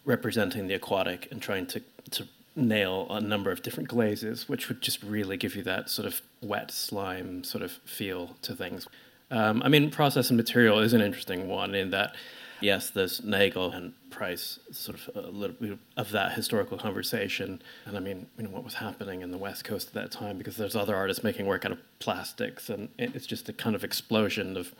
representing 0.04 0.66
the 0.66 0.74
aquatic 0.74 1.26
and 1.30 1.40
trying 1.40 1.66
to 1.68 1.80
to 2.10 2.28
nail 2.54 3.06
a 3.08 3.18
number 3.18 3.50
of 3.50 3.62
different 3.62 3.88
glazes, 3.88 4.46
which 4.46 4.68
would 4.68 4.82
just 4.82 5.02
really 5.02 5.38
give 5.38 5.56
you 5.56 5.62
that 5.62 5.88
sort 5.88 6.06
of 6.06 6.20
wet 6.42 6.70
slime 6.70 7.44
sort 7.44 7.64
of 7.64 7.72
feel 7.86 8.36
to 8.42 8.54
things. 8.54 8.86
Um, 9.30 9.62
I 9.64 9.68
mean, 9.68 9.90
process 9.90 10.28
and 10.28 10.36
material 10.36 10.80
is 10.80 10.92
an 10.92 11.00
interesting 11.00 11.48
one 11.48 11.74
in 11.74 11.88
that 11.92 12.14
yes, 12.60 12.90
there's 12.90 13.24
Nagle 13.24 13.72
and 13.72 13.94
Price, 14.10 14.58
sort 14.72 14.98
of 14.98 15.24
a 15.24 15.30
little 15.30 15.56
bit 15.58 15.78
of 15.96 16.10
that 16.10 16.32
historical 16.32 16.76
conversation. 16.76 17.62
And 17.86 17.96
I 17.96 18.00
mean, 18.00 18.26
you 18.36 18.44
know, 18.44 18.50
what 18.50 18.64
was 18.64 18.74
happening 18.74 19.22
in 19.22 19.30
the 19.30 19.38
West 19.38 19.64
Coast 19.64 19.88
at 19.88 19.94
that 19.94 20.10
time, 20.10 20.38
because 20.38 20.56
there's 20.56 20.76
other 20.76 20.94
artists 20.94 21.24
making 21.24 21.46
work 21.46 21.64
out 21.64 21.72
of 21.72 21.78
plastics, 21.98 22.68
and 22.68 22.88
it's 22.98 23.26
just 23.26 23.48
a 23.48 23.52
kind 23.52 23.74
of 23.74 23.84
explosion 23.84 24.56
of 24.56 24.74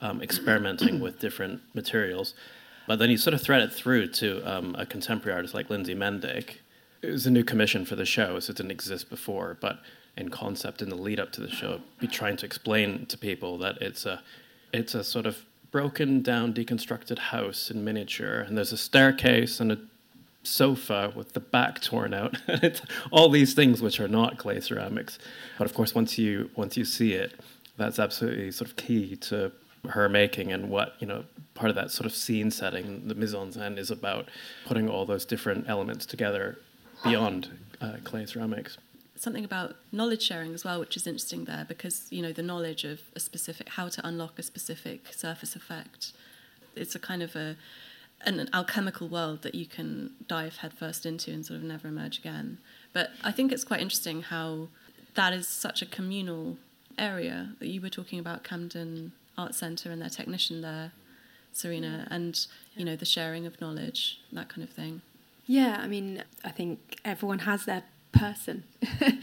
um, 0.00 0.20
experimenting 0.20 1.00
with 1.00 1.18
different 1.20 1.60
materials. 1.74 2.34
But 2.86 2.98
then 2.98 3.10
you 3.10 3.16
sort 3.16 3.34
of 3.34 3.40
thread 3.40 3.62
it 3.62 3.72
through 3.72 4.08
to 4.08 4.42
um, 4.42 4.74
a 4.76 4.84
contemporary 4.84 5.36
artist 5.36 5.54
like 5.54 5.70
Lindsey 5.70 5.94
Mendick. 5.94 6.56
It 7.00 7.10
was 7.10 7.26
a 7.26 7.30
new 7.30 7.44
commission 7.44 7.84
for 7.84 7.96
the 7.96 8.04
show, 8.04 8.38
so 8.40 8.50
it 8.50 8.56
didn't 8.56 8.72
exist 8.72 9.08
before, 9.08 9.56
but 9.60 9.80
in 10.16 10.28
concept 10.28 10.82
in 10.82 10.88
the 10.88 10.96
lead 10.96 11.18
up 11.18 11.32
to 11.32 11.40
the 11.40 11.48
show, 11.48 11.80
be 11.98 12.06
trying 12.06 12.36
to 12.36 12.46
explain 12.46 13.06
to 13.06 13.16
people 13.16 13.58
that 13.58 13.80
it's 13.80 14.04
a 14.04 14.22
it's 14.72 14.94
a 14.94 15.04
sort 15.04 15.26
of 15.26 15.44
broken 15.72 16.22
down, 16.22 16.52
deconstructed 16.52 17.18
house 17.18 17.70
in 17.70 17.82
miniature, 17.82 18.40
and 18.40 18.56
there's 18.56 18.72
a 18.72 18.76
staircase 18.76 19.58
and 19.58 19.72
a 19.72 19.78
sofa 20.44 21.12
with 21.16 21.32
the 21.32 21.40
back 21.40 21.80
torn 21.80 22.14
out. 22.14 22.36
it's 22.48 22.82
all 23.10 23.28
these 23.28 23.54
things 23.54 23.82
which 23.82 23.98
are 23.98 24.08
not 24.08 24.38
clay 24.38 24.60
ceramics. 24.60 25.18
But 25.58 25.64
of 25.64 25.74
course, 25.74 25.94
once 25.94 26.18
you 26.18 26.50
once 26.54 26.76
you 26.76 26.84
see 26.84 27.14
it, 27.14 27.32
that's 27.76 27.98
absolutely 27.98 28.52
sort 28.52 28.70
of 28.70 28.76
key 28.76 29.16
to 29.16 29.50
her 29.88 30.08
making 30.08 30.52
and 30.52 30.70
what 30.70 30.94
you 31.00 31.06
know 31.06 31.24
part 31.54 31.70
of 31.70 31.74
that 31.74 31.90
sort 31.90 32.06
of 32.06 32.14
scene 32.14 32.50
setting 32.50 33.08
the 33.08 33.14
mise 33.14 33.34
en 33.34 33.52
scène 33.52 33.78
is 33.78 33.90
about 33.90 34.28
putting 34.64 34.88
all 34.88 35.04
those 35.04 35.24
different 35.24 35.68
elements 35.68 36.06
together 36.06 36.56
beyond 37.02 37.48
uh, 37.80 37.96
clay 38.04 38.24
ceramics 38.24 38.78
something 39.22 39.44
about 39.44 39.76
knowledge 39.92 40.22
sharing 40.22 40.52
as 40.52 40.64
well, 40.64 40.80
which 40.80 40.96
is 40.96 41.06
interesting 41.06 41.44
there 41.44 41.64
because 41.68 42.08
you 42.10 42.20
know 42.20 42.32
the 42.32 42.42
knowledge 42.42 42.82
of 42.84 43.00
a 43.14 43.20
specific 43.20 43.68
how 43.70 43.88
to 43.88 44.04
unlock 44.06 44.36
a 44.38 44.42
specific 44.42 45.12
surface 45.12 45.54
effect. 45.54 46.12
It's 46.74 46.96
a 46.96 46.98
kind 46.98 47.22
of 47.22 47.36
a 47.36 47.56
an, 48.24 48.48
alchemical 48.52 49.08
world 49.08 49.42
that 49.42 49.54
you 49.54 49.66
can 49.66 50.10
dive 50.26 50.56
headfirst 50.56 51.06
into 51.06 51.30
and 51.30 51.46
sort 51.46 51.58
of 51.58 51.64
never 51.64 51.86
emerge 51.86 52.18
again. 52.18 52.58
But 52.92 53.10
I 53.22 53.30
think 53.30 53.52
it's 53.52 53.64
quite 53.64 53.80
interesting 53.80 54.22
how 54.22 54.68
that 55.14 55.32
is 55.32 55.46
such 55.46 55.82
a 55.82 55.86
communal 55.86 56.56
area 56.98 57.52
that 57.60 57.68
you 57.68 57.80
were 57.80 57.90
talking 57.90 58.18
about 58.18 58.42
Camden 58.42 59.12
Art 59.38 59.54
Centre 59.54 59.90
and 59.90 60.02
their 60.02 60.08
technician 60.08 60.62
there, 60.62 60.92
Serena, 61.52 62.06
mm. 62.08 62.14
and 62.14 62.46
you 62.74 62.84
know 62.84 62.96
the 62.96 63.06
sharing 63.06 63.46
of 63.46 63.60
knowledge, 63.60 64.18
that 64.32 64.48
kind 64.48 64.64
of 64.64 64.70
thing. 64.70 65.02
Yeah, 65.46 65.78
I 65.80 65.86
mean, 65.86 66.24
I 66.44 66.50
think 66.50 67.00
everyone 67.04 67.40
has 67.40 67.64
their 67.64 67.82
person. 68.12 68.64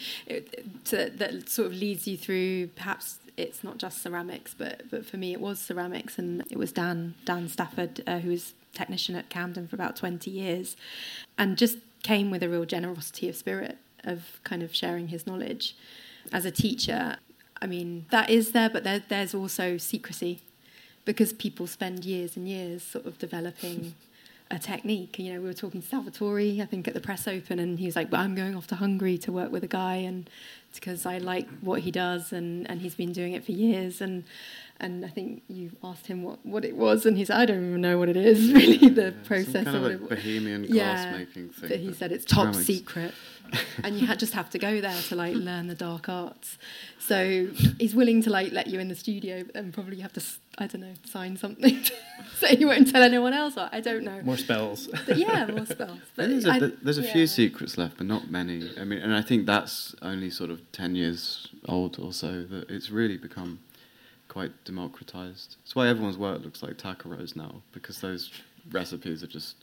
To, 0.85 1.09
that 1.17 1.49
sort 1.49 1.67
of 1.67 1.73
leads 1.73 2.07
you 2.07 2.17
through 2.17 2.67
perhaps 2.69 3.19
it's 3.37 3.63
not 3.63 3.77
just 3.77 4.01
ceramics 4.01 4.55
but 4.57 4.89
but 4.89 5.05
for 5.05 5.17
me 5.17 5.33
it 5.33 5.39
was 5.39 5.59
ceramics 5.59 6.17
and 6.17 6.43
it 6.49 6.57
was 6.57 6.71
Dan 6.71 7.13
Dan 7.25 7.47
Stafford 7.47 8.01
uh, 8.07 8.19
who 8.19 8.31
was 8.31 8.53
technician 8.73 9.15
at 9.15 9.29
Camden 9.29 9.67
for 9.67 9.75
about 9.75 9.95
20 9.95 10.31
years 10.31 10.75
and 11.37 11.57
just 11.57 11.77
came 12.01 12.31
with 12.31 12.41
a 12.41 12.49
real 12.49 12.65
generosity 12.65 13.29
of 13.29 13.35
spirit 13.35 13.77
of 14.03 14.39
kind 14.43 14.63
of 14.63 14.73
sharing 14.73 15.09
his 15.09 15.27
knowledge. 15.27 15.75
As 16.31 16.45
a 16.45 16.51
teacher 16.51 17.17
I 17.61 17.67
mean 17.67 18.07
that 18.09 18.31
is 18.31 18.51
there 18.53 18.69
but 18.69 18.83
there, 18.83 19.03
there's 19.07 19.35
also 19.35 19.77
secrecy 19.77 20.41
because 21.05 21.33
people 21.33 21.67
spend 21.67 22.03
years 22.03 22.35
and 22.35 22.47
years 22.47 22.81
sort 22.81 23.05
of 23.05 23.19
developing 23.19 23.93
a 24.51 24.59
technique. 24.59 25.19
You 25.19 25.33
know, 25.33 25.41
we 25.41 25.47
were 25.47 25.53
talking 25.53 25.81
to 25.81 25.87
Salvatore, 25.87 26.61
I 26.61 26.65
think, 26.65 26.87
at 26.87 26.93
the 26.93 26.99
press 26.99 27.27
open, 27.27 27.59
and 27.59 27.79
he 27.79 27.85
was 27.85 27.95
like, 27.95 28.11
well, 28.11 28.21
I'm 28.21 28.35
going 28.35 28.55
off 28.55 28.67
to 28.67 28.75
Hungary 28.75 29.17
to 29.19 29.31
work 29.31 29.51
with 29.51 29.63
a 29.63 29.67
guy, 29.67 29.95
and 29.95 30.29
because 30.75 31.05
I 31.05 31.17
like 31.17 31.47
what 31.61 31.81
he 31.81 31.91
does, 31.91 32.31
and, 32.31 32.69
and 32.69 32.81
he's 32.81 32.95
been 32.95 33.11
doing 33.11 33.33
it 33.33 33.43
for 33.43 33.51
years. 33.51 34.01
And 34.01 34.23
and 34.81 35.03
I 35.03 35.09
think 35.09 35.43
you 35.49 35.71
asked 35.83 36.07
him 36.07 36.23
what, 36.23 36.45
what 36.45 36.63
it 36.63 36.75
was, 36.75 37.05
and 37.05 37.17
he 37.17 37.25
said, 37.25 37.37
I 37.37 37.45
don't 37.45 37.67
even 37.67 37.81
know 37.81 37.97
what 37.97 38.07
it 38.07 38.15
is, 38.15 38.53
really, 38.53 38.89
the 38.89 39.05
yeah, 39.05 39.27
process. 39.27 39.65
Some 39.65 39.65
kind 39.65 39.77
of 39.77 40.01
like 40.01 40.09
Bohemian 40.09 40.65
glass 40.65 41.17
making 41.17 41.49
thing. 41.49 41.69
But 41.69 41.79
he 41.79 41.93
said 41.93 42.11
it's 42.11 42.25
top 42.25 42.53
ceramics. 42.53 42.65
secret. 42.65 43.13
and 43.83 43.99
you 43.99 44.05
had, 44.07 44.19
just 44.19 44.33
have 44.33 44.49
to 44.51 44.59
go 44.59 44.79
there 44.79 45.01
to 45.01 45.15
like 45.15 45.35
learn 45.35 45.67
the 45.67 45.75
dark 45.75 46.07
arts. 46.07 46.57
So 46.99 47.47
he's 47.79 47.95
willing 47.95 48.21
to 48.23 48.29
like 48.29 48.51
let 48.51 48.67
you 48.67 48.79
in 48.79 48.87
the 48.87 48.95
studio, 48.95 49.43
and 49.55 49.73
probably 49.73 49.97
you 49.97 50.03
have 50.03 50.13
to, 50.13 50.23
I 50.57 50.67
don't 50.67 50.81
know, 50.81 50.93
sign 51.03 51.35
something 51.35 51.83
so 52.37 52.47
you 52.47 52.67
won't 52.67 52.91
tell 52.91 53.01
anyone 53.01 53.33
else. 53.33 53.55
I 53.57 53.81
don't 53.81 54.03
know. 54.03 54.21
More 54.21 54.37
spells. 54.37 54.87
But 55.05 55.17
yeah, 55.17 55.47
more 55.47 55.65
spells. 55.65 55.99
But 56.15 56.29
there's 56.29 56.45
a, 56.45 56.51
I, 56.51 56.59
there's 56.81 56.99
a 56.99 57.03
yeah. 57.03 57.13
few 57.13 57.27
secrets 57.27 57.77
left, 57.77 57.97
but 57.97 58.07
not 58.07 58.29
many. 58.29 58.69
I 58.79 58.83
mean, 58.83 58.99
and 58.99 59.13
I 59.13 59.21
think 59.21 59.45
that's 59.45 59.95
only 60.01 60.29
sort 60.29 60.51
of 60.51 60.58
ten 60.71 60.95
years 60.95 61.47
old 61.65 61.99
or 61.99 62.13
so 62.13 62.43
that 62.43 62.69
it's 62.69 62.89
really 62.89 63.17
become 63.17 63.59
quite 64.27 64.63
democratized. 64.63 65.57
That's 65.61 65.75
why 65.75 65.87
everyone's 65.87 66.17
work 66.17 66.43
looks 66.43 66.61
like 66.61 66.77
Takuro's 66.77 67.35
now, 67.35 67.61
because 67.71 68.01
those 68.01 68.31
recipes 68.71 69.23
are 69.23 69.27
just 69.27 69.55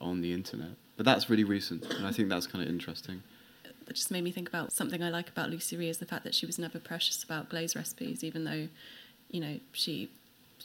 on 0.00 0.20
the 0.20 0.32
internet. 0.32 0.70
But 0.96 1.06
that's 1.06 1.28
really 1.28 1.44
recent, 1.44 1.84
and 1.92 2.06
I 2.06 2.12
think 2.12 2.28
that's 2.28 2.46
kind 2.46 2.62
of 2.64 2.70
interesting. 2.70 3.22
That 3.86 3.94
just 3.94 4.10
made 4.10 4.24
me 4.24 4.30
think 4.30 4.48
about 4.48 4.72
something 4.72 5.02
I 5.02 5.10
like 5.10 5.28
about 5.28 5.50
Lucie 5.50 5.76
Rie 5.76 5.88
is 5.88 5.98
the 5.98 6.06
fact 6.06 6.24
that 6.24 6.34
she 6.34 6.46
was 6.46 6.58
never 6.58 6.78
precious 6.78 7.22
about 7.22 7.50
glaze 7.50 7.76
recipes, 7.76 8.24
even 8.24 8.44
though, 8.44 8.68
you 9.30 9.40
know, 9.40 9.60
she 9.72 10.08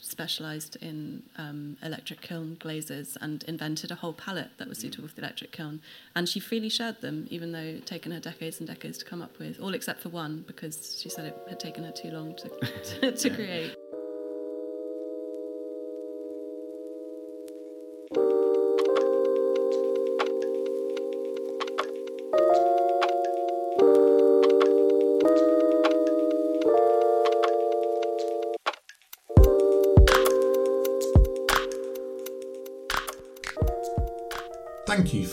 specialised 0.02 0.76
in 0.76 1.22
um, 1.36 1.76
electric 1.82 2.20
kiln 2.20 2.56
glazes 2.58 3.16
and 3.20 3.42
invented 3.44 3.90
a 3.90 3.94
whole 3.96 4.12
palette 4.12 4.50
that 4.58 4.68
was 4.68 4.78
mm. 4.78 4.82
suitable 4.82 5.08
for 5.08 5.14
the 5.14 5.22
electric 5.22 5.52
kiln. 5.52 5.80
And 6.14 6.28
she 6.28 6.40
freely 6.40 6.68
shared 6.68 7.00
them, 7.00 7.26
even 7.30 7.52
though 7.52 7.58
it 7.58 7.86
taken 7.86 8.12
her 8.12 8.20
decades 8.20 8.58
and 8.58 8.68
decades 8.68 8.98
to 8.98 9.04
come 9.04 9.22
up 9.22 9.38
with, 9.38 9.60
all 9.60 9.74
except 9.74 10.00
for 10.00 10.08
one, 10.08 10.44
because 10.46 10.98
she 11.00 11.08
said 11.08 11.26
it 11.26 11.36
had 11.48 11.60
taken 11.60 11.84
her 11.84 11.92
too 11.92 12.10
long 12.10 12.34
to, 12.36 12.48
to, 13.00 13.12
to 13.12 13.30
create. 13.30 13.76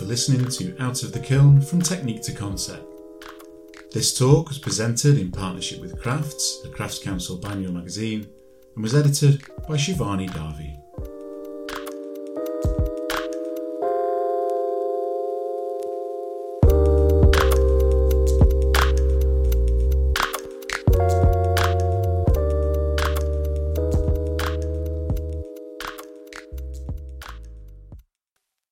Listening 0.07 0.47
to 0.47 0.81
Out 0.81 1.03
of 1.03 1.11
the 1.11 1.19
Kiln 1.19 1.59
from 1.61 1.81
Technique 1.81 2.21
to 2.21 2.31
Concept. 2.31 2.85
This 3.91 4.17
talk 4.17 4.47
was 4.47 4.57
presented 4.57 5.19
in 5.19 5.31
partnership 5.31 5.81
with 5.81 6.01
Crafts, 6.01 6.61
the 6.61 6.69
Crafts 6.69 6.97
Council 6.97 7.37
biannual 7.37 7.73
magazine, 7.73 8.25
and 8.73 8.83
was 8.83 8.95
edited 8.95 9.43
by 9.67 9.75
Shivani 9.75 10.29
Darvi. 10.29 10.77